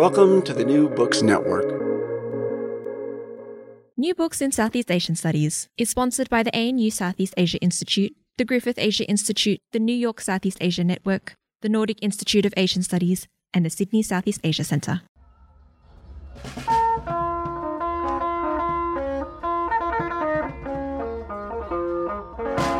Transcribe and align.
Welcome 0.00 0.40
to 0.44 0.54
the 0.54 0.64
New 0.64 0.88
Books 0.88 1.20
Network. 1.20 1.66
New 3.98 4.14
Books 4.14 4.40
in 4.40 4.50
Southeast 4.50 4.90
Asian 4.90 5.14
Studies 5.14 5.68
is 5.76 5.90
sponsored 5.90 6.30
by 6.30 6.42
the 6.42 6.56
ANU 6.56 6.90
Southeast 6.90 7.34
Asia 7.36 7.58
Institute, 7.58 8.16
the 8.38 8.46
Griffith 8.46 8.78
Asia 8.78 9.04
Institute, 9.04 9.60
the 9.72 9.78
New 9.78 9.92
York 9.94 10.22
Southeast 10.22 10.56
Asia 10.62 10.84
Network, 10.84 11.34
the 11.60 11.68
Nordic 11.68 11.98
Institute 12.00 12.46
of 12.46 12.54
Asian 12.56 12.82
Studies, 12.82 13.28
and 13.52 13.66
the 13.66 13.68
Sydney 13.68 14.02
Southeast 14.02 14.40
Asia 14.42 14.64
Centre. 14.64 15.02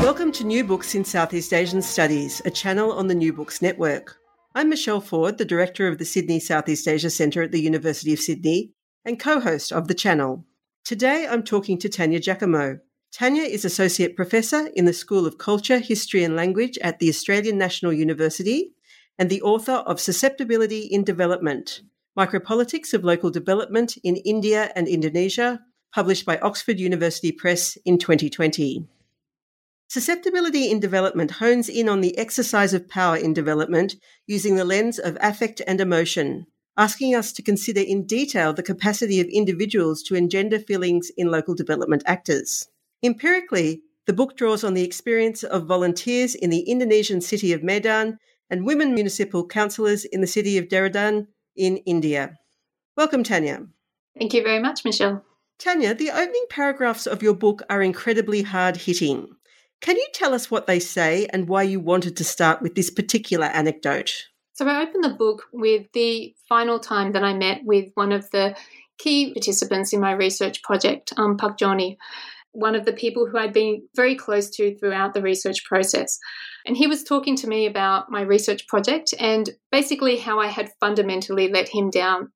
Welcome 0.01 0.33
to 0.33 0.45
New 0.45 0.65
Books 0.65 0.95
in 0.95 1.05
Southeast 1.05 1.53
Asian 1.53 1.83
Studies, 1.83 2.41
a 2.47 2.51
channel 2.51 2.93
on 2.93 3.09
the 3.09 3.15
New 3.15 3.35
Books 3.35 3.61
Network. 3.61 4.20
I'm 4.53 4.69
Michele 4.69 5.01
Ford, 5.01 5.39
the 5.39 5.45
Director 5.45 5.87
of 5.87 5.99
the 5.99 6.05
Sydney 6.05 6.41
Southeast 6.41 6.89
Asia 6.89 7.09
Centre 7.09 7.45
at 7.45 7.53
the 7.53 7.61
University 7.61 8.13
of 8.13 8.19
Sydney 8.19 8.73
and 9.05 9.21
co 9.21 9.39
host 9.39 9.71
of 9.71 9.87
the 9.87 9.95
channel. 9.95 10.45
Today 10.85 11.29
I'm 11.31 11.45
talking 11.45 11.79
to 11.79 11.89
Tanya 11.89 12.19
Jakimow. 12.19 12.81
Tanya 13.13 13.45
is 13.45 13.65
Associate 13.65 14.17
Professor 14.17 14.67
in 14.75 14.87
the 14.87 14.93
School 14.93 15.25
of 15.25 15.39
Culture, 15.39 15.79
History 15.79 16.25
and 16.25 16.35
Language 16.35 16.79
at 16.79 16.99
the 16.99 17.09
Australian 17.09 17.59
National 17.59 17.93
University 17.93 18.73
and 19.21 19.31
the 19.31 19.41
author 19.43 19.85
of 19.87 20.01
Susceptibility 20.01 20.81
in 20.81 21.05
Development 21.05 21.83
Micropolitics 22.19 22.93
of 22.93 23.05
Local 23.05 23.31
Development 23.31 23.97
in 24.03 24.17
India 24.17 24.73
and 24.75 24.89
Indonesia, 24.89 25.61
published 25.95 26.27
by 26.27 26.39
Oxford 26.39 26.81
University 26.81 27.31
Press 27.31 27.79
in 27.85 27.99
2020. 27.99 28.85
Susceptibility 29.91 30.71
in 30.71 30.79
development 30.79 31.33
hones 31.33 31.69
in 31.69 31.89
on 31.89 32.01
the 32.01 32.17
exercise 32.17 32.73
of 32.73 32.89
power 32.89 33.17
in 33.17 33.35
development 33.35 33.97
using 34.25 34.55
the 34.55 34.65
lens 34.65 35.01
of 35.01 35.19
affect 35.21 35.61
and 35.67 35.81
emotion, 35.81 36.47
asking 36.77 37.13
us 37.13 37.33
to 37.33 37.43
consider 37.43 37.81
in 37.81 38.07
detail 38.07 38.53
the 38.53 38.63
capacity 38.63 39.19
of 39.19 39.27
individuals 39.27 40.05
to 40.05 40.15
engender 40.15 40.61
feelings 40.61 41.11
in 41.17 41.29
local 41.29 41.57
development 41.57 42.05
actors. 42.07 42.69
Empirically, 43.03 43.83
the 44.07 44.13
book 44.13 44.37
draws 44.37 44.63
on 44.63 44.75
the 44.75 44.85
experience 44.85 45.43
of 45.43 45.67
volunteers 45.67 46.37
in 46.37 46.51
the 46.51 46.71
Indonesian 46.71 47.21
city 47.21 47.53
of 47.53 47.65
Medan 47.65 48.17
and 48.49 48.65
women 48.65 48.95
municipal 48.95 49.45
councillors 49.45 50.05
in 50.05 50.21
the 50.21 50.29
city 50.29 50.57
of 50.57 50.69
Dehradun 50.69 51.27
in 51.57 51.79
India. 51.79 52.37
Welcome, 52.97 53.25
Tanya. 53.25 53.67
Thank 54.17 54.35
you 54.35 54.45
very 54.45 54.61
much, 54.61 54.85
Michele. 54.85 55.25
Tanya, 55.59 55.95
the 55.95 56.11
opening 56.11 56.47
paragraphs 56.49 57.09
of 57.09 57.25
your 57.25 57.35
book 57.35 57.63
are 57.69 57.83
incredibly 57.83 58.43
hard 58.43 58.77
hitting. 58.77 59.35
Can 59.81 59.97
you 59.97 60.07
tell 60.13 60.35
us 60.35 60.51
what 60.51 60.67
they 60.67 60.79
say 60.79 61.27
and 61.33 61.49
why 61.49 61.63
you 61.63 61.81
wanted 61.81 62.17
to 62.19 62.25
start 62.25 62.61
with 62.61 62.75
this 62.75 62.91
particular 62.91 63.47
anecdote? 63.47 64.27
So, 64.53 64.67
I 64.69 64.83
opened 64.83 65.05
the 65.05 65.15
book 65.15 65.45
with 65.53 65.87
the 65.93 66.35
final 66.49 66.79
time 66.79 67.13
that 67.13 67.25
I 67.25 67.33
met 67.33 67.63
with 67.65 67.91
one 67.95 68.13
of 68.13 68.31
the 68.31 68.55
key 68.99 69.33
participants 69.33 69.93
in 69.93 70.01
my 70.01 70.13
research 70.13 70.63
project, 70.63 71.15
um, 71.17 71.39
Pak 71.39 71.59
one 72.53 72.75
of 72.75 72.85
the 72.85 72.93
people 72.93 73.27
who 73.27 73.39
I'd 73.39 73.53
been 73.53 73.83
very 73.95 74.15
close 74.15 74.51
to 74.51 74.77
throughout 74.77 75.15
the 75.15 75.23
research 75.23 75.65
process. 75.65 76.19
And 76.67 76.77
he 76.77 76.87
was 76.87 77.05
talking 77.05 77.37
to 77.37 77.47
me 77.47 77.67
about 77.67 78.11
my 78.11 78.23
research 78.23 78.67
project 78.67 79.15
and 79.19 79.51
basically 79.71 80.17
how 80.17 80.41
I 80.41 80.49
had 80.49 80.73
fundamentally 80.81 81.49
let 81.49 81.69
him 81.69 81.91
down. 81.91 82.33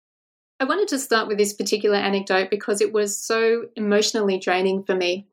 I 0.60 0.64
wanted 0.64 0.88
to 0.88 0.98
start 0.98 1.26
with 1.26 1.36
this 1.36 1.52
particular 1.52 1.96
anecdote 1.96 2.48
because 2.48 2.80
it 2.80 2.92
was 2.92 3.18
so 3.18 3.64
emotionally 3.76 4.38
draining 4.38 4.84
for 4.84 4.94
me. 4.94 5.26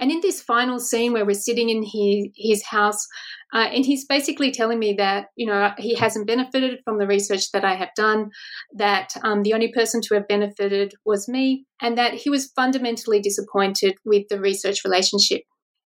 And 0.00 0.10
in 0.10 0.20
this 0.20 0.40
final 0.40 0.78
scene 0.78 1.12
where 1.12 1.26
we're 1.26 1.34
sitting 1.34 1.70
in 1.70 1.82
his, 1.82 2.28
his 2.36 2.64
house, 2.64 3.06
uh, 3.52 3.68
and 3.72 3.84
he's 3.84 4.04
basically 4.04 4.50
telling 4.50 4.78
me 4.78 4.94
that, 4.94 5.26
you 5.36 5.46
know, 5.46 5.72
he 5.78 5.94
hasn't 5.94 6.26
benefited 6.26 6.80
from 6.84 6.98
the 6.98 7.06
research 7.06 7.50
that 7.52 7.64
I 7.64 7.74
have 7.74 7.90
done, 7.96 8.30
that 8.74 9.14
um, 9.24 9.42
the 9.42 9.54
only 9.54 9.72
person 9.72 10.00
to 10.02 10.14
have 10.14 10.28
benefited 10.28 10.94
was 11.04 11.28
me, 11.28 11.64
and 11.80 11.98
that 11.98 12.14
he 12.14 12.30
was 12.30 12.52
fundamentally 12.54 13.20
disappointed 13.20 13.94
with 14.04 14.28
the 14.28 14.40
research 14.40 14.84
relationship. 14.84 15.42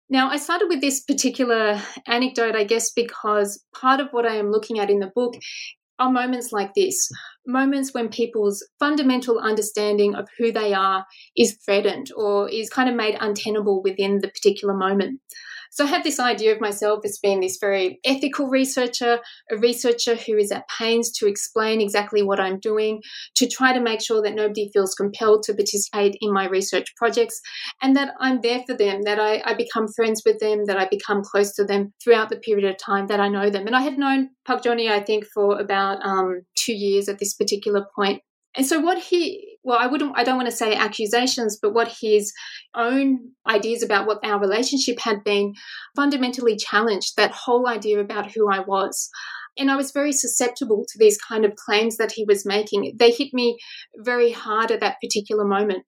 Now, 0.09 0.29
I 0.29 0.35
started 0.35 0.67
with 0.67 0.81
this 0.81 1.01
particular 1.01 1.81
anecdote, 2.05 2.53
I 2.53 2.65
guess, 2.65 2.91
because 2.91 3.63
part 3.73 4.01
of 4.01 4.09
what 4.11 4.25
I 4.25 4.35
am 4.35 4.51
looking 4.51 4.77
at 4.77 4.89
in 4.89 4.99
the 4.99 5.11
book 5.15 5.35
are 6.01 6.11
moments 6.11 6.51
like 6.51 6.73
this 6.73 7.09
moments 7.47 7.93
when 7.93 8.09
people's 8.09 8.67
fundamental 8.79 9.39
understanding 9.39 10.15
of 10.15 10.27
who 10.37 10.51
they 10.51 10.73
are 10.73 11.05
is 11.35 11.57
threatened 11.65 12.11
or 12.15 12.49
is 12.49 12.69
kind 12.69 12.89
of 12.89 12.95
made 12.95 13.17
untenable 13.19 13.81
within 13.81 14.19
the 14.19 14.27
particular 14.27 14.73
moment. 14.73 15.19
So 15.73 15.85
I 15.85 15.87
have 15.87 16.03
this 16.03 16.19
idea 16.19 16.53
of 16.53 16.59
myself 16.59 16.99
as 17.05 17.17
being 17.17 17.39
this 17.39 17.57
very 17.59 17.99
ethical 18.03 18.47
researcher, 18.49 19.19
a 19.49 19.57
researcher 19.57 20.15
who 20.15 20.35
is 20.37 20.51
at 20.51 20.67
pains 20.67 21.09
to 21.13 21.27
explain 21.27 21.79
exactly 21.79 22.21
what 22.21 22.41
I'm 22.41 22.59
doing, 22.59 23.01
to 23.35 23.47
try 23.47 23.71
to 23.71 23.79
make 23.79 24.01
sure 24.01 24.21
that 24.21 24.35
nobody 24.35 24.69
feels 24.73 24.93
compelled 24.93 25.43
to 25.43 25.53
participate 25.53 26.17
in 26.19 26.33
my 26.33 26.45
research 26.45 26.93
projects, 26.97 27.39
and 27.81 27.95
that 27.95 28.13
I'm 28.19 28.41
there 28.41 28.63
for 28.67 28.75
them, 28.75 29.03
that 29.03 29.17
I, 29.17 29.41
I 29.45 29.53
become 29.53 29.87
friends 29.87 30.23
with 30.25 30.39
them, 30.39 30.65
that 30.65 30.77
I 30.77 30.87
become 30.89 31.23
close 31.23 31.55
to 31.55 31.63
them 31.63 31.93
throughout 32.03 32.27
the 32.27 32.37
period 32.37 32.69
of 32.69 32.77
time 32.77 33.07
that 33.07 33.21
I 33.21 33.29
know 33.29 33.49
them. 33.49 33.65
And 33.65 33.75
I 33.75 33.81
had 33.81 33.97
known 33.97 34.31
Pak 34.45 34.63
Joni, 34.63 34.91
I 34.91 34.99
think, 34.99 35.25
for 35.33 35.57
about 35.57 36.05
um, 36.05 36.41
two 36.57 36.73
years 36.73 37.07
at 37.07 37.19
this 37.19 37.33
particular 37.33 37.85
point. 37.95 38.21
And 38.57 38.65
so 38.65 38.81
what 38.81 38.97
he 38.97 39.50
well, 39.63 39.77
I 39.79 39.87
wouldn't 39.87 40.13
I 40.15 40.23
don't 40.23 40.37
want 40.37 40.49
to 40.49 40.55
say 40.55 40.75
accusations, 40.75 41.57
but 41.61 41.73
what 41.73 41.95
his 42.01 42.33
own 42.75 43.31
ideas 43.47 43.83
about 43.83 44.07
what 44.07 44.19
our 44.23 44.39
relationship 44.39 44.99
had 44.99 45.23
been 45.23 45.53
fundamentally 45.95 46.55
challenged 46.55 47.15
that 47.17 47.31
whole 47.31 47.67
idea 47.67 47.99
about 47.99 48.31
who 48.31 48.51
I 48.51 48.59
was. 48.59 49.09
And 49.57 49.69
I 49.69 49.75
was 49.75 49.91
very 49.91 50.13
susceptible 50.13 50.85
to 50.87 50.97
these 50.97 51.17
kind 51.17 51.43
of 51.43 51.55
claims 51.55 51.97
that 51.97 52.13
he 52.13 52.23
was 52.23 52.45
making. 52.45 52.93
They 52.97 53.11
hit 53.11 53.33
me 53.33 53.57
very 53.97 54.31
hard 54.31 54.71
at 54.71 54.79
that 54.79 54.97
particular 55.01 55.43
moment. 55.43 55.83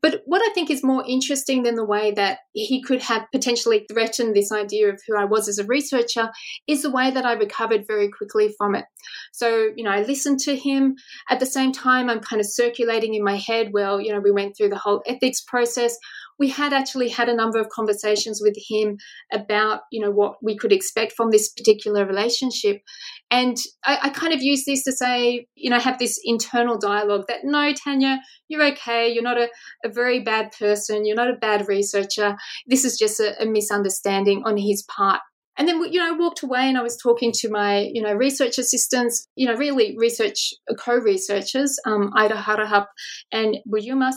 But 0.00 0.22
what 0.24 0.42
I 0.42 0.52
think 0.54 0.70
is 0.70 0.82
more 0.82 1.04
interesting 1.06 1.62
than 1.62 1.74
the 1.74 1.84
way 1.84 2.12
that 2.12 2.38
he 2.52 2.82
could 2.82 3.02
have 3.02 3.26
potentially 3.32 3.86
threatened 3.90 4.34
this 4.34 4.52
idea 4.52 4.88
of 4.88 5.00
who 5.06 5.16
I 5.16 5.24
was 5.24 5.48
as 5.48 5.58
a 5.58 5.64
researcher 5.64 6.30
is 6.66 6.82
the 6.82 6.90
way 6.90 7.10
that 7.10 7.24
I 7.24 7.32
recovered 7.32 7.86
very 7.86 8.08
quickly 8.08 8.54
from 8.56 8.74
it. 8.74 8.84
So, 9.32 9.70
you 9.76 9.84
know, 9.84 9.90
I 9.90 10.02
listened 10.02 10.40
to 10.40 10.56
him. 10.56 10.96
At 11.30 11.40
the 11.40 11.46
same 11.46 11.72
time, 11.72 12.08
I'm 12.08 12.20
kind 12.20 12.40
of 12.40 12.46
circulating 12.46 13.14
in 13.14 13.24
my 13.24 13.36
head, 13.36 13.70
well, 13.72 14.00
you 14.00 14.12
know, 14.12 14.20
we 14.20 14.30
went 14.30 14.56
through 14.56 14.70
the 14.70 14.78
whole 14.78 15.02
ethics 15.06 15.40
process. 15.40 15.96
We 16.38 16.48
had 16.48 16.72
actually 16.72 17.08
had 17.08 17.28
a 17.28 17.36
number 17.36 17.58
of 17.58 17.68
conversations 17.68 18.40
with 18.42 18.56
him 18.68 18.96
about, 19.32 19.82
you 19.90 20.00
know, 20.00 20.10
what 20.10 20.36
we 20.42 20.56
could 20.56 20.72
expect 20.72 21.12
from 21.12 21.30
this 21.30 21.50
particular 21.50 22.06
relationship. 22.06 22.82
And 23.30 23.56
I, 23.84 23.98
I 24.02 24.08
kind 24.10 24.32
of 24.32 24.42
use 24.42 24.64
this 24.64 24.84
to 24.84 24.92
say, 24.92 25.46
you 25.54 25.70
know, 25.70 25.78
have 25.78 25.98
this 25.98 26.18
internal 26.24 26.78
dialogue 26.78 27.24
that 27.28 27.44
no, 27.44 27.72
Tanya, 27.72 28.20
you're 28.48 28.64
okay. 28.72 29.12
You're 29.12 29.22
not 29.22 29.38
a, 29.38 29.48
a 29.84 29.88
very 29.88 30.20
bad 30.20 30.52
person. 30.58 31.06
You're 31.06 31.16
not 31.16 31.30
a 31.30 31.38
bad 31.40 31.68
researcher. 31.68 32.36
This 32.66 32.84
is 32.84 32.98
just 32.98 33.20
a, 33.20 33.40
a 33.40 33.46
misunderstanding 33.46 34.42
on 34.44 34.56
his 34.56 34.82
part. 34.82 35.20
And 35.58 35.68
then, 35.68 35.82
you 35.92 35.98
know, 35.98 36.08
I 36.08 36.18
walked 36.18 36.42
away 36.42 36.62
and 36.62 36.78
I 36.78 36.82
was 36.82 36.96
talking 36.96 37.30
to 37.36 37.50
my, 37.50 37.90
you 37.92 38.02
know, 38.02 38.14
research 38.14 38.56
assistants, 38.58 39.28
you 39.36 39.46
know, 39.46 39.54
really 39.54 39.94
research 39.98 40.54
co-researchers, 40.78 41.78
um, 41.84 42.10
Ida 42.16 42.34
Harahap 42.34 42.86
and 43.30 43.58
Buyumas. 43.70 44.14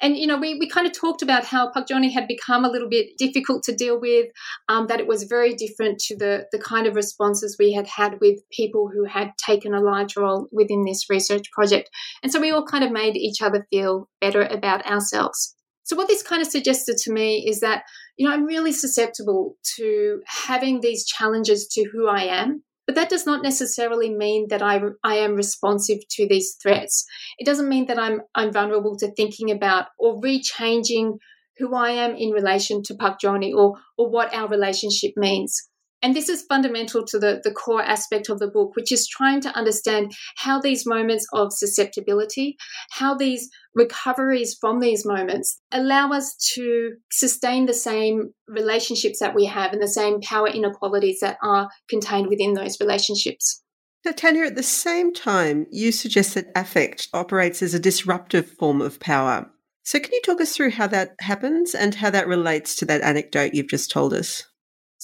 And, 0.00 0.16
you 0.16 0.26
know, 0.26 0.36
we, 0.36 0.58
we 0.58 0.68
kind 0.68 0.86
of 0.86 0.92
talked 0.92 1.22
about 1.22 1.44
how 1.44 1.70
Pak 1.70 1.86
Joni 1.88 2.12
had 2.12 2.28
become 2.28 2.64
a 2.64 2.70
little 2.70 2.88
bit 2.88 3.16
difficult 3.18 3.62
to 3.64 3.74
deal 3.74 3.98
with, 3.98 4.26
um, 4.68 4.86
that 4.88 5.00
it 5.00 5.06
was 5.06 5.24
very 5.24 5.54
different 5.54 5.98
to 6.00 6.16
the, 6.16 6.46
the 6.52 6.58
kind 6.58 6.86
of 6.86 6.94
responses 6.94 7.56
we 7.58 7.72
had 7.72 7.86
had 7.86 8.20
with 8.20 8.40
people 8.50 8.90
who 8.92 9.04
had 9.04 9.32
taken 9.38 9.74
a 9.74 9.80
large 9.80 10.16
role 10.16 10.48
within 10.52 10.84
this 10.84 11.08
research 11.08 11.50
project. 11.52 11.90
And 12.22 12.30
so 12.30 12.40
we 12.40 12.50
all 12.50 12.64
kind 12.64 12.84
of 12.84 12.92
made 12.92 13.16
each 13.16 13.40
other 13.40 13.66
feel 13.70 14.08
better 14.20 14.42
about 14.42 14.86
ourselves. 14.86 15.54
So, 15.86 15.94
what 15.94 16.08
this 16.08 16.22
kind 16.22 16.42
of 16.42 16.48
suggested 16.48 16.96
to 16.98 17.12
me 17.12 17.46
is 17.48 17.60
that, 17.60 17.84
you 18.16 18.26
know, 18.26 18.34
I'm 18.34 18.44
really 18.44 18.72
susceptible 18.72 19.54
to 19.76 20.20
having 20.26 20.80
these 20.80 21.06
challenges 21.06 21.68
to 21.68 21.84
who 21.84 22.08
I 22.08 22.22
am. 22.22 22.64
But 22.86 22.94
that 22.94 23.08
does 23.08 23.26
not 23.26 23.42
necessarily 23.42 24.14
mean 24.14 24.46
that 24.48 24.62
I, 24.62 24.80
I 25.02 25.16
am 25.16 25.34
responsive 25.34 25.98
to 26.10 26.28
these 26.28 26.56
threats. 26.62 27.04
It 27.38 27.44
doesn't 27.44 27.68
mean 27.68 27.86
that 27.86 27.98
I'm, 27.98 28.22
I'm 28.34 28.52
vulnerable 28.52 28.96
to 28.98 29.12
thinking 29.12 29.50
about 29.50 29.86
or 29.98 30.20
rechanging 30.20 31.18
who 31.58 31.74
I 31.74 31.90
am 31.90 32.14
in 32.14 32.30
relation 32.30 32.82
to 32.84 32.94
Pak 32.94 33.18
Joni 33.22 33.52
or, 33.54 33.74
or 33.98 34.10
what 34.10 34.32
our 34.34 34.48
relationship 34.48 35.12
means. 35.16 35.68
And 36.02 36.14
this 36.14 36.28
is 36.28 36.44
fundamental 36.48 37.04
to 37.06 37.18
the, 37.18 37.40
the 37.42 37.50
core 37.50 37.82
aspect 37.82 38.28
of 38.28 38.38
the 38.38 38.48
book, 38.48 38.76
which 38.76 38.92
is 38.92 39.08
trying 39.08 39.40
to 39.40 39.56
understand 39.56 40.12
how 40.36 40.60
these 40.60 40.86
moments 40.86 41.26
of 41.32 41.52
susceptibility, 41.52 42.56
how 42.90 43.14
these 43.14 43.48
recoveries 43.74 44.56
from 44.60 44.80
these 44.80 45.06
moments 45.06 45.60
allow 45.72 46.10
us 46.10 46.36
to 46.54 46.92
sustain 47.10 47.66
the 47.66 47.74
same 47.74 48.34
relationships 48.46 49.18
that 49.20 49.34
we 49.34 49.46
have 49.46 49.72
and 49.72 49.82
the 49.82 49.88
same 49.88 50.20
power 50.20 50.48
inequalities 50.48 51.20
that 51.20 51.38
are 51.42 51.68
contained 51.88 52.28
within 52.28 52.54
those 52.54 52.78
relationships. 52.78 53.62
So, 54.04 54.12
Tanya, 54.12 54.44
at 54.44 54.54
the 54.54 54.62
same 54.62 55.12
time, 55.12 55.66
you 55.72 55.90
suggest 55.90 56.34
that 56.34 56.46
affect 56.54 57.08
operates 57.12 57.62
as 57.62 57.74
a 57.74 57.80
disruptive 57.80 58.48
form 58.48 58.80
of 58.80 59.00
power. 59.00 59.50
So, 59.82 59.98
can 59.98 60.12
you 60.12 60.20
talk 60.24 60.40
us 60.40 60.54
through 60.54 60.70
how 60.70 60.86
that 60.88 61.16
happens 61.20 61.74
and 61.74 61.94
how 61.94 62.10
that 62.10 62.28
relates 62.28 62.76
to 62.76 62.84
that 62.84 63.02
anecdote 63.02 63.54
you've 63.54 63.68
just 63.68 63.90
told 63.90 64.14
us? 64.14 64.44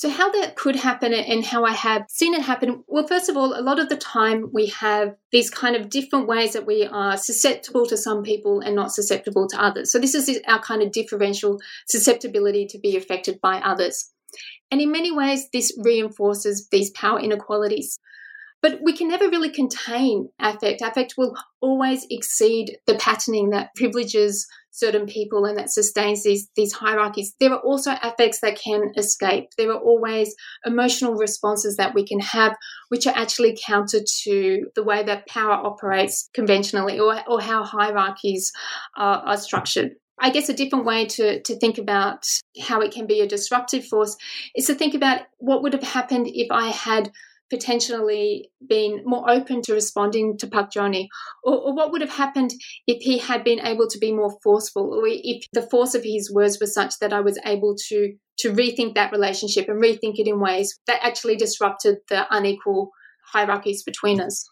So, 0.02 0.10
how 0.10 0.32
that 0.32 0.56
could 0.56 0.74
happen 0.74 1.14
and 1.14 1.44
how 1.44 1.64
I 1.64 1.74
have 1.74 2.06
seen 2.08 2.34
it 2.34 2.42
happen, 2.42 2.82
well, 2.88 3.06
first 3.06 3.28
of 3.28 3.36
all, 3.36 3.56
a 3.56 3.62
lot 3.62 3.78
of 3.78 3.88
the 3.88 3.96
time 3.96 4.50
we 4.52 4.66
have 4.66 5.14
these 5.30 5.48
kind 5.48 5.76
of 5.76 5.90
different 5.90 6.26
ways 6.26 6.54
that 6.54 6.66
we 6.66 6.84
are 6.84 7.16
susceptible 7.16 7.86
to 7.86 7.96
some 7.96 8.24
people 8.24 8.58
and 8.58 8.74
not 8.74 8.90
susceptible 8.90 9.46
to 9.46 9.62
others. 9.62 9.92
So, 9.92 10.00
this 10.00 10.16
is 10.16 10.40
our 10.48 10.58
kind 10.58 10.82
of 10.82 10.90
differential 10.90 11.60
susceptibility 11.86 12.66
to 12.66 12.80
be 12.80 12.96
affected 12.96 13.40
by 13.40 13.58
others. 13.58 14.10
And 14.72 14.80
in 14.80 14.90
many 14.90 15.12
ways, 15.12 15.48
this 15.52 15.72
reinforces 15.80 16.66
these 16.72 16.90
power 16.90 17.20
inequalities. 17.20 18.00
But 18.60 18.80
we 18.82 18.96
can 18.96 19.06
never 19.06 19.28
really 19.28 19.50
contain 19.50 20.30
affect. 20.40 20.82
Affect 20.82 21.14
will 21.16 21.36
always 21.60 22.08
exceed 22.10 22.76
the 22.88 22.96
patterning 22.96 23.50
that 23.50 23.76
privileges 23.76 24.48
certain 24.72 25.06
people 25.06 25.44
and 25.44 25.56
that 25.58 25.70
sustains 25.70 26.24
these 26.24 26.48
these 26.56 26.72
hierarchies. 26.72 27.34
There 27.38 27.52
are 27.52 27.60
also 27.60 27.92
affects 28.02 28.40
that 28.40 28.58
can 28.58 28.92
escape. 28.96 29.50
There 29.56 29.70
are 29.70 29.78
always 29.78 30.34
emotional 30.66 31.14
responses 31.14 31.76
that 31.76 31.94
we 31.94 32.06
can 32.06 32.20
have 32.20 32.56
which 32.88 33.06
are 33.06 33.14
actually 33.14 33.56
counter 33.64 34.00
to 34.24 34.66
the 34.74 34.82
way 34.82 35.02
that 35.04 35.28
power 35.28 35.52
operates 35.52 36.28
conventionally 36.34 36.98
or, 36.98 37.22
or 37.28 37.40
how 37.40 37.62
hierarchies 37.64 38.52
are, 38.96 39.18
are 39.18 39.36
structured. 39.36 39.92
I 40.18 40.30
guess 40.30 40.48
a 40.48 40.54
different 40.54 40.84
way 40.84 41.06
to, 41.06 41.42
to 41.42 41.56
think 41.56 41.78
about 41.78 42.26
how 42.60 42.80
it 42.80 42.92
can 42.92 43.06
be 43.06 43.20
a 43.20 43.26
disruptive 43.26 43.86
force 43.86 44.16
is 44.54 44.66
to 44.66 44.74
think 44.74 44.94
about 44.94 45.22
what 45.38 45.62
would 45.62 45.72
have 45.72 45.82
happened 45.82 46.28
if 46.28 46.50
I 46.50 46.68
had 46.68 47.10
potentially 47.52 48.50
been 48.66 49.02
more 49.04 49.30
open 49.30 49.60
to 49.62 49.74
responding 49.74 50.38
to 50.38 50.46
Pak 50.46 50.70
Joni? 50.70 51.08
Or, 51.44 51.54
or, 51.54 51.74
what 51.74 51.92
would 51.92 52.00
have 52.00 52.16
happened 52.24 52.50
if 52.86 53.02
he 53.02 53.18
had 53.18 53.44
been 53.44 53.60
able 53.60 53.86
to 53.88 53.98
be 53.98 54.10
more 54.10 54.34
forceful, 54.42 54.94
or 54.94 55.04
if 55.06 55.44
the 55.52 55.68
force 55.70 55.94
of 55.94 56.02
his 56.02 56.32
words 56.32 56.58
was 56.58 56.72
such 56.72 56.98
that 57.00 57.12
I 57.12 57.20
was 57.20 57.38
able 57.44 57.76
to 57.88 58.14
to 58.38 58.52
rethink 58.52 58.94
that 58.94 59.12
relationship 59.12 59.68
and 59.68 59.82
rethink 59.82 60.14
it 60.18 60.26
in 60.26 60.40
ways 60.40 60.78
that 60.86 61.04
actually 61.04 61.36
disrupted 61.36 61.98
the 62.08 62.24
unequal 62.30 62.90
hierarchies 63.32 63.82
between 63.82 64.18
us? 64.18 64.48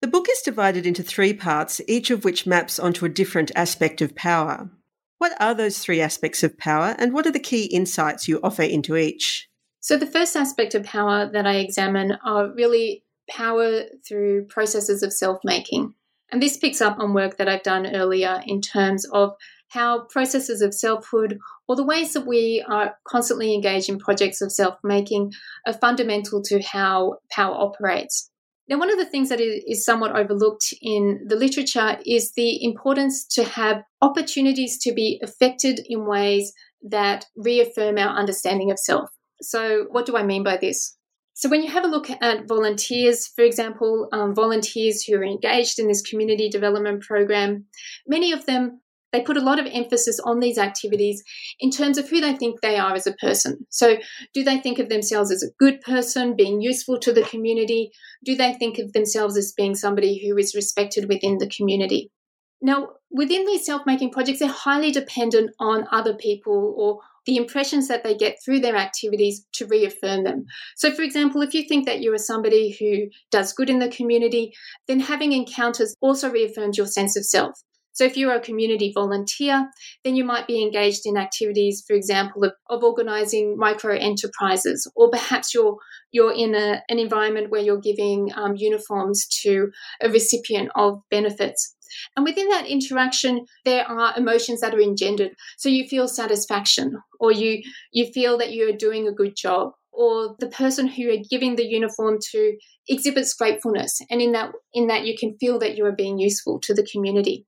The 0.00 0.08
book 0.08 0.26
is 0.30 0.40
divided 0.40 0.86
into 0.86 1.02
three 1.02 1.34
parts, 1.34 1.80
each 1.86 2.10
of 2.10 2.24
which 2.24 2.46
maps 2.46 2.78
onto 2.78 3.04
a 3.04 3.10
different 3.10 3.52
aspect 3.54 4.00
of 4.00 4.16
power. 4.16 4.70
What 5.18 5.34
are 5.38 5.54
those 5.54 5.78
three 5.78 6.00
aspects 6.00 6.42
of 6.42 6.58
power, 6.58 6.96
and 6.98 7.12
what 7.12 7.26
are 7.26 7.30
the 7.30 7.38
key 7.38 7.66
insights 7.66 8.26
you 8.26 8.40
offer 8.42 8.62
into 8.62 8.96
each? 8.96 9.48
So, 9.82 9.96
the 9.96 10.06
first 10.06 10.36
aspect 10.36 10.76
of 10.76 10.84
power 10.84 11.28
that 11.32 11.44
I 11.44 11.56
examine 11.56 12.16
are 12.24 12.52
really 12.54 13.02
power 13.28 13.82
through 14.06 14.46
processes 14.46 15.02
of 15.02 15.12
self 15.12 15.40
making. 15.44 15.94
And 16.30 16.40
this 16.40 16.56
picks 16.56 16.80
up 16.80 17.00
on 17.00 17.14
work 17.14 17.36
that 17.36 17.48
I've 17.48 17.64
done 17.64 17.92
earlier 17.92 18.40
in 18.46 18.60
terms 18.60 19.04
of 19.12 19.32
how 19.70 20.04
processes 20.04 20.62
of 20.62 20.72
selfhood 20.72 21.36
or 21.66 21.74
the 21.74 21.84
ways 21.84 22.12
that 22.12 22.26
we 22.26 22.64
are 22.68 22.94
constantly 23.08 23.54
engaged 23.54 23.88
in 23.88 23.98
projects 23.98 24.40
of 24.40 24.52
self 24.52 24.76
making 24.84 25.32
are 25.66 25.72
fundamental 25.72 26.42
to 26.42 26.62
how 26.62 27.16
power 27.32 27.54
operates. 27.54 28.30
Now, 28.68 28.78
one 28.78 28.90
of 28.90 28.98
the 28.98 29.04
things 29.04 29.30
that 29.30 29.40
is 29.40 29.84
somewhat 29.84 30.14
overlooked 30.14 30.72
in 30.80 31.26
the 31.26 31.34
literature 31.34 31.98
is 32.06 32.34
the 32.34 32.64
importance 32.64 33.26
to 33.34 33.42
have 33.42 33.82
opportunities 34.00 34.78
to 34.82 34.92
be 34.92 35.20
affected 35.24 35.80
in 35.86 36.06
ways 36.06 36.52
that 36.82 37.26
reaffirm 37.36 37.98
our 37.98 38.16
understanding 38.16 38.70
of 38.70 38.78
self. 38.78 39.10
So, 39.42 39.86
what 39.90 40.06
do 40.06 40.16
I 40.16 40.22
mean 40.22 40.42
by 40.42 40.56
this? 40.56 40.96
So, 41.34 41.48
when 41.48 41.62
you 41.62 41.70
have 41.70 41.84
a 41.84 41.88
look 41.88 42.08
at 42.10 42.48
volunteers, 42.48 43.26
for 43.26 43.42
example, 43.44 44.08
um, 44.12 44.34
volunteers 44.34 45.02
who 45.02 45.16
are 45.16 45.24
engaged 45.24 45.78
in 45.78 45.88
this 45.88 46.02
community 46.02 46.48
development 46.48 47.02
program, 47.02 47.66
many 48.06 48.32
of 48.32 48.46
them 48.46 48.80
they 49.12 49.20
put 49.20 49.36
a 49.36 49.42
lot 49.42 49.58
of 49.58 49.66
emphasis 49.70 50.18
on 50.24 50.40
these 50.40 50.56
activities 50.56 51.22
in 51.60 51.70
terms 51.70 51.98
of 51.98 52.08
who 52.08 52.20
they 52.20 52.34
think 52.34 52.60
they 52.60 52.78
are 52.78 52.94
as 52.94 53.06
a 53.06 53.12
person. 53.12 53.66
So, 53.68 53.98
do 54.32 54.42
they 54.42 54.58
think 54.58 54.78
of 54.78 54.88
themselves 54.88 55.30
as 55.30 55.42
a 55.42 55.52
good 55.58 55.80
person, 55.82 56.34
being 56.34 56.60
useful 56.60 56.98
to 57.00 57.12
the 57.12 57.22
community? 57.22 57.92
Do 58.24 58.34
they 58.34 58.54
think 58.54 58.78
of 58.78 58.92
themselves 58.92 59.36
as 59.36 59.52
being 59.52 59.74
somebody 59.74 60.26
who 60.26 60.36
is 60.38 60.54
respected 60.54 61.08
within 61.08 61.38
the 61.38 61.48
community? 61.48 62.10
Now, 62.62 62.90
within 63.10 63.44
these 63.44 63.66
self 63.66 63.82
making 63.84 64.12
projects, 64.12 64.38
they're 64.38 64.48
highly 64.48 64.92
dependent 64.92 65.50
on 65.60 65.86
other 65.92 66.14
people 66.14 66.74
or 66.76 67.00
the 67.26 67.36
impressions 67.36 67.88
that 67.88 68.02
they 68.02 68.16
get 68.16 68.36
through 68.44 68.60
their 68.60 68.76
activities 68.76 69.46
to 69.52 69.66
reaffirm 69.66 70.24
them. 70.24 70.46
So, 70.76 70.92
for 70.92 71.02
example, 71.02 71.42
if 71.42 71.54
you 71.54 71.62
think 71.62 71.86
that 71.86 72.00
you 72.00 72.12
are 72.12 72.18
somebody 72.18 72.76
who 72.78 73.08
does 73.30 73.52
good 73.52 73.70
in 73.70 73.78
the 73.78 73.88
community, 73.88 74.52
then 74.88 75.00
having 75.00 75.32
encounters 75.32 75.94
also 76.00 76.30
reaffirms 76.30 76.76
your 76.76 76.86
sense 76.86 77.16
of 77.16 77.24
self. 77.24 77.60
So, 77.92 78.04
if 78.04 78.16
you're 78.16 78.34
a 78.34 78.40
community 78.40 78.92
volunteer, 78.94 79.68
then 80.04 80.16
you 80.16 80.24
might 80.24 80.46
be 80.46 80.62
engaged 80.62 81.02
in 81.04 81.16
activities, 81.16 81.84
for 81.86 81.94
example, 81.94 82.44
of, 82.44 82.52
of 82.68 82.82
organizing 82.82 83.56
micro 83.56 83.96
enterprises, 83.96 84.90
or 84.96 85.10
perhaps 85.10 85.54
you're 85.54 85.76
you're 86.10 86.32
in 86.32 86.54
a, 86.54 86.82
an 86.88 86.98
environment 86.98 87.50
where 87.50 87.62
you're 87.62 87.80
giving 87.80 88.30
um, 88.34 88.54
uniforms 88.56 89.26
to 89.42 89.70
a 90.02 90.08
recipient 90.10 90.70
of 90.74 91.00
benefits. 91.10 91.74
And 92.16 92.24
within 92.24 92.48
that 92.48 92.66
interaction, 92.66 93.46
there 93.64 93.86
are 93.88 94.14
emotions 94.16 94.60
that 94.60 94.74
are 94.74 94.80
engendered. 94.80 95.32
So 95.58 95.68
you 95.68 95.86
feel 95.86 96.08
satisfaction, 96.08 96.96
or 97.20 97.32
you 97.32 97.62
you 97.92 98.06
feel 98.06 98.38
that 98.38 98.52
you 98.52 98.68
are 98.68 98.76
doing 98.76 99.06
a 99.06 99.12
good 99.12 99.36
job, 99.36 99.72
or 99.92 100.34
the 100.38 100.48
person 100.48 100.86
who 100.86 101.02
you're 101.02 101.24
giving 101.30 101.56
the 101.56 101.66
uniform 101.66 102.18
to 102.32 102.56
exhibits 102.88 103.34
gratefulness, 103.34 104.00
and 104.10 104.20
in 104.20 104.32
that 104.32 104.52
in 104.72 104.86
that 104.86 105.04
you 105.04 105.14
can 105.18 105.36
feel 105.38 105.58
that 105.58 105.76
you 105.76 105.84
are 105.84 105.92
being 105.92 106.18
useful 106.18 106.58
to 106.60 106.74
the 106.74 106.86
community. 106.90 107.46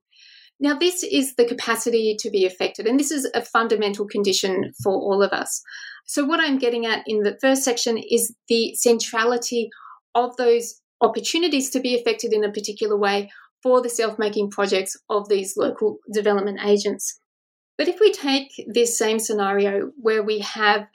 Now, 0.60 0.78
this 0.78 1.02
is 1.02 1.34
the 1.34 1.46
capacity 1.46 2.16
to 2.20 2.30
be 2.30 2.46
affected, 2.46 2.86
and 2.86 2.98
this 2.98 3.10
is 3.10 3.28
a 3.34 3.42
fundamental 3.42 4.06
condition 4.06 4.72
for 4.82 4.92
all 4.92 5.22
of 5.22 5.32
us. 5.32 5.62
So, 6.06 6.24
what 6.24 6.40
I'm 6.40 6.58
getting 6.58 6.86
at 6.86 7.02
in 7.06 7.22
the 7.22 7.36
first 7.40 7.64
section 7.64 7.98
is 7.98 8.34
the 8.48 8.74
centrality 8.74 9.70
of 10.14 10.36
those 10.36 10.80
opportunities 11.00 11.70
to 11.70 11.80
be 11.80 11.98
affected 11.98 12.32
in 12.32 12.44
a 12.44 12.52
particular 12.52 12.96
way 12.96 13.30
for 13.62 13.82
the 13.82 13.88
self 13.88 14.18
making 14.18 14.50
projects 14.50 14.96
of 15.10 15.28
these 15.28 15.56
local 15.56 15.98
development 16.12 16.60
agents. 16.64 17.18
But 17.76 17.88
if 17.88 17.98
we 17.98 18.12
take 18.12 18.52
this 18.68 18.96
same 18.96 19.18
scenario 19.18 19.90
where 20.00 20.22
we 20.22 20.38
have 20.40 20.86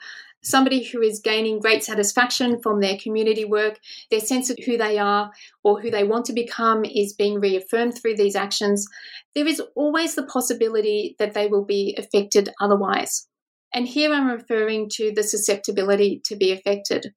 somebody 0.42 0.84
who 0.84 1.00
is 1.02 1.20
gaining 1.20 1.60
great 1.60 1.84
satisfaction 1.84 2.60
from 2.62 2.80
their 2.80 2.96
community 2.96 3.44
work, 3.44 3.78
their 4.10 4.20
sense 4.20 4.50
of 4.50 4.58
who 4.64 4.76
they 4.76 4.98
are 4.98 5.30
or 5.62 5.80
who 5.80 5.90
they 5.90 6.04
want 6.04 6.24
to 6.26 6.32
become 6.32 6.84
is 6.84 7.12
being 7.12 7.40
reaffirmed 7.40 7.96
through 7.96 8.16
these 8.16 8.36
actions, 8.36 8.86
there 9.34 9.46
is 9.46 9.62
always 9.74 10.14
the 10.14 10.26
possibility 10.26 11.16
that 11.18 11.34
they 11.34 11.46
will 11.46 11.64
be 11.64 11.94
affected 11.98 12.50
otherwise. 12.60 13.28
And 13.72 13.86
here 13.86 14.12
I'm 14.12 14.28
referring 14.28 14.88
to 14.94 15.12
the 15.14 15.22
susceptibility 15.22 16.20
to 16.24 16.36
be 16.36 16.52
affected. 16.52 17.14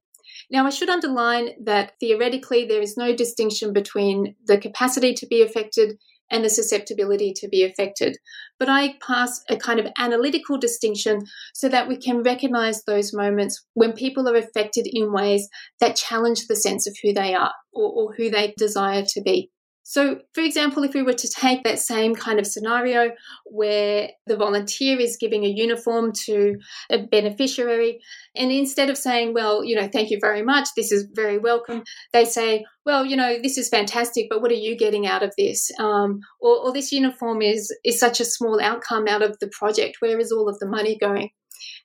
Now, 0.52 0.66
I 0.66 0.70
should 0.70 0.90
underline 0.90 1.52
that 1.64 1.94
theoretically 2.00 2.66
there 2.66 2.82
is 2.82 2.98
no 2.98 3.16
distinction 3.16 3.74
between 3.74 4.36
the 4.46 4.58
capacity 4.58 5.14
to 5.16 5.28
be 5.28 5.42
affected 5.42 5.98
and 6.32 6.44
the 6.44 6.50
susceptibility 6.50 7.34
to 7.38 7.48
be 7.48 7.64
affected. 7.64 8.18
But 8.60 8.70
I 8.70 8.96
pass 9.06 9.42
a 9.50 9.58
kind 9.58 9.80
of 9.80 9.88
analytical 9.98 10.58
distinction 10.58 11.22
so 11.54 11.70
that 11.70 11.88
we 11.88 11.98
can 11.98 12.24
recognize 12.24 12.84
those 12.84 13.14
moments 13.14 13.64
when 13.74 13.94
people 13.94 14.28
are 14.28 14.36
affected 14.36 14.88
in 14.92 15.12
ways 15.12 15.48
that 15.80 15.96
challenge 15.96 16.48
the 16.48 16.56
sense 16.56 16.88
of 16.88 16.96
who 17.04 17.14
they 17.14 17.34
are 17.34 17.54
or, 17.74 17.92
or 17.92 18.14
who 18.14 18.30
they 18.30 18.54
desire 18.58 19.04
to 19.10 19.22
be. 19.22 19.52
So, 19.84 20.22
for 20.34 20.42
example, 20.42 20.84
if 20.84 20.94
we 20.94 21.04
were 21.04 21.14
to 21.14 21.28
take 21.28 21.64
that 21.64 21.78
same 21.78 22.16
kind 22.16 22.40
of 22.40 22.48
scenario 22.48 23.12
where 23.46 24.10
the 24.26 24.38
volunteer 24.38 24.98
is 24.98 25.18
giving 25.20 25.44
a 25.44 25.50
uniform 25.50 26.14
to 26.26 26.56
a 26.90 27.06
beneficiary, 27.06 28.00
and 28.36 28.52
instead 28.52 28.90
of 28.90 28.98
saying, 28.98 29.34
well, 29.34 29.64
you 29.64 29.76
know, 29.76 29.90
thank 29.92 30.10
you 30.10 30.20
very 30.22 30.42
much, 30.42 30.70
this 30.76 30.92
is 30.92 31.08
very 31.14 31.38
welcome, 31.38 31.84
they 32.14 32.24
say, 32.24 32.66
well, 32.86 33.06
you 33.06 33.18
know, 33.18 33.38
this 33.42 33.58
is 33.58 33.70
fantastic, 33.70 34.28
but 34.30 34.42
what 34.42 34.52
are 34.52 34.56
you 34.56 34.78
getting 34.78 35.06
out 35.06 35.22
of 35.22 35.34
this? 35.38 35.70
Um, 35.80 36.22
or, 36.40 36.58
or 36.58 36.74
this 36.74 36.92
uniform 36.92 37.42
is, 37.42 37.74
is 37.84 38.00
such 38.00 38.20
a 38.20 38.26
small 38.26 38.62
outcome 38.62 39.08
out 39.08 39.22
of 39.22 39.38
the 39.40 39.48
project. 39.48 39.98
Where 40.00 40.20
is 40.20 40.32
all 40.32 40.50
of 40.50 40.60
the 40.60 40.68
money 40.68 40.98
going? 40.98 41.30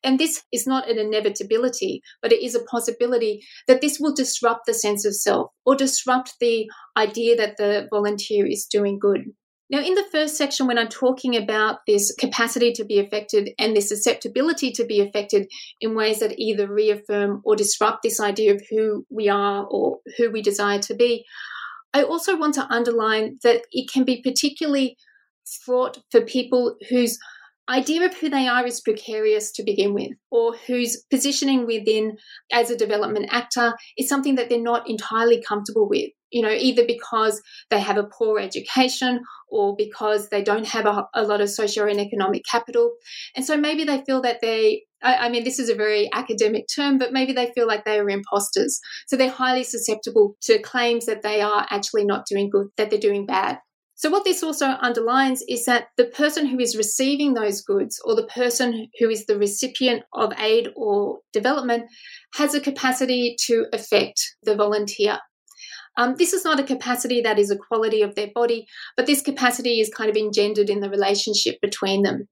And 0.03 0.19
this 0.19 0.43
is 0.53 0.67
not 0.67 0.89
an 0.89 0.99
inevitability, 0.99 2.03
but 2.23 2.33
it 2.33 2.43
is 2.45 2.55
a 2.55 2.65
possibility 2.65 3.43
that 3.67 3.81
this 3.81 3.99
will 3.99 4.15
disrupt 4.15 4.67
the 4.67 4.75
sense 4.75 5.05
of 5.05 5.15
self 5.15 5.51
or 5.67 5.77
disrupt 5.77 6.35
the 6.41 6.69
idea 6.97 7.37
that 7.37 7.57
the 7.57 7.89
volunteer 7.91 8.47
is 8.47 8.67
doing 8.67 8.99
good. 8.99 9.25
Now, 9.71 9.81
in 9.81 9.95
the 9.95 10.07
first 10.11 10.37
section, 10.37 10.67
when 10.67 10.79
I'm 10.79 10.89
talking 10.89 11.37
about 11.37 11.81
this 11.87 12.15
capacity 12.19 12.73
to 12.73 12.85
be 12.85 12.99
affected 12.99 13.51
and 13.59 13.77
this 13.77 13.91
susceptibility 13.91 14.71
to 14.73 14.85
be 14.85 15.01
affected 15.01 15.47
in 15.81 15.95
ways 15.95 16.21
that 16.21 16.39
either 16.39 16.67
reaffirm 16.67 17.43
or 17.45 17.55
disrupt 17.55 18.03
this 18.03 18.19
idea 18.19 18.55
of 18.55 18.63
who 18.71 19.05
we 19.11 19.29
are 19.29 19.67
or 19.71 19.99
who 20.17 20.31
we 20.31 20.41
desire 20.41 20.79
to 20.81 20.95
be, 20.95 21.27
I 21.93 22.03
also 22.03 22.39
want 22.39 22.55
to 22.55 22.67
underline 22.73 23.39
that 23.43 23.63
it 23.71 23.91
can 23.93 24.05
be 24.05 24.23
particularly 24.23 24.97
fraught 25.65 25.99
for 26.11 26.23
people 26.23 26.77
whose 26.89 27.19
idea 27.69 28.05
of 28.05 28.15
who 28.15 28.29
they 28.29 28.49
are 28.49 28.67
is 28.67 28.81
precarious 28.81 29.53
to 29.53 29.63
begin 29.63 29.95
with, 29.95 30.13
or 30.31 30.55
whose 30.67 31.05
positioning 31.11 31.67
within 31.67 32.17
as 32.53 32.71
a 32.71 32.77
development 32.77 33.29
actor 33.31 33.75
is 33.97 34.09
something 34.09 34.37
that 34.37 34.49
they're 34.49 34.61
not 34.61 34.89
entirely 34.89 35.43
comfortable 35.43 35.89
with. 35.89 36.11
You 36.31 36.43
know, 36.43 36.51
either 36.51 36.85
because 36.85 37.41
they 37.71 37.81
have 37.81 37.97
a 37.97 38.05
poor 38.05 38.39
education 38.39 39.23
or 39.51 39.75
because 39.77 40.29
they 40.29 40.43
don't 40.43 40.67
have 40.67 40.85
a, 40.85 41.09
a 41.15 41.23
lot 41.23 41.41
of 41.41 41.49
socio 41.49 41.87
and 41.87 41.99
economic 41.99 42.43
capital. 42.45 42.97
And 43.35 43.47
so 43.47 43.57
maybe 43.57 43.85
they 43.85 44.03
feel 44.05 44.21
that 44.21 44.43
they, 44.43 44.83
I, 45.03 45.15
I 45.15 45.29
mean, 45.31 45.45
this 45.45 45.59
is 45.59 45.71
a 45.71 45.75
very 45.75 46.11
academic 46.13 46.67
term, 46.75 46.99
but 46.99 47.15
maybe 47.15 47.33
they 47.33 47.51
feel 47.55 47.67
like 47.67 47.87
they 47.87 47.99
are 47.99 48.11
imposters. 48.11 48.79
So 49.07 49.17
they're 49.17 49.31
highly 49.31 49.65
susceptible 49.65 50.37
to 50.43 50.61
claims 50.61 51.07
that 51.07 51.23
they 51.23 51.41
are 51.41 51.67
actually 51.71 52.05
not 52.05 52.27
doing 52.27 52.51
good, 52.51 52.67
that 52.77 52.91
they're 52.91 52.99
doing 52.99 53.25
bad. 53.25 53.59
So, 53.99 54.11
what 54.11 54.23
this 54.23 54.45
also 54.45 54.77
underlines 54.81 55.43
is 55.49 55.65
that 55.65 55.89
the 55.97 56.05
person 56.05 56.47
who 56.47 56.61
is 56.61 56.77
receiving 56.77 57.35
those 57.35 57.63
goods 57.63 58.01
or 58.05 58.15
the 58.15 58.29
person 58.29 58.87
who 59.01 59.11
is 59.11 59.27
the 59.27 59.37
recipient 59.37 60.05
of 60.13 60.33
aid 60.39 60.69
or 60.77 61.19
development 61.33 61.91
has 62.35 62.55
a 62.55 62.61
capacity 62.61 63.35
to 63.47 63.67
affect 63.73 64.37
the 64.45 64.55
volunteer. 64.55 65.19
Um, 65.97 66.15
this 66.17 66.33
is 66.33 66.45
not 66.45 66.61
a 66.61 66.63
capacity 66.63 67.23
that 67.23 67.41
is 67.41 67.51
a 67.51 67.59
quality 67.59 68.03
of 68.03 68.15
their 68.15 68.29
body, 68.33 68.69
but 68.97 69.07
this 69.07 69.21
capacity 69.21 69.81
is 69.81 69.91
kind 69.93 70.09
of 70.09 70.17
engendered 70.17 70.71
in 70.71 70.79
the 70.79 70.91
relationship 70.91 71.61
between 71.61 72.03
them. 72.03 72.29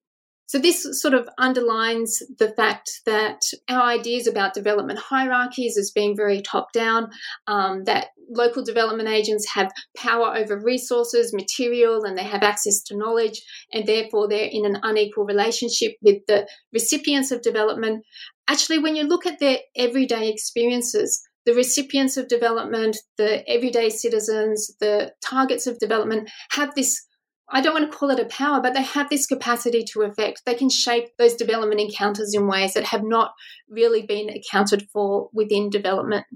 So, 0.46 0.58
this 0.58 0.86
sort 1.00 1.14
of 1.14 1.28
underlines 1.38 2.22
the 2.38 2.50
fact 2.50 3.00
that 3.04 3.40
our 3.68 3.82
ideas 3.82 4.26
about 4.26 4.54
development 4.54 4.98
hierarchies 4.98 5.76
as 5.76 5.90
being 5.90 6.16
very 6.16 6.40
top 6.40 6.72
down, 6.72 7.10
um, 7.48 7.84
that 7.84 8.08
local 8.30 8.64
development 8.64 9.08
agents 9.08 9.48
have 9.54 9.72
power 9.96 10.36
over 10.36 10.58
resources, 10.58 11.32
material, 11.34 12.04
and 12.04 12.16
they 12.16 12.24
have 12.24 12.42
access 12.42 12.80
to 12.84 12.96
knowledge, 12.96 13.42
and 13.72 13.86
therefore 13.86 14.28
they're 14.28 14.48
in 14.50 14.64
an 14.64 14.78
unequal 14.82 15.24
relationship 15.24 15.94
with 16.02 16.18
the 16.28 16.46
recipients 16.72 17.30
of 17.30 17.42
development. 17.42 18.04
Actually, 18.48 18.78
when 18.78 18.94
you 18.94 19.02
look 19.02 19.26
at 19.26 19.40
their 19.40 19.58
everyday 19.76 20.28
experiences, 20.28 21.22
the 21.44 21.54
recipients 21.54 22.16
of 22.16 22.28
development, 22.28 22.96
the 23.18 23.48
everyday 23.48 23.88
citizens, 23.88 24.74
the 24.80 25.12
targets 25.24 25.66
of 25.66 25.78
development 25.78 26.28
have 26.50 26.74
this 26.74 27.05
I 27.48 27.60
don't 27.60 27.74
want 27.74 27.90
to 27.90 27.96
call 27.96 28.10
it 28.10 28.18
a 28.18 28.24
power, 28.24 28.60
but 28.60 28.74
they 28.74 28.82
have 28.82 29.08
this 29.08 29.26
capacity 29.26 29.84
to 29.92 30.02
affect. 30.02 30.42
They 30.44 30.54
can 30.54 30.68
shape 30.68 31.16
those 31.16 31.34
development 31.34 31.80
encounters 31.80 32.34
in 32.34 32.48
ways 32.48 32.74
that 32.74 32.84
have 32.84 33.04
not 33.04 33.34
really 33.68 34.02
been 34.02 34.28
accounted 34.30 34.88
for 34.92 35.30
within 35.32 35.70
development. 35.70 36.26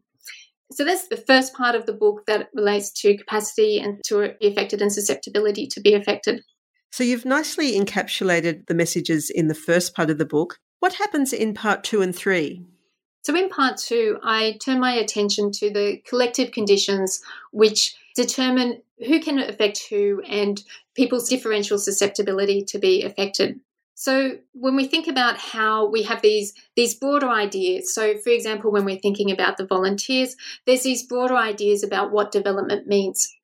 So 0.73 0.85
that's 0.85 1.09
the 1.09 1.17
first 1.17 1.53
part 1.55 1.75
of 1.75 1.87
the 1.87 1.93
book 1.93 2.27
that 2.27 2.49
relates 2.55 2.93
to 3.03 3.17
capacity 3.17 3.81
and 3.81 4.01
to 4.07 4.35
be 4.41 4.47
affected 4.47 4.81
and 4.81 4.93
susceptibility 4.93 5.67
to 5.67 5.81
be 5.81 5.95
affected. 5.95 6.43
So 6.93 7.03
you've 7.03 7.25
nicely 7.25 7.79
encapsulated 7.79 8.67
the 8.67 8.75
messages 8.75 9.31
in 9.31 9.49
the 9.49 9.55
first 9.55 9.95
part 9.95 10.11
of 10.11 10.19
the 10.19 10.25
book. 10.25 10.59
What 10.79 10.95
happens 10.95 11.33
in 11.33 11.55
part 11.55 11.83
two 11.83 12.03
and 12.03 12.15
three? 12.15 12.65
So 13.23 13.37
in 13.37 13.49
part 13.49 13.79
two, 13.79 14.19
I 14.23 14.59
turn 14.65 14.81
my 14.81 14.93
attention 14.93 15.51
to 15.53 15.71
the 15.71 16.01
collective 16.09 16.53
conditions 16.53 17.21
which 17.53 17.95
determine 18.15 18.83
who 19.07 19.21
can 19.21 19.39
affect 19.39 19.87
who 19.89 20.23
and 20.23 20.63
people's 21.01 21.31
differential 21.31 21.79
susceptibility 21.79 22.63
to 22.63 22.79
be 22.79 23.03
affected. 23.05 23.59
So 23.95 24.33
when 24.53 24.77
we 24.77 24.87
think 24.87 25.09
about 25.09 25.39
how 25.39 25.89
we 25.89 26.03
have 26.03 26.21
these 26.21 26.53
these 26.77 26.95
broader 26.95 27.31
ideas, 27.31 27.95
so 27.95 28.19
for 28.19 28.29
example, 28.29 28.71
when 28.71 28.85
we're 28.85 28.99
thinking 28.99 29.31
about 29.31 29.57
the 29.57 29.67
volunteers, 29.67 30.37
there's 30.67 30.83
these 30.83 31.07
broader 31.07 31.37
ideas 31.37 31.83
about 31.83 32.13
what 32.13 32.33
development 32.33 32.87
means. 32.87 33.35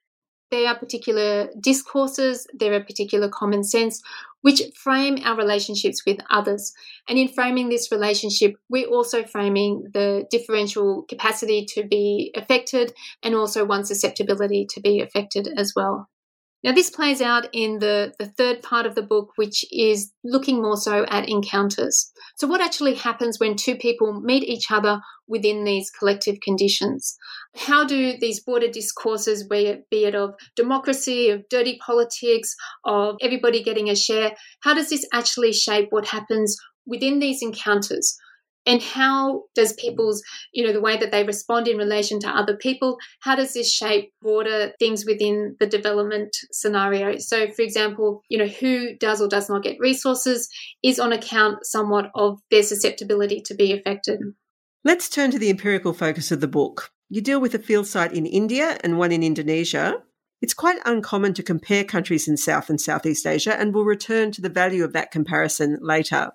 There 0.51 0.69
are 0.69 0.79
particular 0.79 1.49
discourses, 1.59 2.47
there 2.53 2.75
are 2.75 2.81
particular 2.81 3.29
common 3.31 3.65
sense, 3.65 4.03
which 4.43 4.63
frame 4.75 5.19
our 5.25 5.37
relationships 5.37 6.03
with 6.07 6.19
others. 6.31 6.75
And 7.09 7.19
in 7.19 7.29
framing 7.29 7.71
this 7.71 7.91
relationship, 7.91 8.57
we're 8.69 8.89
also 8.97 9.25
framing 9.25 9.87
the 9.95 10.27
differential 10.31 11.05
capacity 11.09 11.65
to 11.75 11.85
be 11.85 12.33
affected 12.37 12.93
and 13.23 13.35
also 13.35 13.65
one's 13.65 13.89
susceptibility 13.89 14.67
to 14.75 14.81
be 14.81 15.01
affected 15.01 15.49
as 15.57 15.73
well. 15.75 16.09
Now, 16.65 16.73
this 16.73 16.91
plays 16.91 17.21
out 17.21 17.49
in 17.53 17.79
the, 17.79 18.13
the 18.19 18.27
third 18.27 18.63
part 18.63 18.87
of 18.87 18.95
the 18.95 19.03
book, 19.03 19.31
which 19.37 19.65
is 19.71 20.13
looking 20.25 20.61
more 20.61 20.77
so 20.77 21.05
at 21.09 21.29
encounters. 21.29 22.11
So, 22.37 22.49
what 22.49 22.61
actually 22.61 22.95
happens 22.95 23.39
when 23.39 23.57
two 23.57 23.77
people 23.77 24.21
meet 24.21 24.43
each 24.43 24.71
other 24.71 25.01
within 25.29 25.65
these 25.65 25.91
collective 25.91 26.37
conditions? 26.43 27.17
How 27.55 27.85
do 27.85 28.17
these 28.19 28.43
broader 28.43 28.69
discourses, 28.69 29.47
be 29.47 29.85
it 29.91 30.15
of 30.15 30.35
democracy, 30.57 31.31
of 31.31 31.43
dirty 31.51 31.79
politics, 31.85 32.55
of 32.85 33.17
everybody 33.21 33.63
getting 33.63 33.89
a 33.89 33.97
share, 33.97 34.33
how 34.63 34.75
does 34.75 34.91
this 34.91 35.07
actually 35.13 35.53
shape 35.53 35.89
what 35.91 36.07
happens 36.07 36.57
within 36.87 37.19
these 37.19 37.43
encounters? 37.43 38.17
And 38.67 38.83
how 38.83 39.45
does 39.55 39.73
people's 39.75 40.23
you 40.53 40.67
know 40.67 40.73
the 40.73 40.81
way 40.81 40.97
that 40.97 41.13
they 41.13 41.25
respond 41.25 41.69
in 41.69 41.79
relation 41.79 42.19
to 42.21 42.29
other 42.29 42.57
people 42.57 42.99
how 43.21 43.37
does 43.37 43.55
this 43.55 43.73
shape 43.73 44.13
broader 44.21 44.73
things 44.79 45.07
within 45.07 45.57
the 45.61 45.67
development 45.67 46.37
scenario? 46.53 47.17
So 47.19 47.49
for 47.51 47.63
example 47.63 48.23
you 48.29 48.39
know 48.39 48.47
who 48.47 48.97
does 48.97 49.23
or 49.23 49.29
does 49.29 49.49
not 49.49 49.63
get 49.63 49.79
resources 49.81 50.49
is 50.83 50.99
on 50.99 51.13
account 51.13 51.65
somewhat 51.65 52.11
of 52.15 52.41
their 52.51 52.63
susceptibility 52.63 53.41
to 53.43 53.55
be 53.55 53.73
affected. 53.73 54.21
Let's 54.85 55.09
turn 55.09 55.31
to 55.31 55.39
the 55.39 55.51
empirical 55.51 55.93
focus 55.93 56.31
of 56.31 56.41
the 56.41 56.49
book. 56.49 56.91
You 57.09 57.21
deal 57.21 57.41
with 57.41 57.55
a 57.55 57.59
field 57.61 57.87
site 57.87 58.13
in 58.13 58.27
india 58.27 58.79
and 58.83 58.99
one 58.99 59.13
in 59.13 59.23
indonesia. 59.23 60.03
It's 60.43 60.55
quite 60.55 60.79
uncommon 60.85 61.33
to 61.35 61.43
compare 61.43 61.83
countries 61.83 62.29
in 62.29 62.37
South 62.37 62.69
and 62.69 62.79
Southeast 62.79 63.27
Asia, 63.27 63.59
and 63.59 63.75
we'll 63.75 63.85
return 63.85 64.33
to 64.33 64.43
the 64.43 64.51
value 64.51 64.85
of 64.85 64.93
that 64.93 65.11
comparison 65.11 65.79
later. 65.81 66.31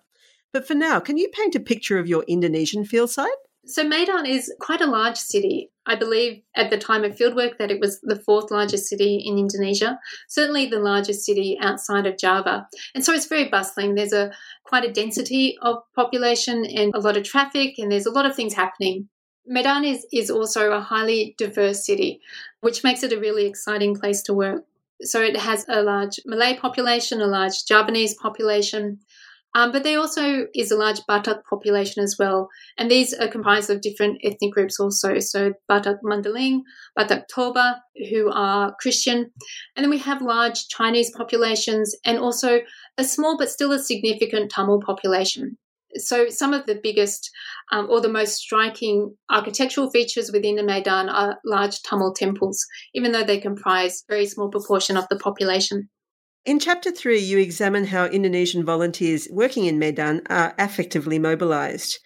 But 0.54 0.68
for 0.68 0.76
now, 0.76 1.00
can 1.00 1.18
you 1.18 1.30
paint 1.30 1.56
a 1.56 1.60
picture 1.60 1.98
of 1.98 2.08
your 2.08 2.24
Indonesian 2.28 2.86
field 2.86 3.10
site? 3.10 3.30
So 3.66 3.84
Medan 3.84 4.26
is 4.26 4.52
quite 4.60 4.82
a 4.82 4.88
large 4.88 5.18
city. 5.18 5.70
I 5.86 5.96
believe 5.96 6.42
at 6.56 6.70
the 6.70 6.78
time 6.78 7.04
of 7.04 7.16
fieldwork 7.16 7.58
that 7.58 7.72
it 7.72 7.80
was 7.80 8.00
the 8.02 8.16
fourth 8.16 8.52
largest 8.52 8.88
city 8.88 9.22
in 9.24 9.38
Indonesia, 9.38 10.00
certainly 10.28 10.66
the 10.66 10.80
largest 10.80 11.26
city 11.26 11.58
outside 11.62 12.08
of 12.08 12.18
Java. 12.18 12.68
And 12.96 13.06
so 13.06 13.14
it's 13.14 13.28
very 13.28 13.50
bustling. 13.50 13.96
There's 13.96 14.14
a 14.14 14.32
quite 14.64 14.84
a 14.84 14.92
density 14.92 15.58
of 15.62 15.78
population 15.96 16.66
and 16.66 16.94
a 16.96 17.00
lot 17.00 17.18
of 17.18 17.24
traffic 17.24 17.76
and 17.78 17.92
there's 17.92 18.06
a 18.06 18.12
lot 18.12 18.26
of 18.26 18.36
things 18.36 18.54
happening. 18.54 19.10
Medan 19.46 19.84
is, 19.86 20.06
is 20.12 20.30
also 20.30 20.72
a 20.72 20.82
highly 20.82 21.36
diverse 21.38 21.86
city, 21.86 22.20
which 22.62 22.84
makes 22.84 23.04
it 23.04 23.14
a 23.14 23.20
really 23.20 23.46
exciting 23.46 23.96
place 23.96 24.22
to 24.24 24.34
work. 24.34 24.64
So 25.02 25.22
it 25.22 25.36
has 25.36 25.66
a 25.68 25.82
large 25.82 26.20
Malay 26.26 26.58
population, 26.58 27.22
a 27.22 27.28
large 27.28 27.66
Javanese 27.66 28.14
population, 28.16 29.00
Um, 29.54 29.72
but 29.72 29.84
there 29.84 30.00
also 30.00 30.48
is 30.56 30.72
a 30.72 30.78
large 30.78 31.02
Batak 31.10 31.44
population 31.50 32.04
as 32.04 32.16
well. 32.18 32.50
And 32.78 32.90
these 32.90 33.14
are 33.14 33.28
comprised 33.28 33.70
of 33.70 33.82
different 33.82 34.20
ethnic 34.24 34.54
groups 34.54 34.80
also. 34.80 35.20
So 35.20 35.54
Batak 35.70 35.98
Mandailing, 36.04 36.62
Batak 36.98 37.24
Toba, 37.34 37.82
who 38.10 38.32
are 38.32 38.76
Christian. 38.80 39.30
And 39.76 39.84
then 39.84 39.90
we 39.90 40.00
have 40.00 40.22
large 40.22 40.68
Chinese 40.70 41.12
populations 41.12 41.96
and 42.06 42.18
also 42.18 42.62
a 42.98 43.04
small 43.04 43.38
but 43.38 43.50
still 43.50 43.72
a 43.74 43.80
significant 43.80 44.52
Tamil 44.52 44.82
population. 44.86 45.58
So 45.96 46.30
some 46.30 46.54
of 46.54 46.66
the 46.66 46.80
biggest 46.82 47.30
um, 47.74 47.88
or 47.90 48.00
the 48.00 48.08
most 48.08 48.36
striking 48.36 49.14
architectural 49.30 49.92
features 49.92 50.32
within 50.32 50.56
the 50.56 50.64
Medan 50.64 51.10
are 51.10 51.40
large 51.46 51.82
Tamil 51.82 52.14
temples, 52.14 52.66
even 52.94 53.12
though 53.12 53.26
they 53.26 53.40
comprise 53.40 54.04
a 54.08 54.14
very 54.14 54.26
small 54.26 54.50
proportion 54.50 54.96
of 54.96 55.08
the 55.10 55.18
population. 55.18 55.90
In 56.44 56.58
chapter 56.58 56.92
three, 56.92 57.20
you 57.20 57.38
examine 57.38 57.86
how 57.86 58.06
Indonesian 58.06 58.66
volunteers 58.66 59.28
working 59.30 59.66
in 59.66 59.78
Medan 59.78 60.24
are 60.28 60.56
affectively 60.58 61.22
mobilised. 61.22 62.00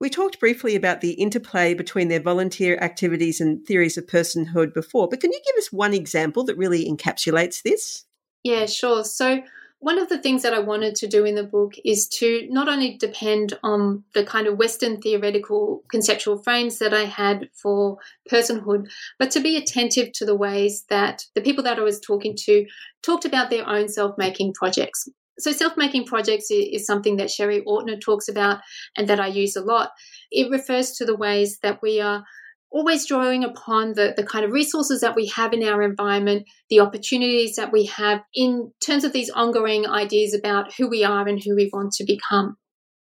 We 0.00 0.10
talked 0.10 0.40
briefly 0.40 0.74
about 0.74 1.00
the 1.00 1.12
interplay 1.12 1.74
between 1.74 2.08
their 2.08 2.20
volunteer 2.20 2.76
activities 2.78 3.40
and 3.40 3.64
theories 3.64 3.96
of 3.96 4.06
personhood 4.06 4.74
before, 4.74 5.08
but 5.08 5.20
can 5.20 5.32
you 5.32 5.40
give 5.46 5.56
us 5.58 5.72
one 5.72 5.94
example 5.94 6.42
that 6.44 6.58
really 6.58 6.90
encapsulates 6.90 7.62
this? 7.62 8.04
Yeah, 8.42 8.66
sure. 8.66 9.04
So, 9.04 9.42
one 9.80 9.98
of 9.98 10.08
the 10.08 10.18
things 10.18 10.42
that 10.42 10.54
I 10.54 10.58
wanted 10.58 10.96
to 10.96 11.06
do 11.06 11.24
in 11.24 11.36
the 11.36 11.44
book 11.44 11.74
is 11.84 12.08
to 12.18 12.46
not 12.50 12.68
only 12.68 12.96
depend 12.96 13.56
on 13.62 14.02
the 14.12 14.24
kind 14.24 14.46
of 14.46 14.58
Western 14.58 15.00
theoretical 15.00 15.84
conceptual 15.90 16.42
frames 16.42 16.78
that 16.78 16.92
I 16.92 17.04
had 17.04 17.48
for 17.54 17.98
personhood, 18.30 18.86
but 19.18 19.30
to 19.32 19.40
be 19.40 19.56
attentive 19.56 20.12
to 20.14 20.24
the 20.24 20.34
ways 20.34 20.84
that 20.88 21.24
the 21.34 21.40
people 21.40 21.62
that 21.64 21.78
I 21.78 21.82
was 21.82 22.00
talking 22.00 22.34
to 22.44 22.66
talked 23.02 23.24
about 23.24 23.50
their 23.50 23.68
own 23.68 23.88
self 23.88 24.18
making 24.18 24.54
projects. 24.54 25.08
So, 25.38 25.52
self 25.52 25.76
making 25.76 26.06
projects 26.06 26.50
is 26.50 26.84
something 26.84 27.16
that 27.18 27.30
Sherry 27.30 27.62
Ortner 27.62 28.00
talks 28.00 28.28
about 28.28 28.60
and 28.96 29.08
that 29.08 29.20
I 29.20 29.28
use 29.28 29.54
a 29.54 29.62
lot. 29.62 29.90
It 30.32 30.50
refers 30.50 30.92
to 30.92 31.04
the 31.04 31.16
ways 31.16 31.58
that 31.62 31.80
we 31.80 32.00
are 32.00 32.24
always 32.70 33.06
drawing 33.06 33.44
upon 33.44 33.94
the, 33.94 34.14
the 34.16 34.24
kind 34.24 34.44
of 34.44 34.52
resources 34.52 35.00
that 35.00 35.16
we 35.16 35.26
have 35.26 35.52
in 35.52 35.62
our 35.62 35.82
environment, 35.82 36.46
the 36.68 36.80
opportunities 36.80 37.56
that 37.56 37.72
we 37.72 37.86
have 37.86 38.20
in 38.34 38.72
terms 38.84 39.04
of 39.04 39.12
these 39.12 39.30
ongoing 39.30 39.86
ideas 39.86 40.34
about 40.34 40.74
who 40.74 40.88
we 40.88 41.04
are 41.04 41.26
and 41.26 41.42
who 41.42 41.54
we 41.54 41.70
want 41.72 41.92
to 41.92 42.04
become. 42.04 42.56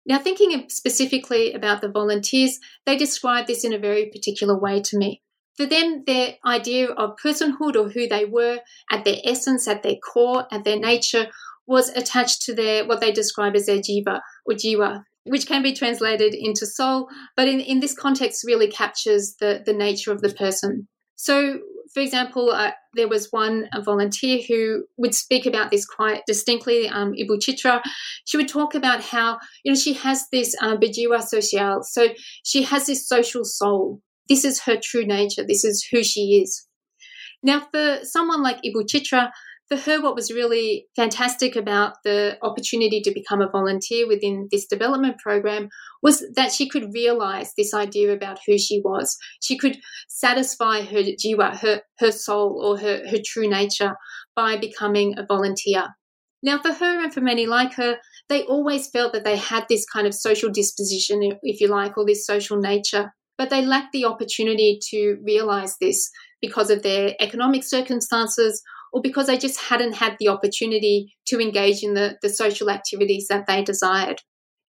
Now, 0.06 0.20
thinking 0.20 0.70
specifically 0.70 1.54
about 1.54 1.82
the 1.82 1.90
volunteers, 1.90 2.60
they 2.86 2.96
describe 2.96 3.48
this 3.48 3.64
in 3.64 3.74
a 3.74 3.80
very 3.80 4.12
particular 4.12 4.58
way 4.58 4.82
to 4.82 4.98
me. 4.98 5.24
For 5.58 5.66
them, 5.66 6.04
their 6.06 6.36
idea 6.46 6.92
of 6.92 7.16
personhood 7.24 7.76
or 7.76 7.90
who 7.90 8.08
they 8.08 8.26
were 8.26 8.60
at 8.92 9.06
their 9.06 9.18
essence, 9.24 9.68
at 9.68 9.84
their 9.84 9.96
core, 9.96 10.46
at 10.52 10.64
their 10.64 10.78
nature 10.78 11.28
was 11.66 11.90
attached 11.90 12.44
to 12.44 12.54
their 12.54 12.86
what 12.86 13.02
they 13.02 13.12
describe 13.12 13.56
as 13.56 13.66
their 13.66 13.80
jiva 13.80 14.20
or 14.46 14.54
jiwa, 14.54 15.04
which 15.26 15.48
can 15.48 15.64
be 15.64 15.74
translated 15.74 16.34
into 16.34 16.66
soul, 16.66 17.08
but 17.36 17.48
in, 17.48 17.60
in 17.60 17.80
this 17.80 17.96
context 17.96 18.44
really 18.46 18.68
captures 18.68 19.36
the, 19.40 19.62
the 19.66 19.74
nature 19.74 20.12
of 20.12 20.22
the 20.22 20.30
person. 20.30 20.88
So, 21.16 21.60
for 21.94 22.02
example, 22.02 22.52
uh, 22.52 22.72
there 22.94 23.08
was 23.08 23.32
one 23.32 23.70
volunteer 23.84 24.40
who 24.48 24.86
would 24.98 25.16
speak 25.16 25.46
about 25.46 25.72
this 25.72 25.86
quite 25.86 26.22
distinctly, 26.28 26.90
um, 26.90 27.14
Ibu 27.14 27.40
Chitra. 27.40 27.82
She 28.26 28.38
would 28.38 28.48
talk 28.48 28.76
about 28.76 29.02
how, 29.02 29.40
you 29.64 29.72
know, 29.72 29.78
she 29.78 29.94
has 29.94 30.26
this 30.32 30.56
uh, 30.62 30.76
bejiwa 30.78 31.22
social, 31.24 31.82
so 31.84 32.10
she 32.44 32.64
has 32.64 32.86
this 32.86 33.08
social 33.08 33.46
soul. 33.46 34.02
This 34.28 34.44
is 34.44 34.62
her 34.64 34.78
true 34.82 35.06
nature. 35.06 35.44
This 35.48 35.64
is 35.64 35.88
who 35.92 36.04
she 36.04 36.42
is. 36.44 36.68
Now, 37.42 37.68
for 37.72 38.00
someone 38.04 38.42
like 38.44 38.58
Ibu 38.58 38.86
Chitra, 38.92 39.30
for 39.68 39.78
her, 39.78 40.02
what 40.02 40.16
was 40.16 40.32
really 40.32 40.88
fantastic 40.96 41.56
about 41.56 41.96
the 42.04 42.38
opportunity 42.44 43.02
to 43.02 43.12
become 43.12 43.42
a 43.42 43.50
volunteer 43.50 44.08
within 44.08 44.48
this 44.52 44.68
development 44.68 45.18
program 45.18 45.70
was 46.04 46.24
that 46.36 46.52
she 46.52 46.70
could 46.70 46.94
realize 46.94 47.52
this 47.58 47.74
idea 47.74 48.14
about 48.14 48.40
who 48.46 48.58
she 48.60 48.80
was. 48.84 49.18
She 49.42 49.58
could 49.58 49.78
satisfy 50.08 50.82
her 50.82 51.02
jiwa, 51.02 51.58
her, 51.60 51.82
her 52.00 52.12
soul, 52.12 52.62
or 52.64 52.78
her, 52.78 53.08
her 53.10 53.18
true 53.26 53.50
nature 53.50 53.96
by 54.36 54.58
becoming 54.58 55.18
a 55.18 55.26
volunteer. 55.26 55.88
Now, 56.44 56.62
for 56.62 56.72
her 56.72 57.04
and 57.04 57.12
for 57.12 57.22
many 57.22 57.48
like 57.48 57.74
her, 57.74 57.98
they 58.30 58.44
always 58.44 58.88
felt 58.90 59.14
that 59.14 59.24
they 59.24 59.38
had 59.38 59.66
this 59.68 59.86
kind 59.92 60.06
of 60.06 60.14
social 60.14 60.52
disposition, 60.52 61.22
if 61.42 61.60
you 61.60 61.68
like, 61.70 61.98
or 61.98 62.06
this 62.06 62.26
social 62.26 62.58
nature, 62.58 63.12
but 63.38 63.50
they 63.50 63.66
lacked 63.66 63.94
the 63.94 64.06
opportunity 64.06 64.80
to 64.92 65.18
realize 65.24 65.78
this 65.82 66.10
because 66.42 66.70
of 66.70 66.84
their 66.84 67.16
economic 67.20 67.64
circumstances 67.64 68.62
or 68.96 69.02
because 69.02 69.28
they 69.28 69.38
just 69.38 69.60
hadn't 69.60 69.96
had 69.96 70.16
the 70.20 70.30
opportunity 70.30 71.14
to 71.28 71.42
engage 71.42 71.84
in 71.84 71.96
the, 71.96 72.18
the 72.22 72.30
social 72.30 72.70
activities 72.70 73.28
that 73.28 73.46
they 73.46 73.62
desired. 73.62 74.22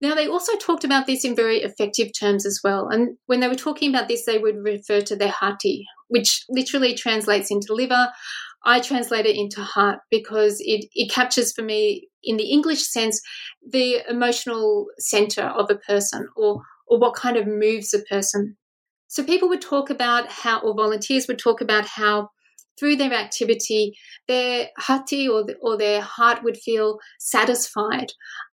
Now, 0.02 0.16
they 0.16 0.28
also 0.28 0.58
talked 0.58 0.84
about 0.84 1.06
this 1.06 1.24
in 1.24 1.36
very 1.36 1.58
effective 1.58 2.08
terms 2.20 2.44
as 2.44 2.60
well. 2.64 2.88
And 2.90 3.18
when 3.28 3.42
they 3.42 3.48
were 3.48 3.54
talking 3.54 3.94
about 3.94 4.08
this, 4.08 4.26
they 4.26 4.40
would 4.40 4.56
refer 4.56 5.02
to 5.02 5.16
their 5.16 5.30
hati, 5.30 5.86
which 6.08 6.46
literally 6.50 6.96
translates 6.96 7.52
into 7.52 7.76
liver. 7.76 8.10
I 8.66 8.80
translate 8.80 9.28
it 9.28 9.36
into 9.36 9.62
heart 9.62 10.00
because 10.10 10.58
it, 10.62 10.88
it 10.94 11.12
captures 11.12 11.54
for 11.54 11.62
me, 11.62 12.10
in 12.24 12.38
the 12.38 12.52
English 12.52 12.88
sense, 12.88 13.22
the 13.72 14.02
emotional 14.10 14.88
center 14.98 15.44
of 15.44 15.70
a 15.70 15.76
person 15.76 16.28
or, 16.36 16.64
or 16.88 17.00
what 17.00 17.14
kind 17.14 17.38
of 17.38 17.46
moves 17.46 17.94
a 17.94 18.00
person. 18.10 18.58
So 19.10 19.24
people 19.24 19.48
would 19.50 19.62
talk 19.62 19.92
about 19.92 20.28
how, 20.28 20.62
or 20.62 20.74
volunteers 20.76 21.28
would 21.28 21.38
talk 21.38 21.62
about 21.62 21.86
how 21.86 22.30
through 22.80 22.96
their 22.96 23.14
activity, 23.14 23.98
their 24.28 24.68
hati 24.78 25.28
or, 25.28 25.46
or 25.62 25.78
their 25.78 26.02
heart 26.02 26.44
would 26.44 26.58
feel 26.58 27.00
satisfied. 27.20 28.12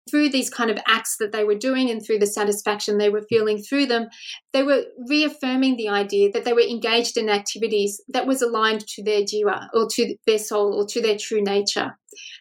Through 0.10 0.30
these 0.30 0.50
kind 0.50 0.72
of 0.72 0.80
acts 0.88 1.18
that 1.20 1.32
they 1.32 1.44
were 1.44 1.56
doing 1.56 1.90
and 1.90 2.04
through 2.04 2.20
the 2.20 2.26
satisfaction 2.26 2.98
they 2.98 3.10
were 3.10 3.26
feeling 3.30 3.60
through 3.60 3.86
them, 3.86 4.08
they 4.52 4.64
were 4.64 4.84
reaffirming 5.08 5.78
the 5.78 5.90
idea 5.90 6.32
that 6.32 6.44
they 6.44 6.54
were 6.54 6.62
engaged 6.62 7.18
in 7.18 7.30
activities 7.30 8.02
that 8.10 8.26
was 8.26 8.42
aligned 8.42 8.86
to 8.88 9.04
their 9.04 9.22
jiwa 9.22 9.68
or 9.74 9.88
to 9.92 10.16
their 10.26 10.40
soul 10.40 10.74
or 10.74 10.88
to 10.88 11.02
their 11.02 11.18
true 11.18 11.42
nature. 11.42 11.98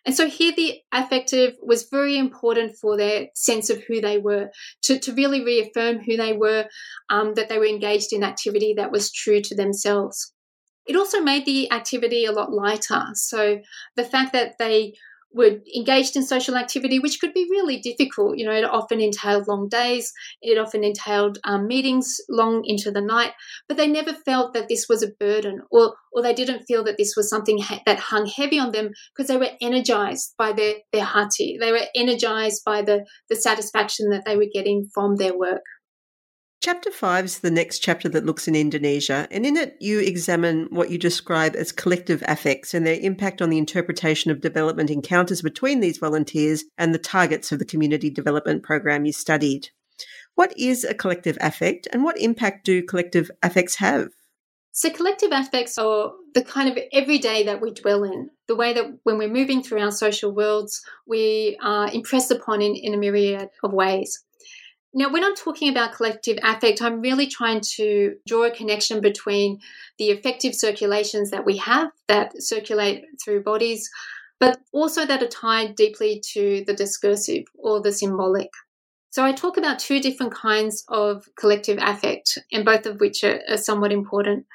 And 0.07 0.15
so 0.17 0.27
here 0.27 0.53
the 0.57 0.79
affective 0.91 1.55
was 1.63 1.89
very 1.91 2.17
important 2.17 2.77
for 2.81 2.97
their 2.97 3.27
sense 3.35 3.71
of 3.71 3.83
who 3.85 4.01
they 4.01 4.19
were, 4.19 4.51
to, 4.85 4.99
to 4.99 5.13
really 5.13 5.45
reaffirm 5.45 5.99
who 5.99 6.17
they 6.17 6.33
were, 6.33 6.65
um, 7.11 7.35
that 7.35 7.49
they 7.49 7.59
were 7.59 7.67
engaged 7.67 8.13
in 8.13 8.25
activity 8.25 8.75
that 8.79 8.91
was 8.91 9.13
true 9.13 9.43
to 9.43 9.55
themselves. 9.55 10.33
It 10.91 10.97
also 10.97 11.21
made 11.21 11.47
the 11.47 11.71
activity 11.71 12.25
a 12.25 12.33
lot 12.33 12.53
lighter. 12.53 13.05
So 13.15 13.61
the 13.95 14.03
fact 14.03 14.33
that 14.33 14.59
they 14.59 14.95
were 15.33 15.61
engaged 15.77 16.17
in 16.17 16.25
social 16.25 16.57
activity, 16.57 16.99
which 16.99 17.21
could 17.21 17.33
be 17.33 17.47
really 17.49 17.79
difficult. 17.79 18.37
You 18.37 18.47
know, 18.47 18.53
it 18.53 18.65
often 18.65 19.01
entailed 19.01 19.47
long 19.47 19.69
days, 19.69 20.13
it 20.43 20.59
often 20.59 20.83
entailed 20.83 21.39
um, 21.45 21.69
meetings 21.69 22.21
long 22.29 22.65
into 22.65 22.91
the 22.91 23.01
night, 23.01 23.35
but 23.69 23.77
they 23.77 23.87
never 23.87 24.13
felt 24.13 24.53
that 24.55 24.67
this 24.69 24.87
was 24.89 25.05
a 25.05 25.13
burden 25.21 25.63
or, 25.71 25.95
or 26.13 26.25
they 26.25 26.35
didn't 26.35 26.65
feel 26.65 26.83
that 26.83 26.97
this 26.99 27.15
was 27.17 27.31
something 27.31 27.59
ha- 27.59 27.83
that 27.87 28.01
hung 28.01 28.27
heavy 28.27 28.59
on 28.59 28.73
them 28.73 28.91
because 29.15 29.29
they 29.29 29.37
were 29.37 29.57
energized 29.61 30.35
by 30.37 30.53
their, 30.53 30.75
their 30.93 31.05
hati. 31.05 31.57
They 31.61 31.71
were 31.71 31.87
energized 31.95 32.63
by 32.67 32.83
the, 32.83 33.07
the 33.29 33.37
satisfaction 33.37 34.11
that 34.11 34.25
they 34.27 34.37
were 34.37 34.51
getting 34.53 34.89
from 34.93 35.15
their 35.15 35.39
work. 35.39 35.63
Chapter 36.63 36.91
5 36.91 37.25
is 37.25 37.39
the 37.39 37.51
next 37.51 37.79
chapter 37.79 38.07
that 38.11 38.27
looks 38.27 38.47
in 38.47 38.55
Indonesia, 38.55 39.27
and 39.31 39.47
in 39.47 39.57
it 39.57 39.79
you 39.81 39.99
examine 39.99 40.67
what 40.69 40.91
you 40.91 40.99
describe 40.99 41.57
as 41.57 41.73
collective 41.73 42.23
affects 42.29 42.75
and 42.75 42.87
their 42.87 43.01
impact 43.01 43.41
on 43.41 43.49
the 43.49 43.57
interpretation 43.57 44.31
of 44.31 44.43
development 44.43 44.91
encounters 44.91 45.41
between 45.41 45.81
these 45.81 45.97
volunteers 45.97 46.65
and 46.77 46.93
the 46.93 46.99
targets 46.99 47.51
of 47.51 47.61
the 47.61 47.65
community 47.65 48.11
development 48.11 48.63
program 48.63 49.07
you 49.07 49.13
studied. 49.15 49.71
What 50.35 50.53
is 50.59 50.85
a 50.85 50.93
collective 50.93 51.39
affect 51.41 51.89
and 51.95 52.05
what 52.05 52.21
impact 52.21 52.67
do 52.67 52.83
collective 52.83 53.31
affects 53.43 53.77
have? 53.77 54.11
So, 54.73 54.91
collective 54.91 55.31
affects 55.33 55.79
are 55.79 56.13
the 56.35 56.45
kind 56.45 56.69
of 56.69 56.79
everyday 56.93 57.43
that 57.45 57.63
we 57.63 57.71
dwell 57.71 58.05
in, 58.05 58.29
the 58.49 58.55
way 58.55 58.75
that 58.75 58.99
when 59.05 59.17
we're 59.17 59.33
moving 59.33 59.63
through 59.63 59.81
our 59.81 59.91
social 59.91 60.31
worlds, 60.31 60.83
we 61.07 61.57
are 61.63 61.91
impressed 61.91 62.31
upon 62.31 62.61
in, 62.61 62.77
in 62.77 62.93
a 62.93 62.99
myriad 62.99 63.49
of 63.65 63.73
ways. 63.73 64.23
Now, 64.93 65.13
when 65.13 65.25
I'm 65.25 65.37
talking 65.37 65.69
about 65.71 65.95
collective 65.95 66.39
affect, 66.43 66.83
I'm 66.83 67.01
really 67.01 67.29
trying 67.29 67.61
to 67.77 68.17
draw 68.27 68.45
a 68.45 68.51
connection 68.51 69.01
between 69.01 69.61
the 69.99 70.11
affective 70.11 70.55
circulations 70.55 71.31
that 71.31 71.47
we 71.47 71.59
have 71.59 71.91
that 72.09 72.33
circulate 72.43 73.05
through 73.23 73.45
bodies, 73.45 73.89
but 74.41 74.59
also 74.73 75.07
that 75.07 75.23
are 75.23 75.29
tied 75.29 75.77
deeply 75.77 76.21
to 76.33 76.65
the 76.67 76.75
discursive 76.75 77.45
or 77.57 77.81
the 77.81 77.93
symbolic. 77.93 78.51
So 79.11 79.25
I 79.25 79.33
talk 79.33 79.57
about 79.57 79.79
two 79.79 80.01
different 80.01 80.35
kinds 80.35 80.85
of 80.89 81.25
collective 81.39 81.79
affect, 81.81 82.39
and 82.53 82.65
both 82.65 82.87
of 82.87 83.01
which 83.01 83.23
are, 83.23 83.41
are 83.49 83.57
somewhat 83.57 83.93
important. 83.93 84.47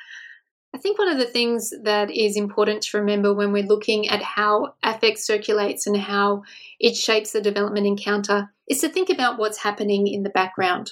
I 0.75 0.77
think 0.77 0.99
one 0.99 1.07
of 1.07 1.17
the 1.17 1.25
things 1.25 1.73
that 1.83 2.11
is 2.11 2.35
important 2.35 2.81
to 2.83 2.97
remember 2.97 3.33
when 3.33 3.53
we're 3.53 3.63
looking 3.63 4.09
at 4.09 4.21
how 4.21 4.73
affect 4.83 5.19
circulates 5.19 5.87
and 5.87 5.95
how 5.95 6.43
it 6.81 6.97
shapes 6.97 7.31
the 7.31 7.39
development 7.39 7.87
encounter 7.87 8.51
is 8.67 8.81
to 8.81 8.89
think 8.89 9.09
about 9.09 9.39
what's 9.39 9.59
happening 9.59 10.05
in 10.05 10.23
the 10.23 10.29
background 10.29 10.91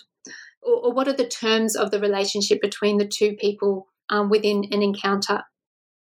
or, 0.61 0.85
or 0.85 0.93
what 0.93 1.09
are 1.09 1.17
the 1.17 1.27
terms 1.27 1.75
of 1.75 1.91
the 1.91 1.99
relationship 1.99 2.61
between 2.61 2.97
the 2.97 3.05
two 3.05 3.33
people 3.33 3.89
um, 4.07 4.29
within 4.29 4.63
an 4.71 4.81
encounter. 4.81 5.43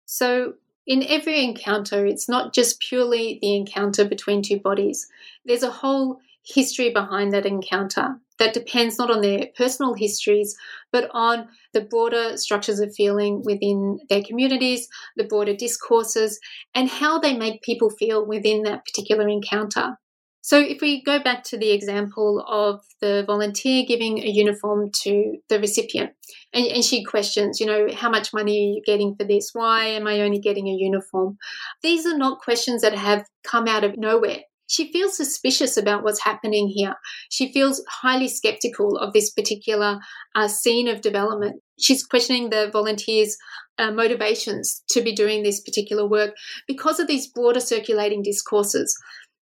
So, 0.06 0.54
in 0.86 1.02
every 1.02 1.44
encounter, 1.44 2.06
it's 2.06 2.26
not 2.26 2.54
just 2.54 2.80
purely 2.80 3.38
the 3.42 3.54
encounter 3.54 4.06
between 4.06 4.40
two 4.40 4.58
bodies, 4.58 5.08
there's 5.44 5.62
a 5.62 5.70
whole 5.70 6.20
history 6.42 6.90
behind 6.90 7.34
that 7.34 7.44
encounter 7.44 8.18
that 8.38 8.54
depends 8.54 8.98
not 8.98 9.10
on 9.10 9.20
their 9.20 9.46
personal 9.56 9.94
histories, 9.94 10.56
but 10.92 11.10
on 11.12 11.48
the 11.72 11.80
broader 11.80 12.36
structures 12.36 12.80
of 12.80 12.94
feeling 12.94 13.42
within 13.44 13.98
their 14.08 14.22
communities, 14.22 14.88
the 15.16 15.24
broader 15.24 15.54
discourses, 15.54 16.38
and 16.74 16.88
how 16.88 17.18
they 17.18 17.36
make 17.36 17.62
people 17.62 17.90
feel 17.90 18.26
within 18.26 18.62
that 18.62 18.84
particular 18.84 19.28
encounter. 19.28 19.96
So, 20.40 20.58
if 20.58 20.80
we 20.80 21.02
go 21.02 21.18
back 21.18 21.42
to 21.44 21.58
the 21.58 21.72
example 21.72 22.42
of 22.48 22.80
the 23.02 23.24
volunteer 23.26 23.84
giving 23.86 24.18
a 24.18 24.28
uniform 24.28 24.90
to 25.02 25.36
the 25.50 25.60
recipient, 25.60 26.12
and, 26.54 26.66
and, 26.66 26.84
she 26.84 27.04
questions, 27.04 27.60
you 27.60 27.66
know, 27.66 27.88
how 27.92 28.08
much 28.08 28.32
money 28.32 28.52
are 28.52 28.74
you 28.76 28.82
getting 28.86 29.14
for 29.14 29.24
this? 29.24 29.50
Why 29.52 29.86
am 29.86 30.06
I 30.06 30.20
only 30.20 30.38
getting 30.38 30.68
a 30.68 30.72
uniform? 30.72 31.36
These 31.82 32.06
are 32.06 32.16
not 32.16 32.40
questions 32.40 32.80
that 32.80 32.94
have 32.94 33.26
come 33.44 33.68
out 33.68 33.84
of 33.84 33.98
nowhere. 33.98 34.40
She 34.68 34.92
feels 34.92 35.16
suspicious 35.16 35.76
about 35.76 36.04
what's 36.04 36.22
happening 36.22 36.68
here. 36.68 36.94
She 37.30 37.52
feels 37.52 37.82
highly 37.88 38.28
skeptical 38.28 38.96
of 38.98 39.12
this 39.12 39.30
particular 39.30 39.98
uh, 40.34 40.48
scene 40.48 40.88
of 40.88 41.00
development. 41.00 41.62
She's 41.80 42.04
questioning 42.04 42.50
the 42.50 42.70
volunteers' 42.72 43.36
uh, 43.78 43.90
motivations 43.90 44.82
to 44.90 45.00
be 45.00 45.14
doing 45.14 45.42
this 45.42 45.60
particular 45.60 46.06
work 46.06 46.34
because 46.66 47.00
of 47.00 47.06
these 47.06 47.26
broader 47.26 47.60
circulating 47.60 48.22
discourses. 48.22 48.94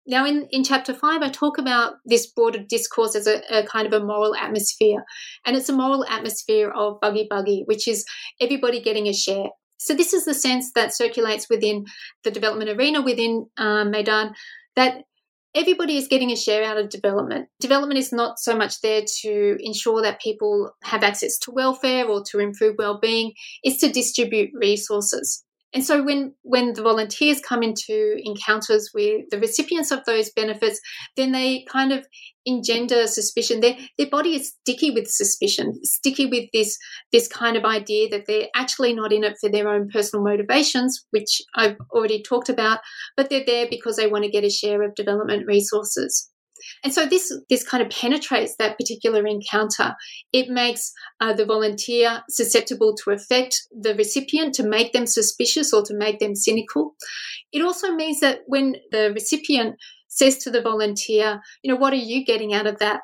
Now, 0.06 0.24
in, 0.24 0.46
in 0.50 0.62
chapter 0.62 0.94
five, 0.94 1.22
I 1.22 1.30
talk 1.30 1.58
about 1.58 1.94
this 2.04 2.28
broader 2.28 2.60
discourse 2.60 3.16
as 3.16 3.26
a, 3.26 3.42
a, 3.50 3.66
kind 3.66 3.86
of 3.88 3.92
a 3.92 4.04
moral 4.04 4.36
atmosphere. 4.36 5.04
And 5.44 5.56
it's 5.56 5.68
a 5.68 5.72
moral 5.72 6.04
atmosphere 6.04 6.70
of 6.70 7.00
bagi 7.00 7.26
bagi, 7.28 7.64
which 7.64 7.88
is 7.88 8.04
everybody 8.40 8.80
getting 8.80 9.08
a 9.08 9.12
share. 9.12 9.48
So, 9.78 9.94
this 9.94 10.12
is 10.12 10.24
the 10.24 10.34
sense 10.34 10.70
that 10.76 10.94
circulates 10.94 11.50
within 11.50 11.86
the 12.22 12.30
development 12.30 12.70
arena 12.70 13.02
within 13.02 13.46
uh, 13.58 13.84
Medan 13.84 14.32
that 14.76 15.02
everybody 15.56 15.96
is 15.96 16.06
getting 16.06 16.30
a 16.30 16.36
share 16.36 16.64
out 16.64 16.76
of 16.76 16.90
development. 16.90 17.48
Development 17.60 17.98
is 17.98 18.12
not 18.12 18.38
so 18.38 18.54
much 18.54 18.82
there 18.82 19.02
to 19.22 19.56
ensure 19.60 20.02
that 20.02 20.20
people 20.20 20.70
have 20.84 21.02
access 21.02 21.38
to 21.38 21.50
welfare 21.50 22.06
or 22.06 22.22
to 22.30 22.38
improve 22.38 22.76
well-being, 22.78 23.32
it's 23.62 23.80
to 23.80 23.90
distribute 23.90 24.50
resources. 24.54 25.45
And 25.74 25.84
so 25.84 26.02
when 26.02 26.34
when 26.42 26.72
the 26.72 26.82
volunteers 26.82 27.40
come 27.40 27.62
into 27.62 28.16
encounters 28.24 28.90
with 28.94 29.28
the 29.30 29.38
recipients 29.38 29.90
of 29.90 30.04
those 30.04 30.30
benefits, 30.30 30.80
then 31.16 31.32
they 31.32 31.64
kind 31.70 31.92
of 31.92 32.06
engender 32.46 33.06
suspicion. 33.06 33.60
Their 33.60 33.76
their 33.98 34.08
body 34.08 34.36
is 34.36 34.54
sticky 34.60 34.92
with 34.92 35.08
suspicion, 35.08 35.78
sticky 35.84 36.26
with 36.26 36.48
this 36.52 36.78
this 37.12 37.28
kind 37.28 37.56
of 37.56 37.64
idea 37.64 38.08
that 38.10 38.24
they're 38.26 38.48
actually 38.54 38.94
not 38.94 39.12
in 39.12 39.24
it 39.24 39.36
for 39.40 39.50
their 39.50 39.68
own 39.68 39.88
personal 39.88 40.24
motivations, 40.24 41.04
which 41.10 41.42
I've 41.54 41.76
already 41.90 42.22
talked 42.22 42.48
about, 42.48 42.80
but 43.16 43.28
they're 43.28 43.44
there 43.44 43.66
because 43.68 43.96
they 43.96 44.06
want 44.06 44.24
to 44.24 44.30
get 44.30 44.44
a 44.44 44.50
share 44.50 44.82
of 44.82 44.94
development 44.94 45.46
resources. 45.46 46.30
And 46.82 46.92
so 46.92 47.06
this 47.06 47.32
this 47.48 47.66
kind 47.66 47.82
of 47.82 47.90
penetrates 47.90 48.56
that 48.56 48.76
particular 48.78 49.26
encounter. 49.26 49.94
It 50.32 50.48
makes 50.48 50.92
uh, 51.20 51.32
the 51.32 51.44
volunteer 51.44 52.22
susceptible 52.28 52.94
to 53.04 53.10
affect 53.10 53.62
the 53.70 53.94
recipient, 53.94 54.54
to 54.54 54.66
make 54.66 54.92
them 54.92 55.06
suspicious 55.06 55.72
or 55.72 55.82
to 55.84 55.94
make 55.94 56.18
them 56.18 56.34
cynical. 56.34 56.94
It 57.52 57.62
also 57.62 57.92
means 57.92 58.20
that 58.20 58.40
when 58.46 58.76
the 58.90 59.12
recipient 59.12 59.76
says 60.08 60.38
to 60.38 60.50
the 60.50 60.62
volunteer, 60.62 61.40
you 61.62 61.72
know, 61.72 61.78
what 61.78 61.92
are 61.92 61.96
you 61.96 62.24
getting 62.24 62.54
out 62.54 62.66
of 62.66 62.78
that? 62.78 63.00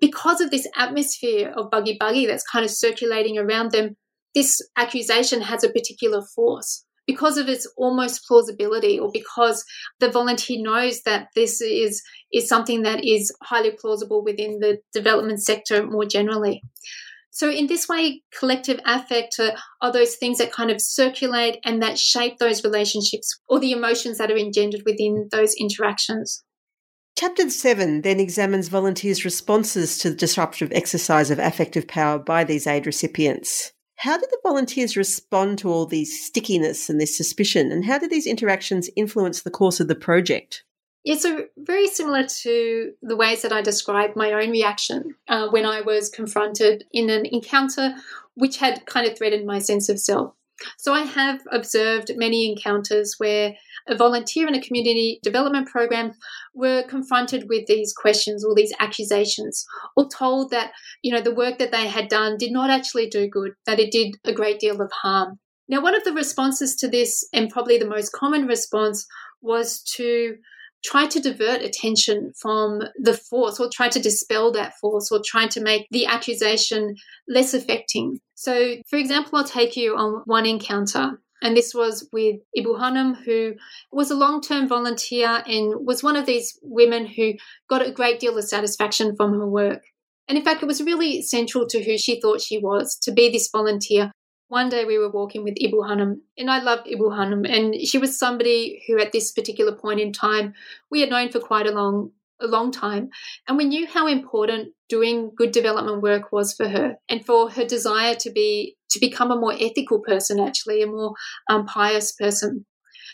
Because 0.00 0.40
of 0.40 0.50
this 0.50 0.68
atmosphere 0.76 1.52
of 1.56 1.70
bagi 1.70 1.96
bagi 1.98 2.26
that's 2.26 2.44
kind 2.44 2.64
of 2.64 2.70
circulating 2.70 3.38
around 3.38 3.72
them, 3.72 3.96
this 4.34 4.60
accusation 4.76 5.40
has 5.40 5.64
a 5.64 5.70
particular 5.70 6.22
force 6.34 6.85
because 7.06 7.38
of 7.38 7.48
its 7.48 7.66
almost 7.76 8.26
plausibility 8.26 8.98
or 8.98 9.10
because 9.12 9.64
the 10.00 10.10
volunteer 10.10 10.62
knows 10.62 11.02
that 11.02 11.28
this 11.34 11.60
is 11.60 12.02
is 12.32 12.48
something 12.48 12.82
that 12.82 13.04
is 13.04 13.34
highly 13.42 13.70
plausible 13.70 14.24
within 14.24 14.58
the 14.58 14.78
development 14.92 15.42
sector 15.42 15.86
more 15.86 16.04
generally. 16.04 16.62
So, 17.30 17.50
in 17.50 17.66
this 17.66 17.86
way, 17.86 18.22
collective 18.38 18.80
affect 18.86 19.38
are 19.82 19.92
those 19.92 20.14
things 20.16 20.38
that 20.38 20.52
kind 20.52 20.70
of 20.70 20.80
circulate 20.80 21.58
and 21.64 21.82
that 21.82 21.98
shape 21.98 22.38
those 22.38 22.64
relationships 22.64 23.38
or 23.46 23.60
the 23.60 23.72
emotions 23.72 24.16
that 24.16 24.30
are 24.30 24.38
engendered 24.38 24.84
within 24.86 25.28
those 25.30 25.54
interactions. 25.54 26.42
Chapter 27.18 27.50
7 27.50 28.02
then 28.02 28.20
examines 28.20 28.68
volunteers' 28.68 29.24
responses 29.24 29.98
to 29.98 30.10
the 30.10 30.16
disruptive 30.16 30.72
exercise 30.72 31.30
of 31.30 31.38
affective 31.38 31.86
power 31.86 32.18
by 32.18 32.42
these 32.44 32.66
aid 32.66 32.86
recipients. 32.86 33.72
How 33.96 34.18
did 34.18 34.30
the 34.30 34.38
volunteers 34.42 34.96
respond 34.96 35.58
to 35.60 35.70
all 35.70 35.86
these 35.86 36.24
stickiness 36.24 36.90
and 36.90 37.00
this 37.00 37.16
suspicion? 37.16 37.72
And 37.72 37.84
how 37.84 37.98
did 37.98 38.10
these 38.10 38.26
interactions 38.26 38.90
influence 38.94 39.42
the 39.42 39.50
course 39.50 39.80
of 39.80 39.88
the 39.88 39.94
project? 39.94 40.64
Yeah, 41.04 41.16
so 41.16 41.46
very 41.56 41.86
similar 41.86 42.24
to 42.42 42.92
the 43.00 43.16
ways 43.16 43.42
that 43.42 43.52
I 43.52 43.62
described 43.62 44.16
my 44.16 44.32
own 44.32 44.50
reaction 44.50 45.14
uh, 45.28 45.48
when 45.48 45.64
I 45.64 45.80
was 45.80 46.10
confronted 46.10 46.84
in 46.92 47.10
an 47.10 47.26
encounter 47.26 47.94
which 48.34 48.58
had 48.58 48.84
kind 48.86 49.06
of 49.06 49.16
threatened 49.16 49.46
my 49.46 49.60
sense 49.60 49.88
of 49.88 50.00
self. 50.00 50.34
So 50.78 50.92
I 50.92 51.02
have 51.02 51.40
observed 51.52 52.12
many 52.16 52.50
encounters 52.50 53.14
where 53.18 53.54
a 53.88 53.96
volunteer 53.96 54.48
in 54.48 54.54
a 54.54 54.62
community 54.62 55.20
development 55.22 55.68
program 55.68 56.12
were 56.54 56.82
confronted 56.84 57.48
with 57.48 57.66
these 57.66 57.92
questions 57.92 58.44
or 58.44 58.54
these 58.54 58.72
accusations 58.80 59.64
or 59.96 60.08
told 60.08 60.50
that 60.50 60.72
you 61.02 61.12
know 61.12 61.20
the 61.20 61.34
work 61.34 61.58
that 61.58 61.72
they 61.72 61.86
had 61.86 62.08
done 62.08 62.36
did 62.38 62.52
not 62.52 62.70
actually 62.70 63.08
do 63.08 63.28
good 63.28 63.52
that 63.66 63.78
it 63.78 63.90
did 63.90 64.16
a 64.24 64.32
great 64.32 64.58
deal 64.58 64.80
of 64.80 64.90
harm. 64.92 65.38
Now 65.68 65.82
one 65.82 65.94
of 65.94 66.04
the 66.04 66.12
responses 66.12 66.76
to 66.76 66.88
this 66.88 67.26
and 67.32 67.50
probably 67.50 67.78
the 67.78 67.88
most 67.88 68.12
common 68.12 68.46
response 68.46 69.06
was 69.42 69.82
to 69.96 70.36
try 70.86 71.06
to 71.06 71.20
divert 71.20 71.62
attention 71.62 72.32
from 72.40 72.82
the 72.96 73.14
force 73.14 73.58
or 73.58 73.68
try 73.72 73.88
to 73.88 74.00
dispel 74.00 74.52
that 74.52 74.74
force 74.80 75.10
or 75.10 75.20
try 75.24 75.46
to 75.48 75.60
make 75.60 75.86
the 75.90 76.06
accusation 76.06 76.94
less 77.28 77.52
affecting. 77.52 78.20
So, 78.34 78.76
for 78.88 78.96
example, 78.96 79.38
I'll 79.38 79.44
take 79.44 79.76
you 79.76 79.96
on 79.96 80.22
one 80.26 80.46
encounter. 80.46 81.20
And 81.42 81.56
this 81.56 81.74
was 81.74 82.08
with 82.12 82.36
Ibu 82.56 82.78
Hanum, 82.78 83.14
who 83.24 83.54
was 83.92 84.10
a 84.10 84.16
long 84.16 84.40
term 84.40 84.68
volunteer 84.68 85.42
and 85.46 85.74
was 85.86 86.02
one 86.02 86.16
of 86.16 86.24
these 86.24 86.58
women 86.62 87.04
who 87.04 87.34
got 87.68 87.86
a 87.86 87.90
great 87.90 88.20
deal 88.20 88.38
of 88.38 88.44
satisfaction 88.44 89.14
from 89.16 89.32
her 89.34 89.46
work. 89.46 89.82
And 90.28 90.38
in 90.38 90.44
fact, 90.44 90.62
it 90.62 90.66
was 90.66 90.82
really 90.82 91.22
central 91.22 91.66
to 91.68 91.82
who 91.82 91.98
she 91.98 92.20
thought 92.20 92.40
she 92.40 92.58
was 92.58 92.96
to 93.02 93.12
be 93.12 93.28
this 93.28 93.48
volunteer. 93.52 94.12
One 94.48 94.68
day 94.68 94.84
we 94.84 94.98
were 94.98 95.10
walking 95.10 95.42
with 95.42 95.56
Ibu 95.56 95.88
Hanum, 95.88 96.22
and 96.38 96.50
I 96.50 96.60
loved 96.62 96.86
Ibu 96.86 97.16
Hanum, 97.16 97.44
and 97.44 97.74
she 97.74 97.98
was 97.98 98.18
somebody 98.18 98.82
who, 98.86 98.98
at 99.00 99.12
this 99.12 99.32
particular 99.32 99.74
point 99.74 100.00
in 100.00 100.12
time, 100.12 100.54
we 100.90 101.00
had 101.00 101.10
known 101.10 101.30
for 101.30 101.40
quite 101.40 101.66
a 101.66 101.72
long 101.72 102.12
a 102.40 102.46
long 102.46 102.70
time. 102.70 103.08
And 103.48 103.56
we 103.56 103.64
knew 103.64 103.86
how 103.86 104.06
important 104.06 104.74
doing 104.88 105.32
good 105.34 105.52
development 105.52 106.02
work 106.02 106.32
was 106.32 106.52
for 106.54 106.68
her 106.68 106.96
and 107.08 107.24
for 107.24 107.50
her 107.50 107.64
desire 107.64 108.14
to 108.16 108.30
be 108.30 108.76
to 108.90 109.00
become 109.00 109.30
a 109.30 109.40
more 109.40 109.54
ethical 109.58 110.00
person, 110.00 110.38
actually, 110.38 110.82
a 110.82 110.86
more 110.86 111.14
um, 111.48 111.66
pious 111.66 112.12
person. 112.12 112.64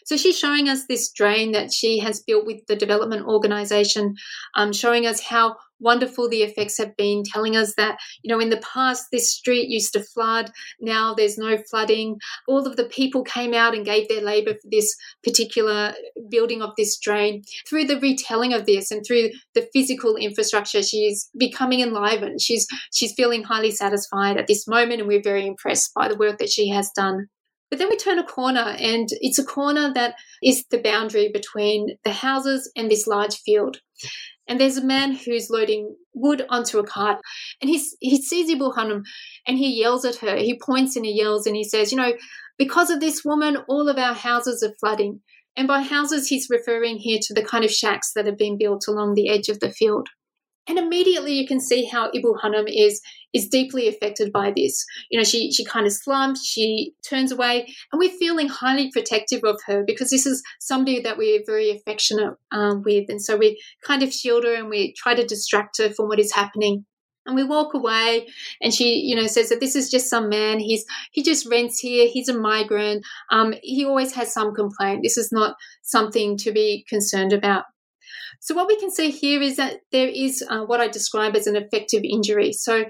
So 0.05 0.16
she's 0.16 0.38
showing 0.38 0.68
us 0.68 0.87
this 0.87 1.12
drain 1.12 1.53
that 1.53 1.73
she 1.73 2.01
has 2.01 2.21
built 2.21 2.45
with 2.45 2.66
the 2.66 2.77
development 2.77 3.27
organization, 3.27 4.16
um, 4.57 4.73
showing 4.73 5.07
us 5.07 5.21
how 5.21 5.57
wonderful 5.83 6.29
the 6.29 6.42
effects 6.42 6.79
have 6.79 6.97
been, 6.97 7.23
telling 7.25 7.57
us 7.57 7.75
that, 7.77 7.99
you 8.23 8.33
know, 8.33 8.40
in 8.40 8.51
the 8.51 8.62
past 8.75 9.07
this 9.11 9.33
street 9.33 9.68
used 9.68 9.92
to 9.92 10.03
flood, 10.03 10.51
now 10.81 11.14
there's 11.14 11.38
no 11.38 11.59
flooding. 11.71 12.18
All 12.49 12.66
of 12.66 12.77
the 12.77 12.85
people 12.85 13.25
came 13.25 13.53
out 13.55 13.75
and 13.75 13.85
gave 13.85 14.09
their 14.09 14.23
labor 14.23 14.53
for 14.55 14.68
this 14.71 14.95
particular 15.23 15.95
building 16.29 16.62
of 16.62 16.71
this 16.77 16.99
drain. 16.99 17.42
Through 17.68 17.87
the 17.87 18.01
retelling 18.01 18.53
of 18.53 18.66
this 18.66 18.90
and 18.90 19.05
through 19.07 19.31
the 19.55 19.68
physical 19.73 20.16
infrastructure, 20.16 20.83
she's 20.83 21.29
becoming 21.37 21.81
enlivened. 21.81 22.40
She's 22.40 22.66
she's 22.92 23.12
feeling 23.14 23.42
highly 23.42 23.71
satisfied 23.71 24.37
at 24.37 24.47
this 24.47 24.66
moment 24.66 25.01
and 25.01 25.09
we're 25.09 25.23
very 25.23 25.47
impressed 25.47 25.92
by 25.95 26.09
the 26.09 26.16
work 26.16 26.38
that 26.38 26.51
she 26.51 26.68
has 26.68 26.90
done. 26.95 27.29
But 27.73 27.79
then 27.79 27.88
we 27.88 27.97
turn 27.97 28.18
a 28.18 28.23
corner, 28.23 28.77
and 28.79 29.09
it's 29.23 29.38
a 29.38 29.45
corner 29.45 29.90
that 29.95 30.16
is 30.42 30.62
the 30.71 30.77
boundary 30.77 31.31
between 31.33 31.97
the 32.05 32.12
houses 32.12 32.71
and 32.77 32.90
this 32.90 33.07
large 33.07 33.37
field. 33.37 33.79
And 34.53 34.61
there's 34.61 34.77
a 34.77 34.85
man 34.85 35.15
who's 35.15 35.49
loading 35.49 35.97
wood 36.12 36.45
onto 36.51 36.79
a 36.79 36.87
cart, 36.87 37.23
and 37.62 37.71
he's, 37.71 37.97
he 38.01 38.21
sees 38.21 38.51
Ibu 38.51 38.75
Hanum 38.75 39.03
and 39.47 39.57
he 39.57 39.81
yells 39.81 40.05
at 40.05 40.17
her. 40.17 40.37
He 40.37 40.61
points 40.62 40.95
and 40.95 41.07
he 41.07 41.12
yells 41.12 41.47
and 41.47 41.57
he 41.57 41.65
says, 41.65 41.91
You 41.91 41.97
know, 41.97 42.12
because 42.59 42.91
of 42.91 43.01
this 43.01 43.25
woman, 43.25 43.57
all 43.67 43.88
of 43.88 43.97
our 43.97 44.12
houses 44.12 44.62
are 44.62 44.75
flooding. 44.79 45.23
And 45.57 45.67
by 45.67 45.81
houses, 45.81 46.29
he's 46.29 46.51
referring 46.51 46.99
here 46.99 47.19
to 47.23 47.33
the 47.33 47.43
kind 47.43 47.65
of 47.65 47.71
shacks 47.71 48.12
that 48.12 48.27
have 48.27 48.37
been 48.37 48.59
built 48.59 48.88
along 48.88 49.15
the 49.15 49.31
edge 49.31 49.49
of 49.49 49.59
the 49.61 49.73
field. 49.73 50.11
And 50.69 50.79
immediately 50.79 51.33
you 51.33 51.47
can 51.47 51.59
see 51.59 51.87
how 51.87 52.11
Ibu 52.11 52.43
Hanum 52.43 52.67
is 52.69 53.01
is 53.33 53.49
deeply 53.49 53.88
affected 53.88 54.33
by 54.33 54.53
this. 54.55 54.85
You 55.11 55.18
know, 55.18 55.25
she 55.25 55.53
she 55.53 55.64
kind 55.64 55.87
of 55.87 55.92
slumps, 55.92 56.45
she 56.45 56.95
turns 57.09 57.33
away, 57.33 57.66
and 57.92 57.99
we're 57.99 58.16
feeling 58.18 58.49
highly 58.49 58.90
protective 58.90 59.42
of 59.45 59.61
her 59.66 59.85
because 59.87 60.11
this 60.11 60.27
is 60.27 60.42
somebody 60.61 61.01
that 61.01 61.18
we're 61.18 61.42
very 61.45 61.71
affectionate 61.71 62.35
um, 62.53 62.83
with, 62.83 63.09
and 63.09 63.23
so 63.23 63.37
we 63.37 63.62
kind 63.85 64.03
of 64.03 64.12
shield 64.12 64.45
her 64.45 64.55
and 64.55 64.68
we 64.68 64.95
try 64.95 65.14
to 65.14 65.27
distract 65.27 65.79
her 65.79 65.90
from 65.90 66.09
what 66.09 66.21
is 66.21 66.33
happening. 66.33 66.85
And 67.25 67.37
we 67.37 67.45
walk 67.45 67.73
away, 67.73 68.27
and 68.61 68.75
she, 68.75 68.97
you 68.97 69.14
know, 69.14 69.29
says 69.29 69.51
that 69.51 69.61
this 69.61 69.77
is 69.77 69.88
just 69.88 70.11
some 70.11 70.29
man. 70.29 70.59
He's 70.59 70.85
he 71.12 71.23
just 71.23 71.49
rents 71.49 71.79
here. 71.79 72.09
He's 72.12 72.29
a 72.29 72.37
migrant. 72.37 73.07
Um, 73.31 73.55
he 73.62 73.85
always 73.85 74.12
has 74.14 74.33
some 74.33 74.53
complaint. 74.53 75.05
This 75.05 75.16
is 75.16 75.31
not 75.31 75.55
something 75.83 76.37
to 76.38 76.51
be 76.51 76.85
concerned 76.88 77.33
about. 77.33 77.64
So, 78.43 78.57
what 78.57 78.67
we 78.67 78.77
can 78.77 78.91
see 78.91 79.13
here 79.13 79.41
is 79.41 79.55
that 79.57 79.83
there 79.93 80.09
is 80.09 80.45
uh, 80.51 80.65
what 80.65 80.81
I 80.81 80.89
describe 80.89 81.37
as 81.37 81.47
an 81.47 81.55
affective 81.55 82.03
injury. 82.03 82.53
So, 82.53 82.87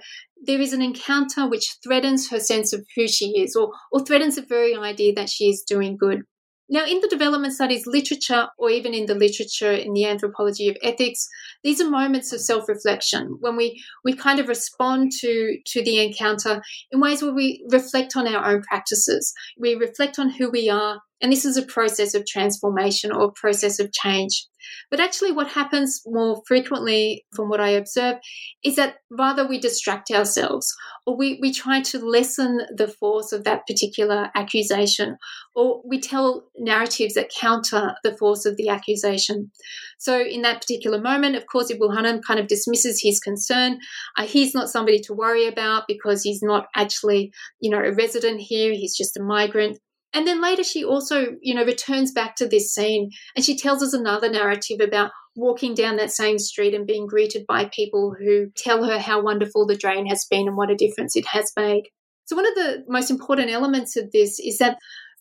there 0.46 0.58
is 0.58 0.72
an 0.72 0.80
encounter 0.80 1.46
which 1.46 1.76
threatens 1.84 2.30
her 2.30 2.40
sense 2.40 2.72
of 2.72 2.86
who 2.96 3.06
she 3.06 3.38
is 3.38 3.54
or, 3.54 3.70
or 3.92 4.02
threatens 4.02 4.36
the 4.36 4.46
very 4.48 4.74
idea 4.74 5.12
that 5.14 5.28
she 5.28 5.50
is 5.50 5.62
doing 5.62 5.98
good. 5.98 6.22
Now, 6.70 6.86
in 6.86 7.00
the 7.00 7.08
development 7.08 7.52
studies 7.52 7.86
literature, 7.86 8.48
or 8.56 8.70
even 8.70 8.94
in 8.94 9.04
the 9.04 9.14
literature 9.14 9.72
in 9.72 9.92
the 9.92 10.06
anthropology 10.06 10.70
of 10.70 10.78
ethics, 10.82 11.28
these 11.62 11.82
are 11.82 11.90
moments 11.90 12.32
of 12.32 12.40
self-reflection 12.40 13.36
when 13.40 13.56
we 13.56 13.78
we 14.04 14.14
kind 14.14 14.40
of 14.40 14.48
respond 14.48 15.12
to 15.20 15.58
to 15.66 15.84
the 15.84 16.02
encounter 16.02 16.62
in 16.90 16.98
ways 16.98 17.20
where 17.20 17.34
we 17.34 17.62
reflect 17.70 18.16
on 18.16 18.26
our 18.26 18.50
own 18.50 18.62
practices. 18.62 19.34
We 19.58 19.74
reflect 19.74 20.18
on 20.18 20.30
who 20.30 20.50
we 20.50 20.70
are, 20.70 21.02
and 21.22 21.32
this 21.32 21.44
is 21.44 21.56
a 21.56 21.62
process 21.62 22.14
of 22.14 22.26
transformation 22.26 23.12
or 23.12 23.30
process 23.32 23.78
of 23.78 23.92
change. 23.92 24.46
But 24.90 25.00
actually, 25.00 25.32
what 25.32 25.48
happens 25.48 26.02
more 26.06 26.42
frequently, 26.46 27.24
from 27.34 27.48
what 27.48 27.60
I 27.60 27.70
observe, 27.70 28.16
is 28.64 28.76
that 28.76 28.96
rather 29.10 29.46
we 29.46 29.58
distract 29.58 30.10
ourselves 30.10 30.74
or 31.06 31.16
we, 31.16 31.38
we 31.40 31.52
try 31.52 31.80
to 31.80 31.98
lessen 31.98 32.62
the 32.74 32.88
force 32.88 33.32
of 33.32 33.44
that 33.44 33.66
particular 33.66 34.30
accusation, 34.34 35.16
or 35.54 35.82
we 35.84 36.00
tell 36.00 36.44
narratives 36.58 37.14
that 37.14 37.30
counter 37.30 37.94
the 38.04 38.16
force 38.16 38.44
of 38.44 38.56
the 38.56 38.68
accusation. 38.68 39.50
So, 39.98 40.20
in 40.20 40.42
that 40.42 40.60
particular 40.60 41.00
moment, 41.00 41.36
of 41.36 41.46
course, 41.46 41.70
Ibu 41.70 41.94
Hanum 41.94 42.20
kind 42.20 42.38
of 42.38 42.46
dismisses 42.46 43.00
his 43.02 43.20
concern. 43.20 43.78
Uh, 44.16 44.26
he's 44.26 44.54
not 44.54 44.70
somebody 44.70 45.00
to 45.00 45.14
worry 45.14 45.46
about 45.46 45.84
because 45.88 46.22
he's 46.22 46.42
not 46.42 46.66
actually, 46.76 47.32
you 47.60 47.70
know, 47.70 47.78
a 47.78 47.92
resident 47.92 48.40
here, 48.40 48.72
he's 48.72 48.96
just 48.96 49.16
a 49.16 49.22
migrant. 49.22 49.78
And 50.14 50.26
then 50.26 50.42
later 50.42 50.62
she 50.62 50.84
also, 50.84 51.36
you 51.40 51.54
know, 51.54 51.64
returns 51.64 52.12
back 52.12 52.36
to 52.36 52.46
this 52.46 52.72
scene 52.74 53.10
and 53.34 53.44
she 53.44 53.56
tells 53.56 53.82
us 53.82 53.94
another 53.94 54.30
narrative 54.30 54.80
about 54.80 55.10
walking 55.34 55.74
down 55.74 55.96
that 55.96 56.10
same 56.10 56.38
street 56.38 56.74
and 56.74 56.86
being 56.86 57.06
greeted 57.06 57.44
by 57.46 57.70
people 57.74 58.14
who 58.18 58.48
tell 58.56 58.84
her 58.84 58.98
how 58.98 59.22
wonderful 59.22 59.66
the 59.66 59.76
drain 59.76 60.06
has 60.06 60.26
been 60.30 60.46
and 60.46 60.56
what 60.56 60.70
a 60.70 60.76
difference 60.76 61.16
it 61.16 61.26
has 61.26 61.50
made. 61.56 61.84
So 62.26 62.36
one 62.36 62.46
of 62.46 62.54
the 62.54 62.84
most 62.88 63.10
important 63.10 63.50
elements 63.50 63.96
of 63.96 64.12
this 64.12 64.38
is 64.38 64.58
that 64.58 64.78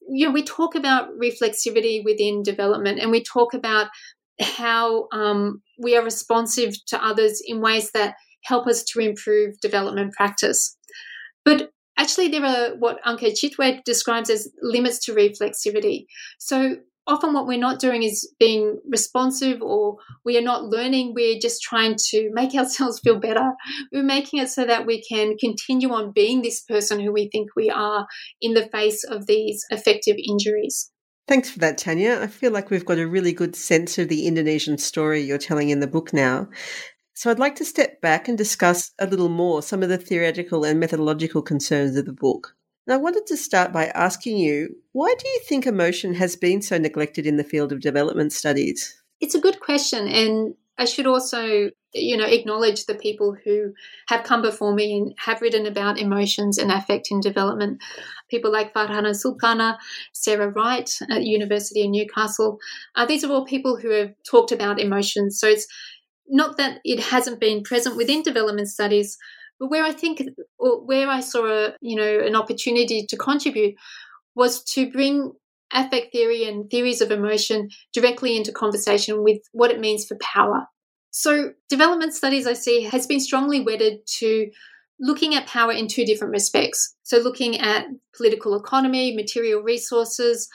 you 0.09 0.25
know 0.25 0.33
we 0.33 0.43
talk 0.43 0.75
about 0.75 1.09
reflexivity 1.21 2.03
within 2.03 2.43
development 2.43 2.99
and 2.99 3.11
we 3.11 3.23
talk 3.23 3.53
about 3.53 3.87
how 4.41 5.07
um, 5.13 5.61
we 5.79 5.95
are 5.95 6.03
responsive 6.03 6.73
to 6.87 7.03
others 7.03 7.41
in 7.45 7.61
ways 7.61 7.91
that 7.91 8.15
help 8.43 8.67
us 8.67 8.83
to 8.83 8.99
improve 8.99 9.59
development 9.61 10.13
practice. 10.13 10.75
But 11.45 11.69
Actually, 11.97 12.29
there 12.29 12.45
are 12.45 12.75
what 12.77 13.01
Anke 13.03 13.33
Schwittay 13.33 13.83
describes 13.83 14.29
as 14.29 14.49
limits 14.61 15.05
to 15.05 15.13
reflexivity. 15.13 16.05
So 16.39 16.77
often 17.07 17.33
what 17.33 17.47
we're 17.47 17.57
not 17.57 17.79
doing 17.79 18.03
is 18.03 18.31
being 18.39 18.79
responsive 18.87 19.61
or 19.61 19.97
we 20.23 20.37
are 20.37 20.41
not 20.41 20.65
learning 20.65 21.13
we're 21.13 21.39
just 21.39 21.61
trying 21.61 21.95
to 21.97 22.29
make 22.33 22.53
ourselves 22.55 22.99
feel 22.99 23.19
better 23.19 23.51
we're 23.91 24.03
making 24.03 24.39
it 24.39 24.49
so 24.49 24.65
that 24.65 24.85
we 24.85 25.01
can 25.03 25.37
continue 25.37 25.91
on 25.91 26.11
being 26.11 26.41
this 26.41 26.61
person 26.61 26.99
who 26.99 27.11
we 27.11 27.29
think 27.31 27.49
we 27.55 27.69
are 27.69 28.07
in 28.39 28.53
the 28.53 28.67
face 28.69 29.03
of 29.03 29.25
these 29.25 29.65
affective 29.71 30.15
injuries 30.27 30.91
Thanks 31.27 31.49
for 31.49 31.59
that, 31.59 31.77
Tanya. 31.77 32.19
I 32.21 32.27
feel 32.27 32.51
like 32.51 32.69
we've 32.69 32.85
got 32.85 32.97
a 32.97 33.07
really 33.07 33.31
good 33.31 33.55
sense 33.55 33.97
of 33.97 34.09
the 34.09 34.27
Indonesian 34.27 34.77
story 34.77 35.21
you're 35.21 35.37
telling 35.37 35.69
in 35.69 35.79
the 35.79 35.87
book 35.87 36.11
now. 36.11 36.49
So 37.21 37.29
I'd 37.29 37.37
like 37.37 37.53
to 37.57 37.65
step 37.65 38.01
back 38.01 38.27
and 38.27 38.35
discuss 38.35 38.93
a 38.97 39.05
little 39.05 39.29
more 39.29 39.61
some 39.61 39.83
of 39.83 39.89
the 39.89 39.99
theoretical 39.99 40.63
and 40.63 40.79
methodological 40.79 41.43
concerns 41.43 41.95
of 41.95 42.07
the 42.07 42.13
book. 42.13 42.55
And 42.87 42.95
I 42.95 42.97
wanted 42.97 43.27
to 43.27 43.37
start 43.37 43.71
by 43.71 43.89
asking 43.89 44.37
you 44.37 44.75
why 44.93 45.13
do 45.19 45.27
you 45.27 45.39
think 45.47 45.67
emotion 45.67 46.15
has 46.15 46.35
been 46.35 46.63
so 46.63 46.79
neglected 46.79 47.27
in 47.27 47.37
the 47.37 47.43
field 47.43 47.71
of 47.71 47.79
development 47.79 48.33
studies? 48.33 48.99
It's 49.19 49.35
a 49.35 49.39
good 49.39 49.59
question. 49.59 50.07
And 50.07 50.55
I 50.79 50.85
should 50.85 51.05
also, 51.05 51.69
you 51.93 52.17
know, 52.17 52.25
acknowledge 52.25 52.87
the 52.87 52.95
people 52.95 53.37
who 53.45 53.73
have 54.07 54.23
come 54.23 54.41
before 54.41 54.73
me 54.73 54.97
and 54.97 55.13
have 55.19 55.41
written 55.41 55.67
about 55.67 55.99
emotions 55.99 56.57
and 56.57 56.71
affect 56.71 57.11
in 57.11 57.19
development. 57.19 57.83
People 58.31 58.51
like 58.51 58.73
Farhana 58.73 59.15
Sultana, 59.15 59.77
Sarah 60.11 60.49
Wright 60.49 60.89
at 61.07 61.23
University 61.23 61.83
of 61.83 61.91
Newcastle. 61.91 62.57
Uh, 62.95 63.05
these 63.05 63.23
are 63.23 63.31
all 63.31 63.45
people 63.45 63.77
who 63.77 63.91
have 63.91 64.15
talked 64.27 64.51
about 64.51 64.79
emotions. 64.79 65.39
So 65.39 65.47
it's 65.47 65.67
not 66.31 66.57
that 66.57 66.79
it 66.83 66.99
hasn't 66.99 67.39
been 67.39 67.61
present 67.61 67.97
within 67.97 68.23
development 68.23 68.69
studies, 68.69 69.17
but 69.59 69.69
where 69.69 69.83
I 69.83 69.91
think, 69.91 70.23
or 70.57 70.83
where 70.85 71.07
I 71.07 71.19
saw 71.19 71.45
a, 71.45 71.73
you 71.81 71.95
know, 71.95 72.19
an 72.19 72.35
opportunity 72.35 73.05
to 73.07 73.17
contribute 73.17 73.75
was 74.33 74.63
to 74.63 74.89
bring 74.89 75.33
affect 75.73 76.11
theory 76.11 76.45
and 76.45 76.69
theories 76.69 77.01
of 77.01 77.11
emotion 77.11 77.69
directly 77.93 78.35
into 78.35 78.51
conversation 78.51 79.23
with 79.23 79.39
what 79.51 79.71
it 79.71 79.79
means 79.79 80.05
for 80.05 80.17
power. 80.17 80.65
So, 81.11 81.51
development 81.69 82.13
studies 82.13 82.47
I 82.47 82.53
see 82.53 82.83
has 82.83 83.05
been 83.05 83.19
strongly 83.19 83.61
wedded 83.61 83.99
to 84.19 84.49
looking 84.99 85.35
at 85.35 85.47
power 85.47 85.71
in 85.71 85.87
two 85.87 86.05
different 86.05 86.31
respects. 86.31 86.95
So, 87.03 87.17
looking 87.17 87.59
at 87.59 87.85
political 88.15 88.57
economy, 88.57 89.15
material 89.15 89.61
resources, 89.61 90.47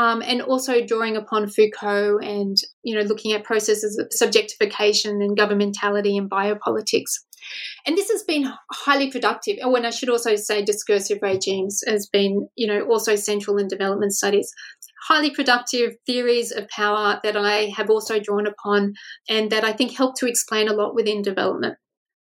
um, 0.00 0.22
and 0.22 0.40
also 0.40 0.84
drawing 0.84 1.14
upon 1.14 1.46
Foucault 1.46 2.20
and 2.22 2.56
you 2.82 2.96
know 2.96 3.02
looking 3.02 3.32
at 3.34 3.44
processes 3.44 3.98
of 3.98 4.08
subjectification 4.08 5.22
and 5.22 5.36
governmentality 5.36 6.16
and 6.16 6.30
biopolitics. 6.30 7.10
And 7.84 7.98
this 7.98 8.10
has 8.10 8.22
been 8.22 8.50
highly 8.70 9.10
productive. 9.10 9.58
Oh, 9.62 9.74
And 9.74 9.86
I 9.86 9.90
should 9.90 10.08
also 10.08 10.36
say 10.36 10.62
discursive 10.62 11.18
regimes 11.22 11.82
has 11.86 12.06
been, 12.06 12.48
you 12.54 12.66
know, 12.66 12.86
also 12.86 13.16
central 13.16 13.56
in 13.56 13.66
development 13.66 14.12
studies. 14.12 14.50
Highly 15.08 15.30
productive 15.30 15.94
theories 16.06 16.52
of 16.52 16.68
power 16.68 17.18
that 17.22 17.36
I 17.36 17.72
have 17.76 17.88
also 17.88 18.20
drawn 18.20 18.46
upon 18.46 18.92
and 19.28 19.50
that 19.50 19.64
I 19.64 19.72
think 19.72 19.92
help 19.92 20.16
to 20.18 20.28
explain 20.28 20.68
a 20.68 20.74
lot 20.74 20.94
within 20.94 21.22
development. 21.22 21.76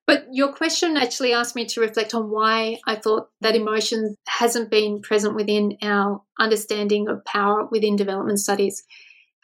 But 0.09 0.25
your 0.33 0.55
question 0.55 0.97
actually 0.97 1.35
asked 1.35 1.55
me 1.55 1.67
to 1.67 1.83
reflect 1.83 2.15
on 2.15 2.31
why 2.31 2.79
I 2.87 2.95
thought 2.95 3.29
that 3.43 3.55
emotion 3.55 4.17
hasn't 4.27 4.71
been 4.71 5.03
present 5.03 5.35
within 5.37 5.77
our 5.83 6.23
understanding 6.41 7.09
of 7.11 7.23
power 7.27 7.69
within 7.71 7.95
development 7.95 8.41
studies. 8.41 8.83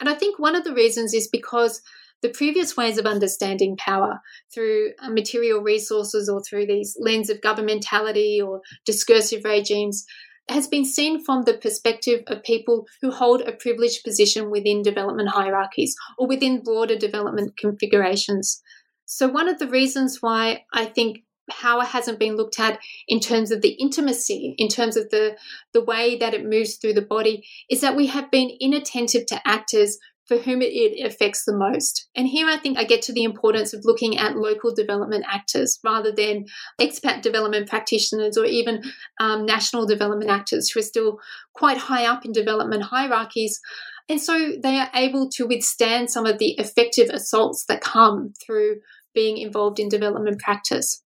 And 0.01 0.09
I 0.09 0.15
think 0.15 0.39
one 0.39 0.57
of 0.57 0.65
the 0.65 0.73
reasons 0.73 1.13
is 1.13 1.29
because 1.29 1.83
the 2.23 2.31
previous 2.31 2.79
ways 2.79 2.97
of 2.97 3.05
understanding 3.05 3.77
power 3.77 4.23
through 4.55 4.93
uh, 5.03 5.11
material 5.11 5.61
resources 5.61 6.31
or 6.31 6.43
through 6.43 6.65
these 6.65 6.97
lens 6.99 7.29
of 7.29 7.43
governmentality 7.43 8.43
or 8.43 8.63
discursive 8.87 9.45
regimes 9.45 10.07
has 10.49 10.67
been 10.67 10.87
seen 10.87 11.23
from 11.23 11.43
the 11.43 11.59
perspective 11.59 12.23
of 12.27 12.43
people 12.43 12.87
who 13.03 13.11
hold 13.11 13.43
a 13.43 13.53
privileged 13.53 14.03
position 14.03 14.51
within 14.51 14.81
development 14.81 15.29
hierarchies 15.29 15.95
or 16.19 16.27
within 16.27 16.63
broader 16.63 16.97
development 16.97 17.53
configurations. 17.59 18.63
So, 19.07 19.29
one 19.29 19.49
of 19.49 19.59
the 19.59 19.69
reasons 19.69 20.19
why 20.21 20.65
I 20.73 20.87
think 20.87 21.25
power 21.51 21.85
hasn't 21.85 22.19
been 22.19 22.37
looked 22.37 22.59
at 22.59 22.79
in 23.07 23.21
terms 23.21 23.51
of 23.51 23.61
the 23.61 23.73
intimacy, 23.73 24.55
in 24.59 24.69
terms 24.69 24.97
of 24.97 25.11
the, 25.11 25.37
the 25.73 25.85
way 25.85 26.17
that 26.17 26.35
it 26.35 26.47
moves 26.47 26.77
through 26.77 26.95
the 26.95 27.03
body, 27.03 27.47
is 27.71 27.81
that 27.83 27.97
we 27.97 28.07
have 28.07 28.31
been 28.31 28.51
inattentive 28.61 29.27
to 29.27 29.47
actors 29.47 29.99
for 30.27 30.39
whom 30.39 30.63
it 30.63 31.07
affects 31.07 31.45
the 31.45 31.55
most. 31.55 32.09
And 32.17 32.27
here 32.27 32.49
I 32.49 32.57
think 32.57 32.79
I 32.79 32.85
get 32.85 33.03
to 33.03 33.13
the 33.13 33.25
importance 33.25 33.75
of 33.75 33.85
looking 33.85 34.17
at 34.17 34.37
local 34.37 34.75
development 34.75 35.25
actors 35.31 35.79
rather 35.85 36.13
than 36.13 36.47
expat 36.81 37.21
development 37.21 37.69
practitioners 37.69 38.39
or 38.39 38.47
even 38.47 38.83
um, 39.21 39.45
national 39.45 39.87
development 39.87 40.31
actors 40.31 40.71
who 40.71 40.81
are 40.81 40.85
still 40.85 41.19
quite 41.55 41.77
high 41.77 42.07
up 42.07 42.25
in 42.25 42.33
development 42.33 42.85
hierarchies 42.85 43.61
and 44.09 44.21
so 44.21 44.53
they 44.63 44.79
are 44.79 44.91
able 44.95 45.31
to 45.31 45.47
withstand 45.47 46.11
some 46.11 46.27
of 46.27 46.39
the 46.39 46.53
effective 46.53 47.09
assaults 47.09 47.65
that 47.67 47.81
come 47.81 48.33
through 48.45 48.81
being 49.15 49.39
involved 49.39 49.79
in 49.79 49.89
development 49.89 50.41
practice. 50.41 51.03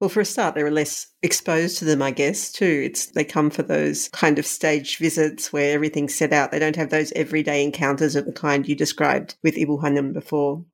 Well, 0.00 0.10
for 0.10 0.20
a 0.20 0.24
start, 0.24 0.54
they're 0.54 0.70
less 0.70 1.06
exposed 1.22 1.78
to 1.78 1.84
them, 1.84 2.02
I 2.02 2.10
guess, 2.10 2.50
too. 2.50 2.82
It's 2.84 3.06
they 3.06 3.24
come 3.24 3.48
for 3.50 3.62
those 3.62 4.08
kind 4.08 4.38
of 4.38 4.46
staged 4.46 4.98
visits 4.98 5.52
where 5.52 5.72
everything's 5.72 6.14
set 6.14 6.32
out. 6.32 6.50
They 6.50 6.58
don't 6.58 6.76
have 6.76 6.90
those 6.90 7.12
everyday 7.12 7.62
encounters 7.62 8.16
of 8.16 8.26
the 8.26 8.32
kind 8.32 8.68
you 8.68 8.74
described 8.74 9.36
with 9.42 9.54
Ibu 9.54 9.80
Hanum 9.82 10.12
before. 10.12 10.64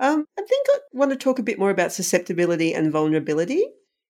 Um, 0.00 0.26
I 0.38 0.42
think 0.42 0.66
I 0.70 0.78
want 0.92 1.10
to 1.10 1.16
talk 1.16 1.38
a 1.38 1.42
bit 1.44 1.58
more 1.58 1.70
about 1.70 1.92
susceptibility 1.92 2.72
and 2.72 2.92
vulnerability. 2.92 3.64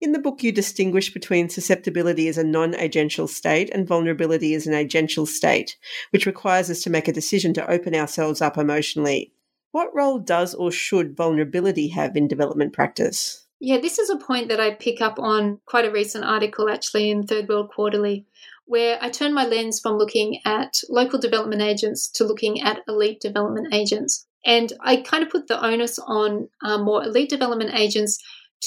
In 0.01 0.11
the 0.11 0.19
book, 0.19 0.43
you 0.43 0.51
distinguish 0.51 1.13
between 1.13 1.49
susceptibility 1.49 2.27
as 2.27 2.37
a 2.37 2.43
non 2.43 2.73
agential 2.73 3.29
state 3.29 3.69
and 3.71 3.87
vulnerability 3.87 4.53
as 4.53 4.67
an 4.67 4.73
agential 4.73 5.27
state, 5.27 5.77
which 6.11 6.25
requires 6.25 6.69
us 6.69 6.81
to 6.81 6.89
make 6.89 7.07
a 7.07 7.13
decision 7.13 7.53
to 7.53 7.71
open 7.71 7.95
ourselves 7.95 8.41
up 8.41 8.57
emotionally. 8.57 9.33
What 9.71 9.95
role 9.95 10.19
does 10.19 10.53
or 10.53 10.71
should 10.71 11.15
vulnerability 11.15 11.89
have 11.89 12.15
in 12.15 12.27
development 12.27 12.73
practice? 12.73 13.45
Yeah, 13.59 13.77
this 13.79 13.99
is 13.99 14.09
a 14.09 14.17
point 14.17 14.49
that 14.49 14.59
I 14.59 14.71
pick 14.71 15.01
up 15.01 15.17
on 15.17 15.59
quite 15.65 15.85
a 15.85 15.91
recent 15.91 16.25
article 16.25 16.69
actually 16.69 17.09
in 17.09 17.23
Third 17.23 17.47
World 17.47 17.71
Quarterly, 17.73 18.25
where 18.65 18.97
I 19.01 19.09
turn 19.09 19.33
my 19.33 19.45
lens 19.45 19.79
from 19.79 19.97
looking 19.97 20.39
at 20.45 20.81
local 20.89 21.19
development 21.19 21.61
agents 21.61 22.09
to 22.11 22.25
looking 22.25 22.61
at 22.61 22.83
elite 22.87 23.21
development 23.21 23.73
agents. 23.73 24.27
And 24.45 24.71
I 24.81 24.97
kind 24.97 25.23
of 25.23 25.29
put 25.29 25.47
the 25.47 25.63
onus 25.65 25.97
on 25.99 26.49
um, 26.61 26.83
more 26.83 27.03
elite 27.03 27.29
development 27.29 27.73
agents 27.73 28.21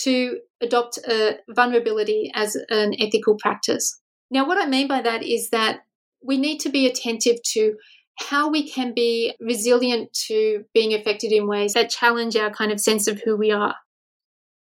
to 0.05 0.39
adopt 0.61 0.99
a 0.99 1.39
vulnerability 1.49 2.31
as 2.35 2.57
an 2.71 2.95
ethical 2.99 3.37
practice. 3.37 4.01
Now, 4.31 4.47
what 4.47 4.59
I 4.59 4.67
mean 4.67 4.89
by 4.89 5.03
that 5.03 5.23
is 5.23 5.51
that 5.51 5.81
we 6.23 6.37
need 6.37 6.59
to 6.61 6.69
be 6.69 6.87
attentive 6.87 7.37
to 7.53 7.75
how 8.19 8.51
we 8.51 8.69
can 8.69 8.93
be 8.95 9.35
resilient 9.41 10.13
to 10.27 10.65
being 10.75 10.93
affected 10.93 11.33
in 11.33 11.47
ways 11.47 11.75
that 11.75 11.91
challenge 11.91 12.37
our 12.37 12.51
kind 12.51 12.73
of 12.73 12.81
sense 12.81 13.07
of 13.07 13.21
who 13.25 13.37
we 13.37 13.53
are. 13.53 13.77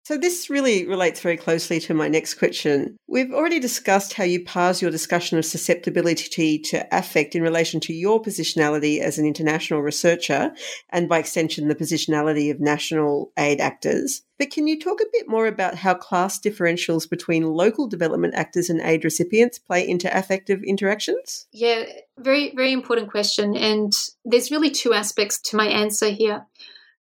So, 0.07 0.17
this 0.17 0.49
really 0.49 0.87
relates 0.87 1.19
very 1.19 1.35
closely 1.35 1.81
to 1.81 1.93
my 1.93 2.07
next 2.07 2.35
question. 2.35 2.95
We've 3.07 3.33
already 3.33 3.59
discussed 3.59 4.13
how 4.13 4.23
you 4.23 4.41
parse 4.41 4.81
your 4.81 4.89
discussion 4.89 5.37
of 5.37 5.43
susceptibility 5.43 6.59
to 6.59 6.87
affect 6.97 7.35
in 7.35 7.41
relation 7.41 7.81
to 7.81 7.93
your 7.93 8.21
positionality 8.21 9.01
as 9.01 9.19
an 9.19 9.25
international 9.25 9.81
researcher, 9.81 10.53
and 10.91 11.09
by 11.09 11.17
extension, 11.17 11.67
the 11.67 11.75
positionality 11.75 12.49
of 12.49 12.61
national 12.61 13.33
aid 13.37 13.59
actors. 13.59 14.21
But 14.39 14.49
can 14.49 14.65
you 14.65 14.79
talk 14.79 15.01
a 15.01 15.11
bit 15.11 15.27
more 15.27 15.45
about 15.45 15.75
how 15.75 15.93
class 15.93 16.39
differentials 16.39 17.09
between 17.09 17.43
local 17.43 17.85
development 17.85 18.33
actors 18.33 18.69
and 18.69 18.79
aid 18.79 19.03
recipients 19.03 19.59
play 19.59 19.85
into 19.85 20.17
affective 20.17 20.63
interactions? 20.63 21.47
Yeah, 21.51 21.83
very, 22.17 22.53
very 22.55 22.71
important 22.71 23.11
question. 23.11 23.57
And 23.57 23.91
there's 24.23 24.51
really 24.51 24.71
two 24.71 24.93
aspects 24.93 25.37
to 25.49 25.57
my 25.57 25.65
answer 25.67 26.11
here. 26.11 26.45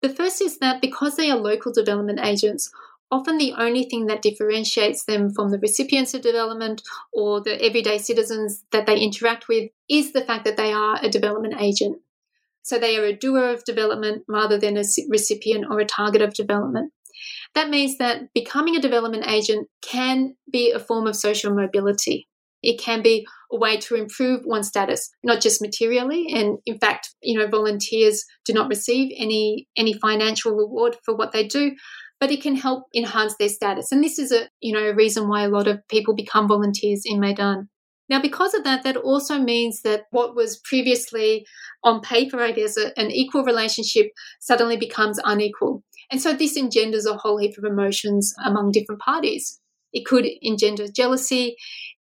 The 0.02 0.08
first 0.08 0.40
is 0.40 0.58
that 0.58 0.80
because 0.80 1.16
they 1.16 1.30
are 1.30 1.36
local 1.36 1.72
development 1.72 2.20
agents, 2.22 2.70
often 3.10 3.38
the 3.38 3.54
only 3.58 3.84
thing 3.84 4.06
that 4.06 4.22
differentiates 4.22 5.04
them 5.04 5.32
from 5.32 5.50
the 5.50 5.58
recipients 5.58 6.14
of 6.14 6.22
development 6.22 6.82
or 7.12 7.40
the 7.40 7.62
everyday 7.62 7.98
citizens 7.98 8.64
that 8.72 8.86
they 8.86 8.98
interact 8.98 9.48
with 9.48 9.70
is 9.88 10.12
the 10.12 10.20
fact 10.20 10.44
that 10.44 10.56
they 10.56 10.72
are 10.72 10.98
a 11.02 11.08
development 11.08 11.54
agent. 11.60 11.98
So 12.62 12.78
they 12.78 12.96
are 12.98 13.04
a 13.04 13.16
doer 13.16 13.48
of 13.48 13.64
development 13.64 14.24
rather 14.28 14.58
than 14.58 14.76
a 14.76 14.84
recipient 15.08 15.66
or 15.68 15.80
a 15.80 15.86
target 15.86 16.22
of 16.22 16.34
development. 16.34 16.92
That 17.54 17.70
means 17.70 17.98
that 17.98 18.32
becoming 18.32 18.76
a 18.76 18.80
development 18.80 19.26
agent 19.26 19.68
can 19.82 20.36
be 20.50 20.70
a 20.70 20.78
form 20.78 21.06
of 21.06 21.16
social 21.16 21.54
mobility. 21.54 22.28
It 22.62 22.78
can 22.78 23.02
be 23.02 23.26
a 23.50 23.56
way 23.56 23.78
to 23.78 23.94
improve 23.94 24.42
one's 24.44 24.68
status, 24.68 25.10
not 25.22 25.40
just 25.40 25.62
materially. 25.62 26.26
And 26.32 26.58
in 26.66 26.78
fact, 26.78 27.14
you 27.22 27.38
know, 27.38 27.48
volunteers 27.48 28.24
do 28.44 28.52
not 28.52 28.68
receive 28.68 29.12
any 29.16 29.66
any 29.76 29.94
financial 29.94 30.54
reward 30.54 30.96
for 31.04 31.16
what 31.16 31.32
they 31.32 31.46
do, 31.46 31.72
but 32.20 32.30
it 32.30 32.42
can 32.42 32.54
help 32.54 32.84
enhance 32.94 33.34
their 33.36 33.48
status. 33.48 33.90
And 33.90 34.04
this 34.04 34.18
is 34.18 34.30
a 34.30 34.48
you 34.60 34.72
know 34.72 34.90
a 34.90 34.94
reason 34.94 35.28
why 35.28 35.42
a 35.42 35.48
lot 35.48 35.66
of 35.66 35.86
people 35.88 36.14
become 36.14 36.46
volunteers 36.46 37.02
in 37.04 37.18
Medan. 37.18 37.68
Now, 38.10 38.20
because 38.20 38.54
of 38.54 38.64
that, 38.64 38.82
that 38.82 38.96
also 38.96 39.38
means 39.38 39.82
that 39.82 40.06
what 40.10 40.34
was 40.34 40.58
previously 40.64 41.46
on 41.84 42.00
paper, 42.00 42.40
I 42.40 42.50
guess, 42.50 42.76
an 42.76 43.12
equal 43.12 43.44
relationship 43.44 44.10
suddenly 44.40 44.76
becomes 44.76 45.20
unequal. 45.24 45.84
And 46.10 46.20
so 46.20 46.32
this 46.32 46.56
engenders 46.56 47.06
a 47.06 47.16
whole 47.16 47.38
heap 47.38 47.56
of 47.56 47.62
emotions 47.62 48.34
among 48.44 48.72
different 48.72 49.00
parties. 49.00 49.60
It 49.92 50.06
could 50.06 50.26
engender 50.42 50.88
jealousy. 50.88 51.54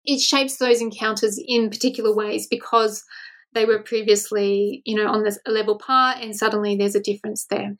It 0.06 0.20
shapes 0.20 0.56
those 0.56 0.80
encounters 0.80 1.38
in 1.46 1.68
particular 1.68 2.14
ways 2.14 2.46
because 2.50 3.04
they 3.52 3.66
were 3.66 3.82
previously, 3.82 4.80
you 4.86 4.96
know, 4.96 5.10
on 5.10 5.22
this 5.22 5.38
level 5.46 5.78
par 5.78 6.14
and 6.18 6.34
suddenly 6.34 6.76
there's 6.76 6.94
a 6.94 7.02
difference 7.02 7.44
there. 7.50 7.76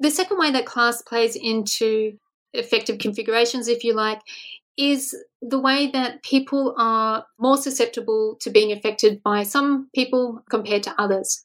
The 0.00 0.10
second 0.10 0.38
way 0.38 0.50
that 0.50 0.66
class 0.66 1.02
plays 1.02 1.36
into 1.36 2.18
affective 2.54 2.98
configurations, 2.98 3.68
if 3.68 3.84
you 3.84 3.94
like, 3.94 4.20
is 4.76 5.14
the 5.42 5.58
way 5.60 5.90
that 5.92 6.22
people 6.22 6.74
are 6.78 7.26
more 7.38 7.58
susceptible 7.58 8.36
to 8.40 8.50
being 8.50 8.72
affected 8.72 9.22
by 9.22 9.42
some 9.42 9.90
people 9.94 10.42
compared 10.48 10.82
to 10.84 10.94
others. 11.00 11.44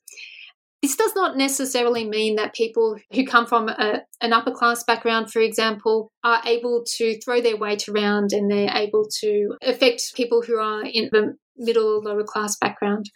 This 0.82 0.96
does 0.96 1.15
not 1.15 1.36
necessarily 1.36 2.08
mean 2.08 2.36
that 2.36 2.54
people 2.54 2.98
who 3.12 3.26
come 3.26 3.46
from 3.46 3.70
a, 3.70 4.04
an 4.22 4.34
upper 4.34 4.52
class 4.52 4.84
background, 4.84 5.32
for 5.32 5.41
example, 5.41 6.12
are 6.24 6.41
able 6.46 6.86
to 6.98 7.20
throw 7.22 7.41
their 7.41 7.58
weight 7.58 7.89
around 7.89 8.32
and 8.32 8.50
they're 8.50 8.76
able 8.76 9.08
to 9.22 9.58
affect 9.63 10.13
people 10.15 10.44
who 10.44 10.60
are 10.60 10.84
in 10.84 11.10
the 11.12 11.36
middle 11.58 11.88
or 11.88 12.02
lower 12.02 12.24
class 12.24 12.56
background. 12.56 13.10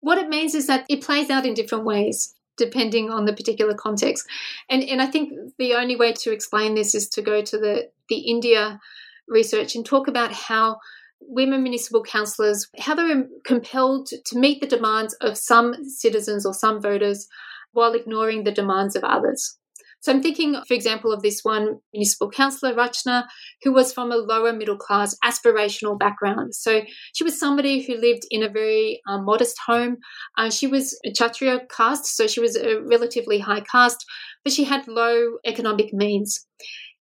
What 0.00 0.18
it 0.18 0.28
means 0.28 0.54
is 0.54 0.66
that 0.66 0.86
it 0.88 1.02
plays 1.02 1.30
out 1.30 1.46
in 1.46 1.54
different 1.54 1.84
ways 1.84 2.34
depending 2.56 3.10
on 3.10 3.24
the 3.24 3.32
particular 3.32 3.74
context. 3.74 4.26
And 4.68 4.82
and 4.82 5.00
I 5.00 5.06
think 5.06 5.32
the 5.58 5.74
only 5.74 5.96
way 5.96 6.12
to 6.12 6.32
explain 6.32 6.74
this 6.74 6.94
is 6.94 7.08
to 7.10 7.22
go 7.22 7.42
to 7.42 7.58
the 7.58 7.90
the 8.08 8.18
India 8.18 8.80
research 9.28 9.74
and 9.74 9.84
talk 9.84 10.08
about 10.08 10.32
how 10.32 10.78
women 11.20 11.62
municipal 11.62 12.02
councillors 12.02 12.68
how 12.78 12.94
they're 12.94 13.26
compelled 13.44 14.08
to 14.08 14.38
meet 14.38 14.60
the 14.60 14.66
demands 14.66 15.14
of 15.20 15.38
some 15.38 15.84
citizens 15.84 16.44
or 16.44 16.52
some 16.52 16.82
voters 16.82 17.28
while 17.72 17.94
ignoring 17.94 18.44
the 18.44 18.52
demands 18.52 18.96
of 18.96 19.04
others. 19.04 19.56
So 20.02 20.12
I'm 20.12 20.20
thinking, 20.20 20.56
for 20.66 20.74
example, 20.74 21.12
of 21.12 21.22
this 21.22 21.40
one 21.44 21.78
municipal 21.94 22.28
councillor, 22.28 22.74
Rachna, 22.74 23.24
who 23.62 23.72
was 23.72 23.92
from 23.92 24.10
a 24.10 24.16
lower 24.16 24.52
middle 24.52 24.76
class 24.76 25.16
aspirational 25.24 25.96
background. 25.96 26.56
So 26.56 26.82
she 27.14 27.22
was 27.22 27.38
somebody 27.38 27.82
who 27.82 27.94
lived 27.94 28.24
in 28.30 28.42
a 28.42 28.48
very 28.48 29.00
um, 29.08 29.24
modest 29.24 29.56
home. 29.64 29.98
Uh, 30.36 30.50
she 30.50 30.66
was 30.66 30.98
a 31.06 31.12
Kshatriya 31.12 31.60
caste, 31.74 32.16
so 32.16 32.26
she 32.26 32.40
was 32.40 32.56
a 32.56 32.82
relatively 32.82 33.38
high 33.38 33.60
caste, 33.60 34.04
but 34.42 34.52
she 34.52 34.64
had 34.64 34.88
low 34.88 35.38
economic 35.46 35.94
means. 35.94 36.46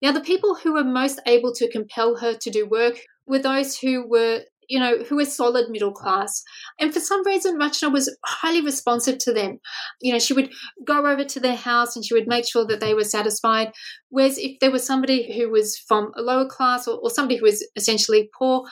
Now, 0.03 0.13
the 0.13 0.21
people 0.21 0.55
who 0.55 0.75
were 0.75 0.85
most 0.85 1.21
able 1.27 1.55
to 1.55 1.71
compel 1.71 2.17
her 2.17 2.35
to 2.35 2.51
do 2.51 2.67
work 2.67 3.01
were 3.27 3.39
those 3.39 3.79
who 3.79 4.07
were 4.07 4.43
you 4.71 4.79
know, 4.79 4.99
who 4.99 5.17
were 5.17 5.25
solid 5.25 5.69
middle 5.69 5.93
class. 5.93 6.45
And 6.79 6.95
for 6.95 7.01
some 7.01 7.27
reason, 7.27 7.59
Rachna 7.59 7.93
was 7.93 8.17
highly 8.25 8.61
responsive 8.61 9.19
to 9.19 9.33
them. 9.33 9.59
You 10.01 10.13
know, 10.13 10.21
she 10.21 10.33
would 10.33 10.53
go 10.87 11.05
over 11.07 11.25
to 11.25 11.41
their 11.41 11.57
house 11.57 11.97
and 11.97 12.05
she 12.05 12.15
would 12.15 12.29
make 12.29 12.49
sure 12.49 12.65
that 12.67 12.79
they 12.79 12.95
were 12.95 13.03
satisfied. 13.03 13.73
Whereas 14.11 14.39
if 14.39 14.61
there 14.61 14.71
was 14.71 14.87
somebody 14.87 15.37
who 15.37 15.51
was 15.51 15.77
from 15.77 16.13
a 16.17 16.23
lower 16.23 16.47
class 16.49 16.87
or, 16.87 17.01
or 17.01 17.11
somebody 17.11 17.37
who 17.37 17.47
was 17.47 17.69
essentially 17.75 18.31
poor, 18.39 18.63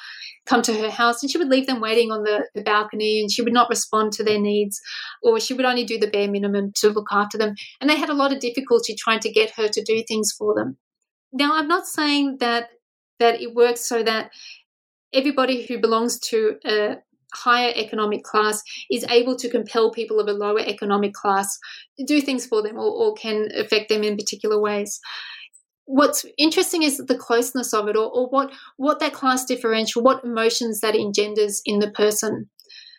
come 0.47 0.63
to 0.63 0.75
her 0.75 0.89
house 0.89 1.21
and 1.21 1.31
she 1.31 1.37
would 1.37 1.49
leave 1.49 1.67
them 1.67 1.81
waiting 1.81 2.13
on 2.13 2.23
the, 2.23 2.49
the 2.55 2.63
balcony 2.63 3.21
and 3.21 3.31
she 3.31 3.43
would 3.43 3.53
not 3.53 3.69
respond 3.69 4.13
to 4.13 4.23
their 4.23 4.41
needs 4.41 4.81
or 5.25 5.41
she 5.41 5.53
would 5.53 5.67
only 5.67 5.85
do 5.85 5.99
the 5.99 6.07
bare 6.07 6.31
minimum 6.31 6.71
to 6.77 6.91
look 6.91 7.09
after 7.11 7.37
them. 7.37 7.57
And 7.81 7.91
they 7.91 7.97
had 7.97 8.09
a 8.09 8.15
lot 8.15 8.33
of 8.33 8.39
difficulty 8.39 8.95
trying 8.95 9.21
to 9.21 9.33
get 9.33 9.51
her 9.57 9.67
to 9.67 9.83
do 9.83 10.05
things 10.07 10.33
for 10.39 10.55
them. 10.55 10.79
Now, 11.33 11.59
I'm 11.59 11.69
not 11.69 11.89
saying 11.89 12.37
that 12.39 12.69
that 13.19 13.41
it 13.41 13.55
works 13.55 13.89
so 13.89 14.03
that 14.03 14.31
everybody 15.13 15.67
who 15.67 15.79
belongs 15.79 16.19
to 16.21 16.57
a 16.67 16.97
higher 17.35 17.73
economic 17.75 18.25
class 18.25 18.63
is 18.91 19.05
able 19.11 19.37
to 19.37 19.51
compel 19.51 19.91
people 19.91 20.19
of 20.19 20.29
a 20.29 20.33
lower 20.33 20.61
economic 20.61 21.13
class 21.13 21.59
to 21.99 22.05
do 22.05 22.21
things 22.21 22.47
for 22.47 22.63
them 22.63 22.77
or, 22.77 22.91
or 22.91 23.15
can 23.15 23.49
affect 23.55 23.89
them 23.89 24.03
in 24.03 24.17
particular 24.17 24.61
ways. 24.61 25.01
What's 25.85 26.25
interesting 26.37 26.83
is 26.83 26.99
the 26.99 27.17
closeness 27.17 27.73
of 27.73 27.89
it 27.89 27.97
or, 27.97 28.11
or 28.11 28.29
what 28.29 28.53
what 28.77 29.01
that 29.01 29.15
class 29.15 29.45
differential 29.45 30.03
what 30.03 30.23
emotions 30.23 30.81
that 30.81 30.95
engenders 30.95 31.63
in 31.65 31.79
the 31.79 31.91
person 31.91 32.51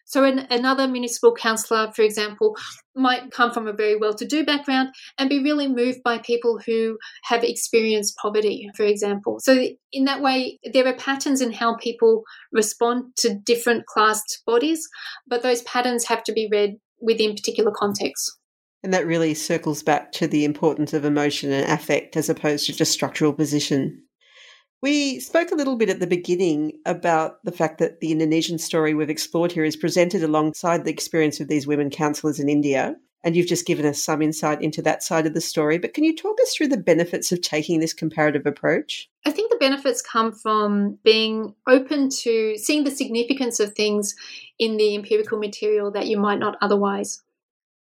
so, 0.09 0.23
an, 0.23 0.47
another 0.49 0.87
municipal 0.87 1.35
councillor, 1.35 1.91
for 1.95 2.01
example, 2.01 2.57
might 2.95 3.29
come 3.29 3.51
from 3.51 3.67
a 3.67 3.73
very 3.73 3.95
well 3.95 4.15
to 4.15 4.25
do 4.25 4.43
background 4.43 4.89
and 5.19 5.29
be 5.29 5.43
really 5.43 5.67
moved 5.67 5.99
by 6.03 6.17
people 6.17 6.59
who 6.65 6.97
have 7.25 7.43
experienced 7.43 8.17
poverty, 8.19 8.67
for 8.75 8.87
example. 8.87 9.39
So, 9.39 9.67
in 9.91 10.05
that 10.05 10.19
way, 10.19 10.57
there 10.73 10.87
are 10.87 10.95
patterns 10.95 11.41
in 11.41 11.51
how 11.51 11.75
people 11.75 12.23
respond 12.51 13.15
to 13.17 13.35
different 13.35 13.85
classed 13.85 14.41
bodies, 14.47 14.89
but 15.27 15.43
those 15.43 15.61
patterns 15.61 16.05
have 16.05 16.23
to 16.23 16.33
be 16.33 16.49
read 16.51 16.77
within 16.99 17.35
particular 17.35 17.71
contexts. 17.71 18.35
And 18.81 18.91
that 18.91 19.05
really 19.05 19.35
circles 19.35 19.83
back 19.83 20.11
to 20.13 20.25
the 20.25 20.43
importance 20.43 20.91
of 20.91 21.05
emotion 21.05 21.51
and 21.51 21.71
affect 21.71 22.17
as 22.17 22.29
opposed 22.29 22.65
to 22.65 22.73
just 22.73 22.91
structural 22.91 23.31
position. 23.31 24.01
We 24.81 25.19
spoke 25.19 25.51
a 25.51 25.55
little 25.55 25.75
bit 25.75 25.89
at 25.89 25.99
the 25.99 26.07
beginning 26.07 26.79
about 26.85 27.43
the 27.43 27.51
fact 27.51 27.79
that 27.79 27.99
the 27.99 28.11
Indonesian 28.11 28.57
story 28.57 28.93
we've 28.93 29.09
explored 29.09 29.51
here 29.51 29.65
is 29.65 29.75
presented 29.75 30.23
alongside 30.23 30.85
the 30.85 30.91
experience 30.91 31.41
of 31.41 31.49
these 31.49 31.67
women 31.67 31.89
councillors 31.89 32.39
in 32.39 32.47
India. 32.47 32.95
And 33.21 33.35
you've 33.35 33.47
just 33.47 33.67
given 33.67 33.85
us 33.85 34.01
some 34.01 34.21
insight 34.21 34.61
into 34.61 34.81
that 34.83 35.03
side 35.03 35.25
of 35.25 35.33
the 35.33 35.41
story. 35.41 35.77
But 35.77 35.93
can 35.93 36.05
you 36.05 36.15
talk 36.15 36.37
us 36.41 36.55
through 36.55 36.69
the 36.69 36.77
benefits 36.77 37.33
of 37.33 37.41
taking 37.41 37.81
this 37.81 37.93
comparative 37.93 38.45
approach? 38.45 39.09
I 39.25 39.31
think 39.31 39.51
the 39.51 39.57
benefits 39.57 40.01
come 40.01 40.31
from 40.31 40.97
being 41.03 41.53
open 41.67 42.09
to 42.21 42.57
seeing 42.57 42.85
the 42.85 42.91
significance 42.91 43.59
of 43.59 43.73
things 43.73 44.15
in 44.57 44.77
the 44.77 44.95
empirical 44.95 45.37
material 45.37 45.91
that 45.91 46.07
you 46.07 46.17
might 46.17 46.39
not 46.39 46.55
otherwise. 46.61 47.21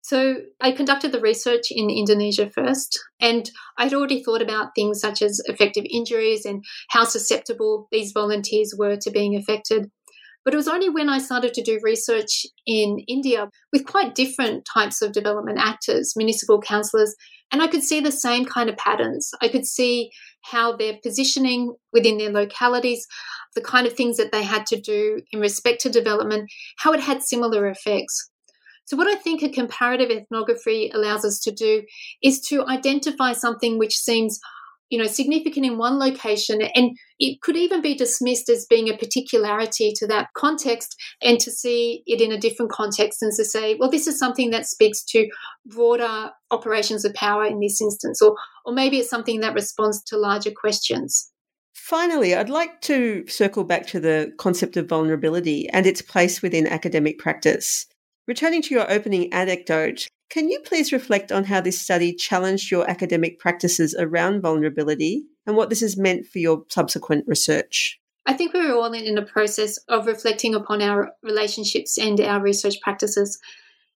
So 0.06 0.36
I 0.60 0.70
conducted 0.70 1.10
the 1.10 1.20
research 1.20 1.72
in 1.72 1.90
Indonesia 1.90 2.48
first, 2.48 2.96
and 3.18 3.50
I'd 3.76 3.92
already 3.92 4.22
thought 4.22 4.40
about 4.40 4.70
things 4.72 5.00
such 5.00 5.20
as 5.20 5.42
affective 5.48 5.84
injuries 5.90 6.44
and 6.44 6.64
how 6.90 7.02
susceptible 7.02 7.88
these 7.90 8.12
volunteers 8.12 8.72
were 8.78 8.94
to 8.98 9.10
being 9.10 9.34
affected. 9.34 9.90
But 10.44 10.54
it 10.54 10.58
was 10.58 10.68
only 10.68 10.88
when 10.88 11.08
I 11.08 11.18
started 11.18 11.54
to 11.54 11.62
do 11.62 11.80
research 11.82 12.46
in 12.68 13.00
India 13.08 13.50
with 13.72 13.84
quite 13.84 14.14
different 14.14 14.64
types 14.72 15.02
of 15.02 15.10
development 15.10 15.58
actors, 15.58 16.12
municipal 16.14 16.60
councillors, 16.60 17.16
and 17.50 17.60
I 17.60 17.66
could 17.66 17.82
see 17.82 17.98
the 17.98 18.12
same 18.12 18.44
kind 18.44 18.70
of 18.70 18.76
patterns. 18.76 19.32
I 19.42 19.48
could 19.48 19.66
see 19.66 20.12
how 20.42 20.76
their 20.76 20.98
positioning 21.02 21.74
within 21.92 22.18
their 22.18 22.30
localities, 22.30 23.08
the 23.56 23.60
kind 23.60 23.88
of 23.88 23.94
things 23.94 24.18
that 24.18 24.30
they 24.30 24.44
had 24.44 24.66
to 24.66 24.80
do 24.80 25.20
in 25.32 25.40
respect 25.40 25.80
to 25.80 25.90
development, 25.90 26.48
how 26.78 26.92
it 26.92 27.00
had 27.00 27.24
similar 27.24 27.66
effects. 27.66 28.30
So, 28.86 28.96
what 28.96 29.08
I 29.08 29.16
think 29.16 29.42
a 29.42 29.48
comparative 29.48 30.10
ethnography 30.10 30.90
allows 30.94 31.24
us 31.24 31.38
to 31.40 31.50
do 31.50 31.82
is 32.22 32.40
to 32.48 32.66
identify 32.66 33.32
something 33.32 33.78
which 33.78 33.96
seems 33.96 34.40
you 34.90 34.98
know 34.98 35.06
significant 35.06 35.66
in 35.66 35.78
one 35.78 35.98
location 35.98 36.62
and 36.62 36.96
it 37.18 37.40
could 37.40 37.56
even 37.56 37.82
be 37.82 37.94
dismissed 37.94 38.48
as 38.48 38.66
being 38.66 38.88
a 38.88 38.96
particularity 38.96 39.92
to 39.96 40.06
that 40.06 40.28
context 40.34 40.96
and 41.22 41.40
to 41.40 41.50
see 41.50 42.02
it 42.06 42.20
in 42.20 42.30
a 42.30 42.38
different 42.38 42.70
context 42.70 43.22
and 43.22 43.32
to 43.32 43.44
say 43.44 43.74
well 43.74 43.90
this 43.90 44.06
is 44.06 44.18
something 44.18 44.50
that 44.50 44.66
speaks 44.66 45.02
to 45.02 45.28
broader 45.66 46.30
operations 46.50 47.04
of 47.04 47.12
power 47.14 47.44
in 47.44 47.58
this 47.58 47.80
instance 47.80 48.22
or 48.22 48.36
or 48.64 48.72
maybe 48.72 48.98
it's 48.98 49.10
something 49.10 49.40
that 49.40 49.54
responds 49.54 50.02
to 50.02 50.16
larger 50.16 50.50
questions 50.50 51.32
Finally, 51.74 52.34
I'd 52.34 52.48
like 52.48 52.80
to 52.82 53.22
circle 53.28 53.62
back 53.62 53.86
to 53.88 54.00
the 54.00 54.32
concept 54.38 54.78
of 54.78 54.88
vulnerability 54.88 55.68
and 55.68 55.86
its 55.86 56.00
place 56.00 56.40
within 56.40 56.66
academic 56.66 57.18
practice. 57.18 57.86
Returning 58.26 58.60
to 58.62 58.74
your 58.74 58.90
opening 58.90 59.32
anecdote, 59.32 60.08
can 60.30 60.48
you 60.48 60.58
please 60.60 60.92
reflect 60.92 61.30
on 61.30 61.44
how 61.44 61.60
this 61.60 61.80
study 61.80 62.12
challenged 62.12 62.72
your 62.72 62.88
academic 62.90 63.38
practices 63.38 63.94
around 63.96 64.40
vulnerability 64.40 65.26
and 65.46 65.56
what 65.56 65.70
this 65.70 65.80
has 65.80 65.96
meant 65.96 66.26
for 66.26 66.40
your 66.40 66.64
subsequent 66.68 67.24
research? 67.28 68.00
I 68.26 68.32
think 68.32 68.52
we 68.52 68.66
were 68.66 68.74
all 68.74 68.92
in 68.92 69.16
a 69.16 69.24
process 69.24 69.78
of 69.88 70.06
reflecting 70.06 70.56
upon 70.56 70.82
our 70.82 71.12
relationships 71.22 71.96
and 71.96 72.20
our 72.20 72.42
research 72.42 72.80
practices. 72.80 73.38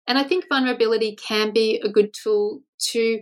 And 0.06 0.18
I 0.18 0.24
think 0.24 0.50
vulnerability 0.50 1.16
can 1.16 1.54
be 1.54 1.80
a 1.82 1.90
good 1.90 2.14
tool 2.14 2.62
to 2.92 3.22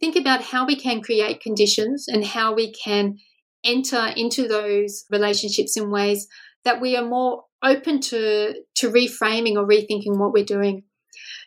think 0.00 0.16
about 0.16 0.42
how 0.42 0.66
we 0.66 0.74
can 0.74 1.00
create 1.00 1.40
conditions 1.40 2.08
and 2.08 2.24
how 2.24 2.54
we 2.54 2.72
can 2.72 3.18
enter 3.62 4.08
into 4.16 4.48
those 4.48 5.04
relationships 5.10 5.76
in 5.76 5.90
ways 5.90 6.26
that 6.64 6.80
we 6.80 6.96
are 6.96 7.06
more 7.06 7.44
open 7.62 8.00
to 8.00 8.54
to 8.74 8.90
reframing 8.90 9.56
or 9.56 9.66
rethinking 9.66 10.18
what 10.18 10.32
we're 10.32 10.44
doing 10.44 10.82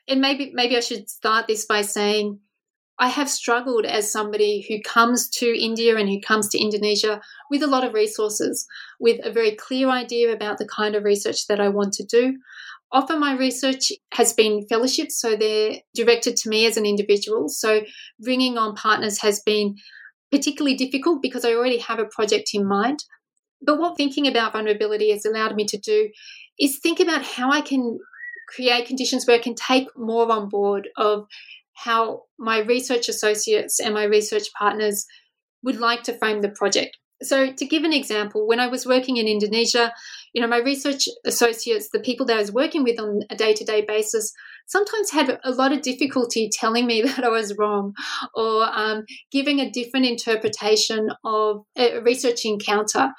and 0.07 0.21
maybe 0.21 0.51
maybe 0.53 0.75
I 0.77 0.81
should 0.81 1.09
start 1.09 1.47
this 1.47 1.65
by 1.65 1.81
saying 1.81 2.39
I 2.99 3.07
have 3.07 3.29
struggled 3.29 3.85
as 3.85 4.11
somebody 4.11 4.65
who 4.67 4.79
comes 4.81 5.29
to 5.31 5.47
India 5.47 5.97
and 5.97 6.07
who 6.07 6.21
comes 6.21 6.47
to 6.49 6.59
Indonesia 6.59 7.21
with 7.49 7.63
a 7.63 7.67
lot 7.67 7.83
of 7.83 7.93
resources, 7.93 8.67
with 8.99 9.19
a 9.25 9.31
very 9.31 9.55
clear 9.55 9.89
idea 9.89 10.31
about 10.31 10.57
the 10.59 10.67
kind 10.67 10.95
of 10.95 11.03
research 11.03 11.47
that 11.47 11.59
I 11.59 11.69
want 11.69 11.93
to 11.93 12.05
do. 12.05 12.37
Often 12.91 13.19
my 13.19 13.35
research 13.35 13.91
has 14.13 14.33
been 14.33 14.67
fellowships, 14.67 15.19
so 15.19 15.35
they're 15.35 15.79
directed 15.95 16.37
to 16.37 16.49
me 16.49 16.67
as 16.67 16.77
an 16.77 16.85
individual. 16.85 17.49
So 17.49 17.81
bringing 18.19 18.57
on 18.57 18.75
partners 18.75 19.19
has 19.21 19.39
been 19.39 19.75
particularly 20.31 20.77
difficult 20.77 21.21
because 21.21 21.43
I 21.43 21.53
already 21.53 21.79
have 21.79 21.97
a 21.97 22.05
project 22.05 22.51
in 22.53 22.67
mind. 22.67 23.03
But 23.65 23.79
what 23.79 23.97
thinking 23.97 24.27
about 24.27 24.53
vulnerability 24.53 25.11
has 25.11 25.25
allowed 25.25 25.55
me 25.55 25.65
to 25.65 25.77
do 25.77 26.09
is 26.59 26.79
think 26.79 26.99
about 26.99 27.23
how 27.23 27.51
I 27.51 27.61
can 27.61 27.99
create 28.49 28.87
conditions 28.87 29.25
where 29.25 29.37
I 29.37 29.41
can 29.41 29.55
take 29.55 29.87
more 29.97 30.31
on 30.31 30.49
board 30.49 30.89
of 30.97 31.25
how 31.73 32.23
my 32.37 32.59
research 32.59 33.09
associates 33.09 33.79
and 33.79 33.93
my 33.93 34.03
research 34.03 34.47
partners 34.57 35.05
would 35.63 35.79
like 35.79 36.03
to 36.03 36.17
frame 36.17 36.41
the 36.41 36.49
project. 36.49 36.97
So, 37.21 37.51
to 37.51 37.65
give 37.65 37.83
an 37.83 37.93
example, 37.93 38.45
when 38.45 38.59
I 38.59 38.67
was 38.67 38.85
working 38.85 39.15
in 39.17 39.27
Indonesia, 39.27 39.93
you 40.33 40.41
know, 40.41 40.47
my 40.47 40.57
research 40.57 41.07
associates, 41.25 41.89
the 41.93 42.01
people 42.01 42.25
that 42.25 42.35
I 42.35 42.41
was 42.41 42.51
working 42.51 42.83
with 42.83 42.99
on 42.99 43.21
a 43.29 43.35
day 43.35 43.53
to 43.53 43.63
day 43.63 43.85
basis, 43.87 44.33
sometimes 44.65 45.11
had 45.11 45.39
a 45.43 45.51
lot 45.51 45.71
of 45.71 45.81
difficulty 45.81 46.49
telling 46.51 46.85
me 46.85 47.01
that 47.03 47.23
I 47.23 47.29
was 47.29 47.57
wrong 47.57 47.93
or 48.33 48.63
um, 48.63 49.05
giving 49.31 49.59
a 49.59 49.69
different 49.69 50.05
interpretation 50.05 51.09
of 51.23 51.63
a 51.77 51.99
research 51.99 52.45
encounter. 52.45 53.11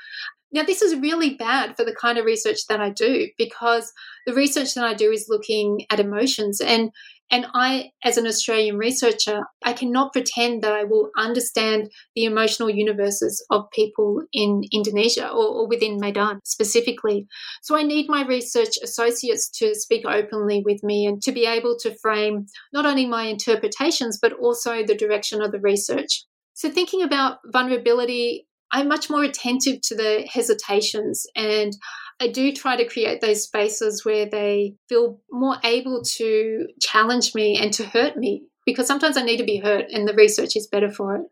Now, 0.54 0.62
this 0.62 0.82
is 0.82 0.94
really 0.94 1.34
bad 1.34 1.76
for 1.76 1.84
the 1.84 1.94
kind 1.94 2.16
of 2.16 2.24
research 2.24 2.68
that 2.68 2.80
I 2.80 2.90
do 2.90 3.28
because 3.36 3.92
the 4.24 4.32
research 4.32 4.74
that 4.74 4.84
I 4.84 4.94
do 4.94 5.10
is 5.10 5.26
looking 5.28 5.84
at 5.90 5.98
emotions 5.98 6.60
and 6.60 6.90
and 7.30 7.46
I, 7.54 7.90
as 8.04 8.18
an 8.18 8.26
Australian 8.26 8.76
researcher, 8.76 9.40
I 9.64 9.72
cannot 9.72 10.12
pretend 10.12 10.62
that 10.62 10.74
I 10.74 10.84
will 10.84 11.10
understand 11.16 11.90
the 12.14 12.26
emotional 12.26 12.68
universes 12.68 13.44
of 13.50 13.70
people 13.72 14.22
in 14.32 14.62
Indonesia 14.72 15.28
or, 15.30 15.46
or, 15.46 15.66
within 15.66 15.98
Medan 15.98 16.40
specifically. 16.44 17.26
So 17.62 17.76
I 17.76 17.82
need 17.82 18.10
my 18.10 18.24
research 18.26 18.76
associates 18.82 19.48
to 19.58 19.74
speak 19.74 20.04
openly 20.06 20.62
with 20.64 20.84
me 20.84 21.06
and 21.06 21.22
to 21.22 21.32
be 21.32 21.46
able 21.46 21.76
to 21.80 21.96
frame 21.96 22.46
not 22.74 22.84
only 22.84 23.06
my 23.06 23.24
interpretations, 23.24 24.18
but 24.20 24.34
also 24.34 24.84
the 24.84 24.94
direction 24.94 25.40
of 25.40 25.50
the 25.50 25.60
research. 25.60 26.26
So 26.52 26.70
thinking 26.70 27.02
about 27.02 27.38
vulnerability 27.46 28.46
I'm 28.74 28.88
much 28.88 29.08
more 29.08 29.22
attentive 29.22 29.80
to 29.82 29.94
the 29.94 30.28
hesitations 30.28 31.28
and 31.36 31.72
I 32.20 32.26
do 32.26 32.52
try 32.52 32.74
to 32.74 32.84
create 32.84 33.20
those 33.20 33.44
spaces 33.44 34.04
where 34.04 34.26
they 34.26 34.74
feel 34.88 35.20
more 35.30 35.56
able 35.62 36.02
to 36.16 36.66
challenge 36.80 37.36
me 37.36 37.56
and 37.56 37.72
to 37.74 37.86
hurt 37.86 38.16
me 38.16 38.42
because 38.66 38.88
sometimes 38.88 39.16
I 39.16 39.22
need 39.22 39.36
to 39.36 39.44
be 39.44 39.58
hurt 39.58 39.86
and 39.92 40.08
the 40.08 40.14
research 40.14 40.56
is 40.56 40.66
better 40.66 40.90
for 40.90 41.14
it. 41.14 41.22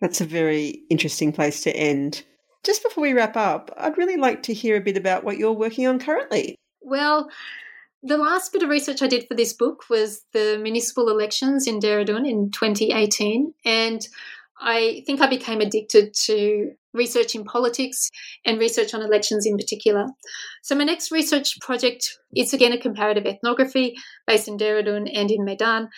That's 0.00 0.20
a 0.20 0.24
very 0.24 0.80
interesting 0.90 1.32
place 1.32 1.62
to 1.62 1.74
end. 1.74 2.24
Just 2.64 2.82
before 2.82 3.02
we 3.02 3.12
wrap 3.12 3.36
up, 3.36 3.72
I'd 3.76 3.96
really 3.96 4.16
like 4.16 4.42
to 4.44 4.52
hear 4.52 4.76
a 4.76 4.80
bit 4.80 4.96
about 4.96 5.22
what 5.22 5.38
you're 5.38 5.52
working 5.52 5.86
on 5.86 6.00
currently. 6.00 6.56
Well, 6.80 7.30
the 8.02 8.16
last 8.16 8.52
bit 8.52 8.64
of 8.64 8.68
research 8.68 9.02
I 9.02 9.06
did 9.06 9.26
for 9.28 9.34
this 9.34 9.52
book 9.52 9.84
was 9.88 10.22
the 10.32 10.58
municipal 10.60 11.08
elections 11.08 11.68
in 11.68 11.78
Dehradun 11.78 12.28
in 12.28 12.50
2018. 12.50 13.54
And 13.64 14.06
I 14.60 15.02
think 15.06 15.20
I 15.20 15.26
became 15.28 15.60
addicted 15.60 16.14
to 16.24 16.72
research 16.94 17.34
in 17.34 17.44
politics 17.44 18.10
and 18.44 18.58
research 18.58 18.94
on 18.94 19.02
elections 19.02 19.46
in 19.46 19.56
particular. 19.56 20.06
So, 20.62 20.74
my 20.74 20.84
next 20.84 21.12
research 21.12 21.60
project 21.60 22.18
is 22.34 22.54
again 22.54 22.72
a 22.72 22.78
comparative 22.78 23.26
ethnography 23.26 23.96
based 24.26 24.48
in 24.48 24.56
Dehradun 24.56 25.10
and 25.14 25.30
in 25.30 25.44
Medan, 25.44 25.88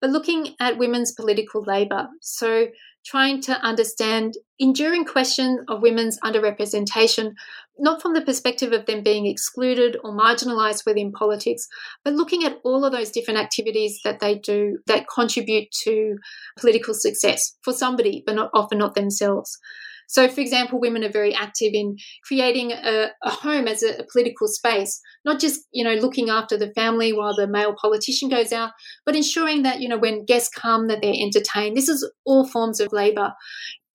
but 0.00 0.10
looking 0.10 0.54
at 0.60 0.78
women's 0.78 1.12
political 1.12 1.62
labour. 1.62 2.08
So, 2.22 2.68
trying 3.06 3.40
to 3.40 3.52
understand 3.60 4.34
enduring 4.58 5.04
question 5.04 5.64
of 5.68 5.80
women's 5.80 6.18
underrepresentation, 6.20 7.32
not 7.78 8.02
from 8.02 8.14
the 8.14 8.22
perspective 8.22 8.72
of 8.72 8.86
them 8.86 9.02
being 9.02 9.26
excluded 9.26 9.96
or 10.02 10.16
marginalized 10.16 10.84
within 10.84 11.12
politics, 11.12 11.68
but 12.04 12.14
looking 12.14 12.44
at 12.44 12.58
all 12.64 12.84
of 12.84 12.92
those 12.92 13.10
different 13.10 13.38
activities 13.38 14.00
that 14.02 14.18
they 14.18 14.34
do 14.36 14.78
that 14.86 15.06
contribute 15.08 15.70
to 15.70 16.16
political 16.58 16.94
success 16.94 17.56
for 17.62 17.72
somebody, 17.72 18.22
but 18.26 18.34
not 18.34 18.50
often 18.52 18.78
not 18.78 18.94
themselves. 18.94 19.56
So, 20.08 20.28
for 20.28 20.40
example, 20.40 20.80
women 20.80 21.04
are 21.04 21.10
very 21.10 21.34
active 21.34 21.72
in 21.74 21.96
creating 22.24 22.72
a, 22.72 23.10
a 23.22 23.30
home 23.30 23.66
as 23.66 23.82
a, 23.82 24.00
a, 24.00 24.06
political 24.12 24.48
space, 24.48 25.00
not 25.24 25.40
just 25.40 25.60
you 25.72 25.84
know 25.84 25.94
looking 25.94 26.30
after 26.30 26.56
the 26.56 26.72
family 26.74 27.12
while 27.12 27.34
the 27.34 27.48
male 27.48 27.74
politician 27.80 28.28
goes 28.28 28.52
out, 28.52 28.70
but 29.04 29.16
ensuring 29.16 29.62
that 29.62 29.80
you 29.80 29.88
know 29.88 29.98
when 29.98 30.24
guests 30.24 30.48
come 30.48 30.88
that 30.88 31.00
they're 31.02 31.14
entertained. 31.14 31.76
This 31.76 31.88
is 31.88 32.08
all 32.24 32.46
forms 32.46 32.80
of 32.80 32.92
labour. 32.92 33.32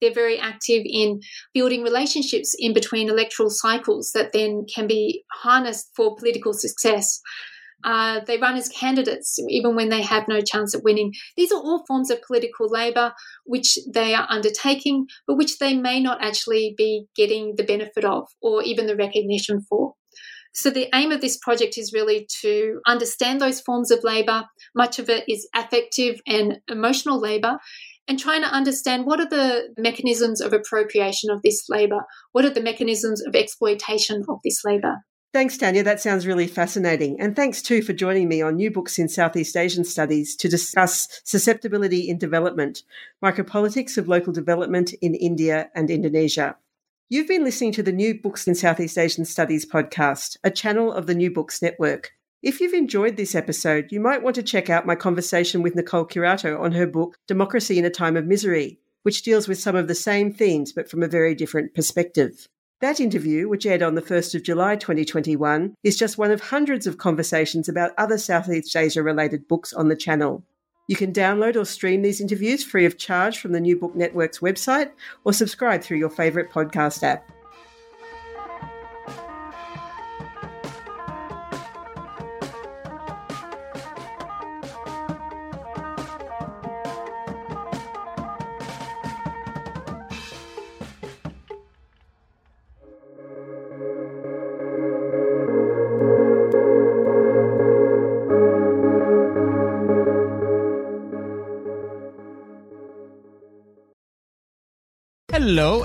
They're 0.00 0.12
very 0.12 0.38
active 0.38 0.82
in 0.84 1.20
building 1.54 1.84
relationships 1.84 2.54
in 2.58 2.74
between 2.74 3.08
electoral 3.08 3.50
cycles 3.50 4.10
that 4.14 4.32
then 4.32 4.66
can 4.72 4.88
be 4.88 5.24
harnessed 5.32 5.90
for 5.94 6.16
political 6.16 6.52
success. 6.52 7.20
Uh, 7.84 8.20
they 8.26 8.38
run 8.38 8.56
as 8.56 8.68
candidates 8.68 9.38
even 9.48 9.74
when 9.74 9.88
they 9.88 10.02
have 10.02 10.28
no 10.28 10.40
chance 10.40 10.74
at 10.74 10.82
winning. 10.82 11.12
These 11.36 11.52
are 11.52 11.60
all 11.60 11.84
forms 11.86 12.10
of 12.10 12.22
political 12.22 12.68
labour 12.68 13.12
which 13.44 13.78
they 13.92 14.14
are 14.14 14.26
undertaking, 14.28 15.06
but 15.26 15.36
which 15.36 15.58
they 15.58 15.76
may 15.76 16.00
not 16.00 16.22
actually 16.22 16.74
be 16.76 17.06
getting 17.16 17.54
the 17.56 17.64
benefit 17.64 18.04
of 18.04 18.28
or 18.40 18.62
even 18.62 18.86
the 18.86 18.96
recognition 18.96 19.60
for. 19.60 19.94
So, 20.54 20.68
the 20.68 20.88
aim 20.94 21.12
of 21.12 21.22
this 21.22 21.38
project 21.38 21.78
is 21.78 21.94
really 21.94 22.28
to 22.42 22.80
understand 22.86 23.40
those 23.40 23.62
forms 23.62 23.90
of 23.90 24.04
labour. 24.04 24.44
Much 24.74 24.98
of 24.98 25.08
it 25.08 25.24
is 25.26 25.48
affective 25.54 26.20
and 26.26 26.60
emotional 26.68 27.18
labour, 27.18 27.58
and 28.06 28.18
trying 28.18 28.42
to 28.42 28.48
understand 28.48 29.06
what 29.06 29.20
are 29.20 29.28
the 29.28 29.68
mechanisms 29.78 30.40
of 30.40 30.52
appropriation 30.52 31.30
of 31.30 31.40
this 31.42 31.64
labour? 31.68 32.00
What 32.32 32.44
are 32.44 32.50
the 32.50 32.60
mechanisms 32.60 33.22
of 33.26 33.34
exploitation 33.34 34.22
of 34.28 34.38
this 34.44 34.62
labour? 34.64 34.96
Thanks, 35.32 35.56
Tanya. 35.56 35.82
That 35.82 35.98
sounds 35.98 36.26
really 36.26 36.46
fascinating. 36.46 37.18
And 37.18 37.34
thanks 37.34 37.62
too 37.62 37.80
for 37.80 37.94
joining 37.94 38.28
me 38.28 38.42
on 38.42 38.56
New 38.56 38.70
Books 38.70 38.98
in 38.98 39.08
Southeast 39.08 39.56
Asian 39.56 39.82
Studies 39.82 40.36
to 40.36 40.46
discuss 40.46 41.08
susceptibility 41.24 42.06
in 42.06 42.18
development, 42.18 42.82
micropolitics 43.24 43.96
of 43.96 44.08
local 44.08 44.34
development 44.34 44.92
in 45.00 45.14
India 45.14 45.70
and 45.74 45.90
Indonesia. 45.90 46.56
You've 47.08 47.28
been 47.28 47.44
listening 47.44 47.72
to 47.72 47.82
the 47.82 47.92
New 47.92 48.20
Books 48.20 48.46
in 48.46 48.54
Southeast 48.54 48.98
Asian 48.98 49.24
Studies 49.24 49.64
podcast, 49.64 50.36
a 50.44 50.50
channel 50.50 50.92
of 50.92 51.06
the 51.06 51.14
New 51.14 51.30
Books 51.30 51.62
Network. 51.62 52.12
If 52.42 52.60
you've 52.60 52.74
enjoyed 52.74 53.16
this 53.16 53.34
episode, 53.34 53.90
you 53.90 54.00
might 54.00 54.22
want 54.22 54.34
to 54.34 54.42
check 54.42 54.68
out 54.68 54.84
my 54.84 54.96
conversation 54.96 55.62
with 55.62 55.74
Nicole 55.74 56.04
Curato 56.04 56.60
on 56.60 56.72
her 56.72 56.86
book, 56.86 57.16
Democracy 57.26 57.78
in 57.78 57.86
a 57.86 57.90
Time 57.90 58.18
of 58.18 58.26
Misery, 58.26 58.80
which 59.02 59.22
deals 59.22 59.48
with 59.48 59.58
some 59.58 59.76
of 59.76 59.88
the 59.88 59.94
same 59.94 60.30
themes 60.30 60.74
but 60.74 60.90
from 60.90 61.02
a 61.02 61.08
very 61.08 61.34
different 61.34 61.74
perspective. 61.74 62.48
That 62.82 62.98
interview, 62.98 63.48
which 63.48 63.64
aired 63.64 63.84
on 63.84 63.94
the 63.94 64.02
1st 64.02 64.34
of 64.34 64.42
July 64.42 64.74
2021, 64.74 65.76
is 65.84 65.96
just 65.96 66.18
one 66.18 66.32
of 66.32 66.40
hundreds 66.40 66.84
of 66.84 66.98
conversations 66.98 67.68
about 67.68 67.92
other 67.96 68.18
Southeast 68.18 68.74
Asia 68.74 69.04
related 69.04 69.46
books 69.46 69.72
on 69.72 69.86
the 69.86 69.94
channel. 69.94 70.42
You 70.88 70.96
can 70.96 71.12
download 71.12 71.54
or 71.54 71.64
stream 71.64 72.02
these 72.02 72.20
interviews 72.20 72.64
free 72.64 72.84
of 72.84 72.98
charge 72.98 73.38
from 73.38 73.52
the 73.52 73.60
New 73.60 73.76
Book 73.76 73.94
Network's 73.94 74.40
website 74.40 74.90
or 75.22 75.32
subscribe 75.32 75.84
through 75.84 75.98
your 75.98 76.10
favourite 76.10 76.50
podcast 76.50 77.04
app. 77.04 77.30